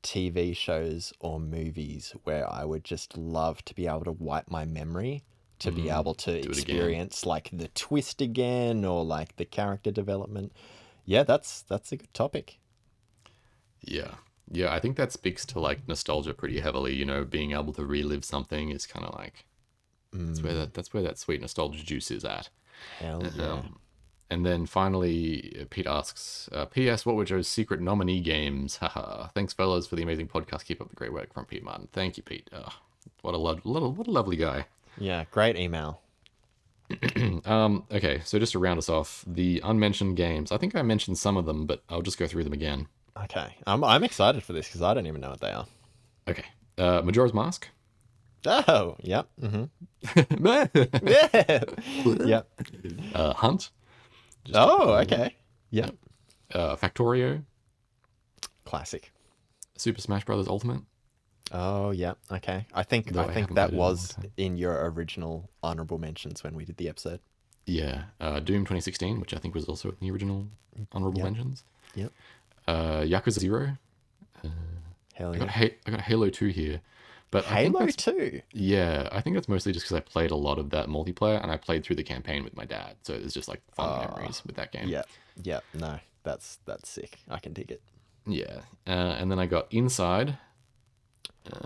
TV 0.03 0.55
shows 0.55 1.13
or 1.19 1.39
movies 1.39 2.15
where 2.23 2.49
I 2.49 2.63
would 2.63 2.83
just 2.83 3.17
love 3.17 3.65
to 3.65 3.75
be 3.75 3.87
able 3.87 4.05
to 4.05 4.11
wipe 4.11 4.49
my 4.49 4.65
memory 4.65 5.23
to 5.61 5.71
be 5.71 5.89
able 5.89 6.13
to 6.15 6.31
Mm, 6.31 6.45
experience 6.45 7.25
like 7.25 7.49
the 7.53 7.67
twist 7.69 8.21
again 8.21 8.83
or 8.85 9.03
like 9.05 9.35
the 9.37 9.45
character 9.45 9.91
development. 9.91 10.51
Yeah, 11.05 11.23
that's 11.23 11.61
that's 11.63 11.91
a 11.91 11.97
good 11.97 12.13
topic. 12.13 12.59
Yeah. 13.81 14.15
Yeah, 14.53 14.73
I 14.73 14.79
think 14.79 14.97
that 14.97 15.11
speaks 15.13 15.45
to 15.47 15.59
like 15.59 15.87
nostalgia 15.87 16.33
pretty 16.33 16.59
heavily, 16.59 16.93
you 16.93 17.05
know, 17.05 17.23
being 17.23 17.53
able 17.53 17.73
to 17.73 17.85
relive 17.85 18.25
something 18.25 18.69
is 18.69 18.85
kind 18.85 19.05
of 19.05 19.15
like 19.15 19.45
that's 20.13 20.43
where 20.43 20.53
that 20.53 20.73
that's 20.73 20.93
where 20.93 21.03
that 21.03 21.17
sweet 21.17 21.39
nostalgia 21.39 21.85
juice 21.85 22.11
is 22.11 22.25
at. 22.25 22.49
Hell 22.99 23.23
yeah. 23.35 23.45
Um, 23.45 23.79
and 24.29 24.45
then 24.45 24.65
finally, 24.65 25.55
uh, 25.59 25.65
Pete 25.69 25.87
asks, 25.87 26.49
uh, 26.51 26.65
"P.S. 26.65 27.05
What 27.05 27.15
were 27.15 27.25
Joe's 27.25 27.47
secret 27.47 27.79
nominee 27.81 28.19
games? 28.21 28.77
Haha. 28.77 29.27
Thanks, 29.33 29.53
fellas, 29.53 29.87
for 29.87 29.95
the 29.95 30.03
amazing 30.03 30.27
podcast. 30.27 30.65
Keep 30.65 30.81
up 30.81 30.89
the 30.89 30.95
great 30.95 31.13
work 31.13 31.33
from 31.33 31.45
Pete 31.45 31.63
Martin. 31.63 31.87
Thank 31.93 32.17
you, 32.17 32.23
Pete. 32.23 32.49
Uh, 32.51 32.69
what 33.21 33.33
a 33.33 33.37
lo- 33.37 33.59
little, 33.63 33.91
what 33.93 34.07
a 34.07 34.11
lovely 34.11 34.37
guy. 34.37 34.67
Yeah, 34.97 35.25
great 35.31 35.57
email. 35.57 36.01
Um, 37.45 37.85
okay, 37.91 38.19
so 38.25 38.37
just 38.37 38.51
to 38.51 38.59
round 38.59 38.77
us 38.77 38.89
off, 38.89 39.23
the 39.25 39.61
unmentioned 39.63 40.17
games. 40.17 40.51
I 40.51 40.57
think 40.57 40.75
I 40.75 40.81
mentioned 40.81 41.17
some 41.17 41.37
of 41.37 41.45
them, 41.45 41.65
but 41.65 41.83
I'll 41.89 42.01
just 42.01 42.17
go 42.17 42.27
through 42.27 42.43
them 42.43 42.51
again. 42.53 42.87
Okay. 43.23 43.55
I'm 43.65 43.83
I'm 43.83 44.03
excited 44.03 44.43
for 44.43 44.51
this 44.53 44.67
because 44.67 44.81
I 44.81 44.93
don't 44.93 45.07
even 45.07 45.21
know 45.21 45.29
what 45.29 45.39
they 45.39 45.51
are. 45.51 45.65
Okay, 46.27 46.43
uh, 46.77 47.01
Majora's 47.03 47.33
Mask. 47.33 47.67
Oh, 48.45 48.95
yep. 49.01 49.27
Mm-hmm. 49.41 49.65
uh, 52.09 52.25
Yeah. 52.25 52.41
yep. 53.13 53.35
Hunt. 53.37 53.69
Oh, 54.53 54.93
okay. 54.95 55.35
Yep. 55.69 55.95
Uh, 56.53 56.75
Factorio. 56.75 57.43
Classic. 58.65 59.11
Super 59.77 60.01
Smash 60.01 60.25
Bros. 60.25 60.47
Ultimate. 60.47 60.81
Oh 61.51 61.91
yeah, 61.91 62.13
okay. 62.31 62.65
I 62.73 62.83
think 62.83 63.11
Though 63.11 63.21
I 63.21 63.25
I 63.25 63.33
think 63.33 63.53
that 63.55 63.71
in 63.71 63.77
was 63.77 64.15
in 64.37 64.57
your 64.57 64.89
original 64.89 65.49
honorable 65.61 65.97
mentions 65.97 66.43
when 66.43 66.55
we 66.55 66.63
did 66.65 66.77
the 66.77 66.87
episode. 66.89 67.19
Yeah, 67.65 68.03
uh, 68.19 68.39
Doom 68.39 68.61
2016, 68.63 69.19
which 69.19 69.33
I 69.33 69.37
think 69.37 69.53
was 69.53 69.65
also 69.65 69.89
in 69.89 69.95
the 69.99 70.11
original 70.11 70.47
honorable 70.91 71.19
Yep. 71.19 71.25
mentions. 71.25 71.63
Yep. 71.95 72.11
Uh, 72.67 73.01
Yakuza 73.01 73.39
Zero. 73.39 73.77
Hell 75.13 75.33
I 75.33 75.37
got 75.37 75.45
yeah. 75.45 75.51
ha- 75.51 75.75
I 75.85 75.91
got 75.91 76.01
Halo 76.01 76.29
2 76.29 76.47
here, 76.47 76.81
but 77.31 77.43
Halo 77.45 77.85
2. 77.85 78.41
yeah, 78.53 79.07
I 79.11 79.21
think 79.21 79.35
that's 79.35 79.47
mostly 79.49 79.71
just 79.73 79.85
because 79.85 79.97
I 79.97 79.99
played 79.99 80.31
a 80.31 80.35
lot 80.35 80.57
of 80.57 80.69
that 80.71 80.87
multiplayer 80.87 81.41
and 81.41 81.51
I 81.51 81.57
played 81.57 81.83
through 81.83 81.97
the 81.97 82.03
campaign 82.03 82.43
with 82.43 82.55
my 82.55 82.65
dad, 82.65 82.95
so 83.03 83.17
there's 83.17 83.33
just 83.33 83.47
like 83.49 83.61
fun 83.75 83.99
memories 84.07 84.41
with 84.45 84.55
that 84.55 84.71
game. 84.71 84.87
Yeah. 84.87 85.03
Yeah. 85.43 85.59
No, 85.73 85.99
that's 86.23 86.59
that's 86.65 86.89
sick. 86.89 87.19
I 87.29 87.39
can 87.39 87.53
dig 87.53 87.71
it. 87.71 87.81
yeah. 88.25 88.61
Uh, 88.87 89.15
and 89.19 89.29
then 89.29 89.37
I 89.37 89.45
got 89.45 89.67
Inside. 89.71 90.37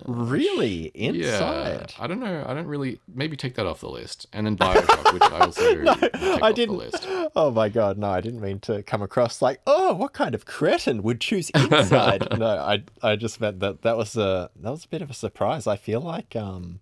Really? 0.06 0.86
Inside? 0.96 1.94
Yeah, 1.98 2.04
I 2.04 2.08
don't 2.08 2.20
know. 2.20 2.46
I 2.48 2.54
don't 2.54 2.68
really 2.68 3.00
maybe 3.14 3.36
take 3.36 3.56
that 3.56 3.66
off 3.66 3.82
the 3.82 3.90
list, 3.90 4.26
and 4.32 4.46
then 4.46 4.56
Bioshock, 4.58 5.14
which 5.14 5.22
I 5.22 5.40
also 5.40 5.76
No, 5.84 5.94
take 5.96 6.16
I 6.16 6.50
off 6.50 6.56
didn't. 6.56 6.78
the 6.78 6.84
list. 6.84 7.08
Oh 7.36 7.52
my 7.52 7.70
god, 7.70 7.98
no! 7.98 8.10
I 8.10 8.22
didn't 8.22 8.40
mean 8.42 8.60
to 8.62 8.84
come 8.84 9.02
across 9.02 9.42
like, 9.42 9.60
oh, 9.68 9.94
what 9.94 10.14
kind 10.14 10.34
of 10.34 10.46
cretin 10.46 11.04
would 11.04 11.20
choose 11.20 11.50
inside? 11.50 12.26
no, 12.38 12.48
I 12.48 12.84
I 13.02 13.16
just 13.16 13.42
meant 13.42 13.60
that 13.60 13.82
that 13.82 13.98
was 13.98 14.16
a 14.16 14.50
that 14.56 14.72
was 14.72 14.86
a 14.86 14.90
bit 14.90 15.02
of 15.02 15.10
a 15.10 15.14
surprise. 15.14 15.68
I 15.68 15.76
feel 15.76 16.00
like 16.02 16.36
um, 16.36 16.80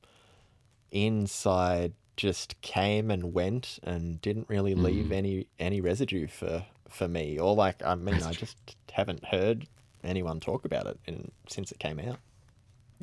inside 0.91 1.93
just 2.15 2.59
came 2.61 3.09
and 3.09 3.33
went 3.33 3.79
and 3.83 4.21
didn't 4.21 4.47
really 4.49 4.75
leave 4.75 5.11
any 5.11 5.47
any 5.59 5.81
residue 5.81 6.27
for 6.27 6.65
for 6.89 7.07
me. 7.07 7.39
Or 7.39 7.55
like, 7.55 7.81
I 7.83 7.95
mean, 7.95 8.21
I 8.21 8.33
just 8.33 8.55
haven't 8.91 9.25
heard 9.25 9.67
anyone 10.03 10.39
talk 10.39 10.63
about 10.65 10.85
it 10.85 10.99
in, 11.07 11.31
since 11.49 11.71
it 11.71 11.79
came 11.79 11.99
out. 11.99 12.19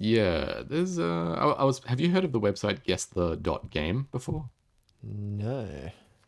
Yeah, 0.03 0.62
there's 0.66 0.98
uh, 0.98 1.34
I, 1.34 1.51
I 1.51 1.64
was. 1.64 1.84
Have 1.84 2.01
you 2.01 2.11
heard 2.11 2.24
of 2.24 2.32
the 2.32 2.40
website 2.40 2.84
Guess 2.84 3.05
the 3.05 3.36
Dot 3.36 3.70
Game 3.70 4.09
before? 4.11 4.48
No. 5.03 5.68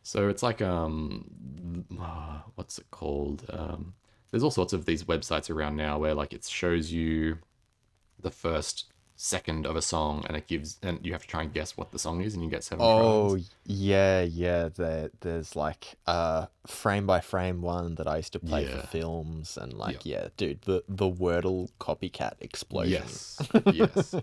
So 0.03 0.29
it's 0.29 0.43
like 0.43 0.61
um, 0.61 1.87
uh, 1.99 2.41
what's 2.55 2.79
it 2.79 2.91
called? 2.91 3.47
Um, 3.49 3.95
there's 4.31 4.43
all 4.43 4.51
sorts 4.51 4.75
of 4.75 4.85
these 4.85 5.05
websites 5.05 5.49
around 5.49 5.77
now 5.77 5.99
where 5.99 6.13
like 6.13 6.35
it 6.35 6.45
shows 6.45 6.93
you 6.93 7.39
the 8.21 8.31
first 8.31 8.92
second 9.25 9.67
of 9.67 9.77
a 9.77 9.83
song 9.83 10.25
and 10.27 10.37
it 10.37 10.49
gives 10.49 10.79
and 10.83 10.99
you 11.07 11.13
have 11.13 11.23
to 11.23 11.29
try 11.29 11.43
and 11.43 11.53
guess 11.55 11.77
what 11.77 11.93
the 11.93 11.99
song 11.99 12.21
is 12.23 12.35
and 12.35 12.43
you 12.43 12.51
get 12.51 12.65
seven 12.65 12.85
Oh 12.85 13.35
tries. 13.37 13.51
yeah, 13.65 14.23
yeah. 14.23 14.69
There, 14.69 15.11
there's 15.21 15.55
like 15.55 15.95
a 16.09 16.49
frame 16.67 17.07
by 17.07 17.21
frame 17.21 17.63
one 17.63 17.95
that 17.95 18.09
I 18.09 18.17
used 18.17 18.33
to 18.33 18.41
play 18.41 18.65
Yeah. 18.65 18.81
for 18.81 18.87
films, 18.89 19.57
and 19.57 19.75
like, 19.75 20.05
yeah, 20.05 20.29
dude, 20.37 20.63
the 20.63 20.83
the 20.89 21.09
Wordle 21.09 21.69
copycat 21.79 22.33
explosion. 22.41 23.03
Yes, 23.05 23.41
yes. 23.73 24.15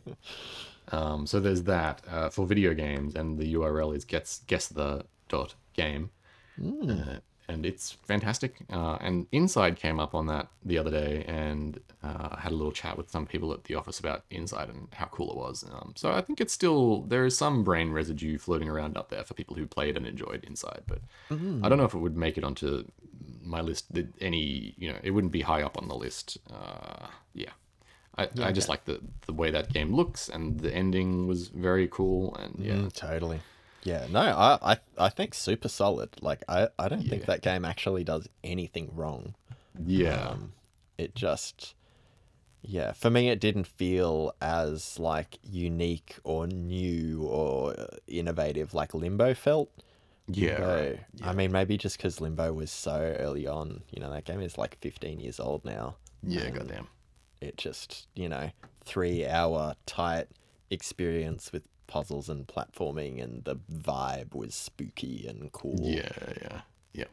Um, 0.91 1.25
so 1.27 1.39
there's 1.39 1.63
that 1.63 2.01
uh, 2.09 2.29
for 2.29 2.45
video 2.45 2.73
games, 2.73 3.15
and 3.15 3.37
the 3.37 3.53
URL 3.53 3.95
is 3.95 4.03
guess 4.03 4.41
guess 4.47 4.67
the 4.67 5.05
dot 5.29 5.55
game, 5.73 6.09
uh, 6.61 7.19
and 7.49 7.65
it's 7.65 7.97
fantastic. 8.07 8.51
Uh, 8.71 8.97
and 9.01 9.27
Inside 9.31 9.75
came 9.75 9.99
up 9.99 10.13
on 10.15 10.27
that 10.27 10.47
the 10.63 10.77
other 10.77 10.91
day, 10.91 11.25
and 11.27 11.79
uh, 12.03 12.29
I 12.31 12.39
had 12.39 12.51
a 12.51 12.55
little 12.55 12.71
chat 12.71 12.95
with 12.97 13.09
some 13.11 13.25
people 13.25 13.51
at 13.51 13.63
the 13.65 13.75
office 13.75 13.99
about 13.99 14.23
Inside 14.29 14.69
and 14.69 14.87
how 14.93 15.07
cool 15.07 15.29
it 15.31 15.37
was. 15.37 15.65
Um, 15.73 15.93
so 15.95 16.11
I 16.11 16.21
think 16.21 16.39
it's 16.39 16.53
still 16.53 17.01
there 17.01 17.25
is 17.25 17.37
some 17.37 17.63
brain 17.63 17.91
residue 17.91 18.37
floating 18.37 18.69
around 18.69 18.97
up 18.97 19.09
there 19.09 19.23
for 19.23 19.33
people 19.33 19.55
who 19.55 19.65
played 19.65 19.97
and 19.97 20.05
enjoyed 20.05 20.43
Inside, 20.45 20.83
but 20.87 20.99
I 21.31 21.67
don't 21.67 21.77
know 21.77 21.85
if 21.85 21.93
it 21.93 21.99
would 21.99 22.15
make 22.15 22.37
it 22.37 22.43
onto 22.43 22.85
my 23.43 23.61
list. 23.61 23.93
that 23.93 24.07
Any 24.21 24.75
you 24.77 24.89
know, 24.91 24.99
it 25.03 25.11
wouldn't 25.11 25.33
be 25.33 25.41
high 25.41 25.63
up 25.63 25.77
on 25.77 25.87
the 25.87 25.95
list. 25.95 26.37
Uh, 26.53 27.07
yeah. 27.33 27.51
I, 28.17 28.27
I 28.43 28.51
just 28.51 28.67
like 28.67 28.83
the, 28.83 28.99
the 29.27 29.33
way 29.33 29.49
that 29.49 29.71
game 29.71 29.95
looks 29.95 30.27
and 30.27 30.59
the 30.59 30.73
ending 30.75 31.25
was 31.25 31.47
very 31.47 31.87
cool 31.87 32.35
and 32.35 32.53
yeah 32.59 32.73
Mm, 32.73 32.91
totally. 32.93 33.39
Yeah, 33.83 34.07
no, 34.09 34.19
I, 34.19 34.73
I, 34.73 34.77
I 34.97 35.09
think 35.09 35.33
super 35.33 35.69
solid. 35.69 36.09
Like, 36.21 36.43
I, 36.49 36.67
I 36.77 36.89
don't 36.89 37.07
think 37.07 37.25
that 37.25 37.41
game 37.41 37.63
actually 37.65 38.03
does 38.03 38.27
anything 38.43 38.91
wrong. 38.93 39.35
yeah 39.85 40.29
Um, 40.29 40.53
it 40.97 41.15
just, 41.15 41.75
yeah, 42.61 42.91
for 42.91 43.09
me, 43.09 43.29
it 43.29 43.39
didn't 43.39 43.67
feel 43.67 44.33
as 44.41 44.99
like 44.99 45.39
unique 45.43 46.17
or 46.25 46.45
new 46.47 47.23
or 47.23 47.71
uh, 47.79 47.85
innovative 48.07 48.73
like 48.73 48.93
Limbo 48.93 49.33
felt. 49.33 49.69
yeah 50.27 50.59
Limbo, 50.59 50.89
right. 50.91 50.99
I 51.23 51.33
mean, 51.33 51.51
maybe 51.53 51.77
just 51.77 51.97
because 51.97 52.19
Limbo 52.19 52.51
was 52.51 52.69
so 52.71 53.15
early 53.17 53.47
on, 53.47 53.83
you 53.91 54.01
know, 54.01 54.11
that 54.11 54.25
game 54.25 54.41
is 54.41 54.57
like 54.57 54.77
15 54.81 55.21
years 55.21 55.39
old 55.39 55.63
now. 55.63 55.95
yeah 56.21 56.49
goddamn 56.49 56.87
It 57.39 57.55
just, 57.55 58.07
you 58.13 58.27
know, 58.27 58.51
three 58.83 59.25
hour 59.25 59.75
tight 59.85 60.27
experience 60.69 61.53
with 61.53 61.63
puzzles 61.93 62.29
and 62.29 62.47
platforming, 62.47 63.21
and 63.23 63.43
the 63.43 63.57
vibe 63.71 64.33
was 64.35 64.53
spooky 64.55 65.25
and 65.27 65.51
cool. 65.51 65.79
yeah 65.81 66.11
yeah. 66.41 66.61
Yeah 66.93 67.05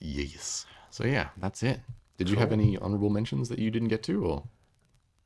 yes. 0.00 0.66
So 0.90 1.04
yeah 1.04 1.28
that's 1.36 1.62
it. 1.62 1.80
Did 2.18 2.30
you 2.30 2.36
have 2.36 2.52
any 2.52 2.78
honorable 2.78 3.10
mentions 3.10 3.48
that 3.48 3.58
you 3.58 3.70
didn't 3.70 3.88
get 3.88 4.02
to 4.04 4.24
or? 4.24 4.44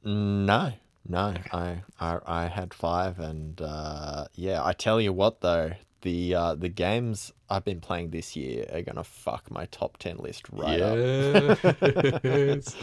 No, 0.03 0.73
no, 1.07 1.35
I, 1.53 1.83
I, 2.01 2.19
I 2.25 2.47
had 2.47 2.73
five, 2.73 3.19
and 3.19 3.61
uh, 3.61 4.27
yeah, 4.35 4.65
I 4.65 4.73
tell 4.73 4.99
you 5.01 5.13
what 5.13 5.41
though, 5.43 5.73
the 6.03 6.35
uh, 6.35 6.55
the 6.55 6.69
games 6.71 7.33
I've 7.51 7.65
been 7.65 7.81
playing 7.81 8.11
this 8.11 8.37
year 8.37 8.65
are 8.73 8.83
gonna 8.83 9.05
fuck 9.05 9.51
my 9.51 9.67
top 9.67 9.99
ten 9.99 10.17
list 10.19 10.49
right 10.51 10.81
up. 10.81 10.97
that's 12.23 12.77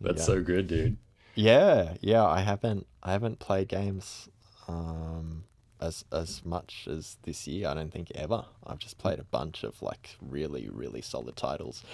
Yeah. 0.00 0.14
so 0.16 0.42
good 0.42 0.66
dude. 0.66 0.96
Yeah, 1.34 1.94
yeah, 2.00 2.24
I 2.26 2.40
haven't 2.40 2.86
I 3.02 3.12
haven't 3.12 3.38
played 3.38 3.68
games 3.68 4.28
um 4.68 5.44
as 5.80 6.04
as 6.10 6.44
much 6.44 6.88
as 6.90 7.18
this 7.22 7.46
year. 7.46 7.68
I 7.68 7.74
don't 7.74 7.92
think 7.92 8.10
ever. 8.16 8.44
I've 8.66 8.78
just 8.80 8.98
played 8.98 9.20
a 9.20 9.24
bunch 9.24 9.62
of 9.62 9.80
like 9.80 10.16
really 10.20 10.68
really 10.68 11.00
solid 11.00 11.36
titles, 11.36 11.84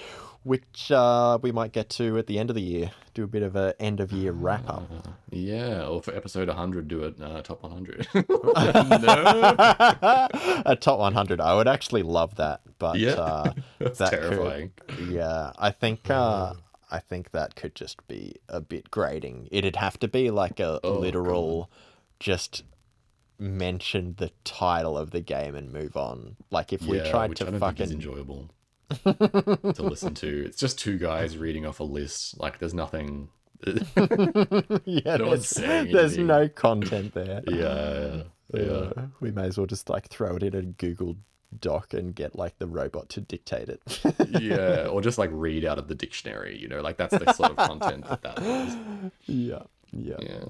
which 0.43 0.91
uh, 0.91 1.39
we 1.43 1.53
might 1.53 1.73
get 1.73 1.91
to 1.91 2.17
at 2.17 2.27
the 2.27 2.39
end 2.39 2.49
of 2.51 2.57
the 2.57 2.63
year. 2.63 2.93
Do 3.13 3.25
a 3.25 3.27
bit 3.27 3.43
of 3.43 3.57
a 3.57 3.75
end 3.79 4.01
of 4.01 4.11
year 4.11 4.33
wrap 4.33 4.67
up. 4.69 4.91
Uh, 4.91 5.11
yeah 5.31 5.87
or 5.87 6.01
for 6.03 6.15
episode 6.17 6.49
100 6.49 6.89
do 6.89 7.05
it 7.05 7.21
uh, 7.21 7.43
top 7.43 7.63
100 7.63 8.09
a 10.67 10.77
top 10.81 10.99
100. 10.99 11.41
I 11.41 11.55
would 11.55 11.69
actually 11.69 12.03
love 12.03 12.37
that, 12.37 12.61
but 12.79 12.99
yeah 12.99 13.13
uh, 13.13 13.53
that's 13.79 13.99
that 13.99 14.11
could- 14.11 14.21
terrifying 14.21 14.73
yeah, 15.11 15.53
I 15.59 15.71
think 15.71 16.09
uh, 16.11 16.55
I 16.91 16.99
think 17.01 17.33
that 17.33 17.55
could 17.57 17.75
just 17.75 18.07
be 18.09 18.35
a 18.49 18.61
bit 18.61 18.91
grating. 18.91 19.49
It'd 19.51 19.77
have 19.77 19.99
to 20.01 20.09
be 20.09 20.31
like 20.31 20.61
a 20.61 20.81
Oh, 20.85 20.99
literal, 20.99 21.71
just 22.25 22.63
mention 23.39 24.15
the 24.17 24.31
title 24.45 24.97
of 24.97 25.11
the 25.11 25.21
game 25.21 25.55
and 25.55 25.71
move 25.71 25.95
on. 25.95 26.37
Like 26.51 26.73
if 26.73 26.81
we 26.87 26.97
Yeah, 26.97 27.11
tried 27.11 27.29
which 27.29 27.41
to 27.41 27.49
I 27.49 27.51
don't 27.51 27.61
think 27.61 27.81
is 27.81 27.89
fucking 27.91 27.93
enjoyable 27.93 28.51
to 29.75 29.83
listen 29.83 30.15
to. 30.15 30.45
It's 30.47 30.57
just 30.57 30.79
two 30.79 30.97
guys 30.97 31.37
reading 31.37 31.67
off 31.67 31.81
a 31.81 31.85
list. 31.85 32.41
Like 32.41 32.61
there's 32.61 32.73
nothing 32.73 33.29
yeah, 33.67 33.75
No 35.19 35.37
there's, 35.37 35.51
there's 35.51 36.17
no 36.17 36.49
content 36.49 37.13
there. 37.13 37.43
yeah, 37.47 38.23
yeah. 38.55 38.63
Uh, 38.63 39.07
we 39.21 39.31
may 39.31 39.45
as 39.45 39.59
well 39.59 39.67
just 39.67 39.91
like 39.91 40.09
throw 40.09 40.37
it 40.37 40.43
in 40.43 40.55
a 40.55 40.63
Google 40.63 41.17
Doc 41.61 41.93
and 41.93 42.15
get 42.15 42.35
like 42.35 42.59
the 42.59 42.67
robot 42.67 43.11
to 43.11 43.21
dictate 43.21 43.69
it. 43.69 43.83
yeah, 44.41 44.87
or 44.87 45.03
just 45.03 45.19
like 45.19 45.29
read 45.31 45.67
out 45.67 45.79
of 45.79 45.89
the 45.89 45.95
dictionary, 45.95 46.57
you 46.59 46.69
know, 46.69 46.81
like 46.81 46.97
that's 46.97 47.19
the 47.19 47.31
sort 47.35 47.51
of 47.51 47.57
content 47.59 48.09
that 48.09 48.23
that 48.23 48.41
was. 48.41 48.77
yeah, 49.27 49.65
yeah. 49.93 50.17
Yeah. 50.21 50.45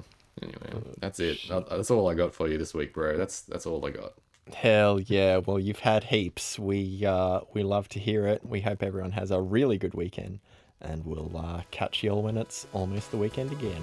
Anyway, 0.44 0.84
that's 1.00 1.18
it. 1.20 1.38
That- 1.48 1.68
That's 1.70 1.90
all 1.90 2.08
I 2.08 2.14
got 2.14 2.34
for 2.34 2.46
you 2.48 2.58
this 2.58 2.74
week, 2.74 2.92
bro. 2.94 3.16
That's 3.16 3.40
that's 3.40 3.66
all 3.66 3.84
I 3.86 3.90
got. 3.90 4.12
Hell 4.54 5.00
yeah! 5.00 5.38
Well, 5.38 5.58
you've 5.58 5.78
had 5.80 6.04
heaps. 6.04 6.58
We 6.58 7.04
uh, 7.06 7.40
we 7.54 7.62
love 7.62 7.88
to 7.90 7.98
hear 7.98 8.26
it. 8.26 8.44
We 8.44 8.60
hope 8.60 8.82
everyone 8.82 9.12
has 9.12 9.30
a 9.30 9.40
really 9.40 9.78
good 9.78 9.94
weekend, 9.94 10.40
and 10.82 11.04
we'll 11.06 11.34
uh, 11.34 11.62
catch 11.70 12.02
you 12.02 12.10
all 12.10 12.22
when 12.22 12.36
it's 12.36 12.66
almost 12.74 13.10
the 13.10 13.16
weekend 13.16 13.52
again. 13.52 13.82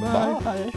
Bye. 0.00 0.70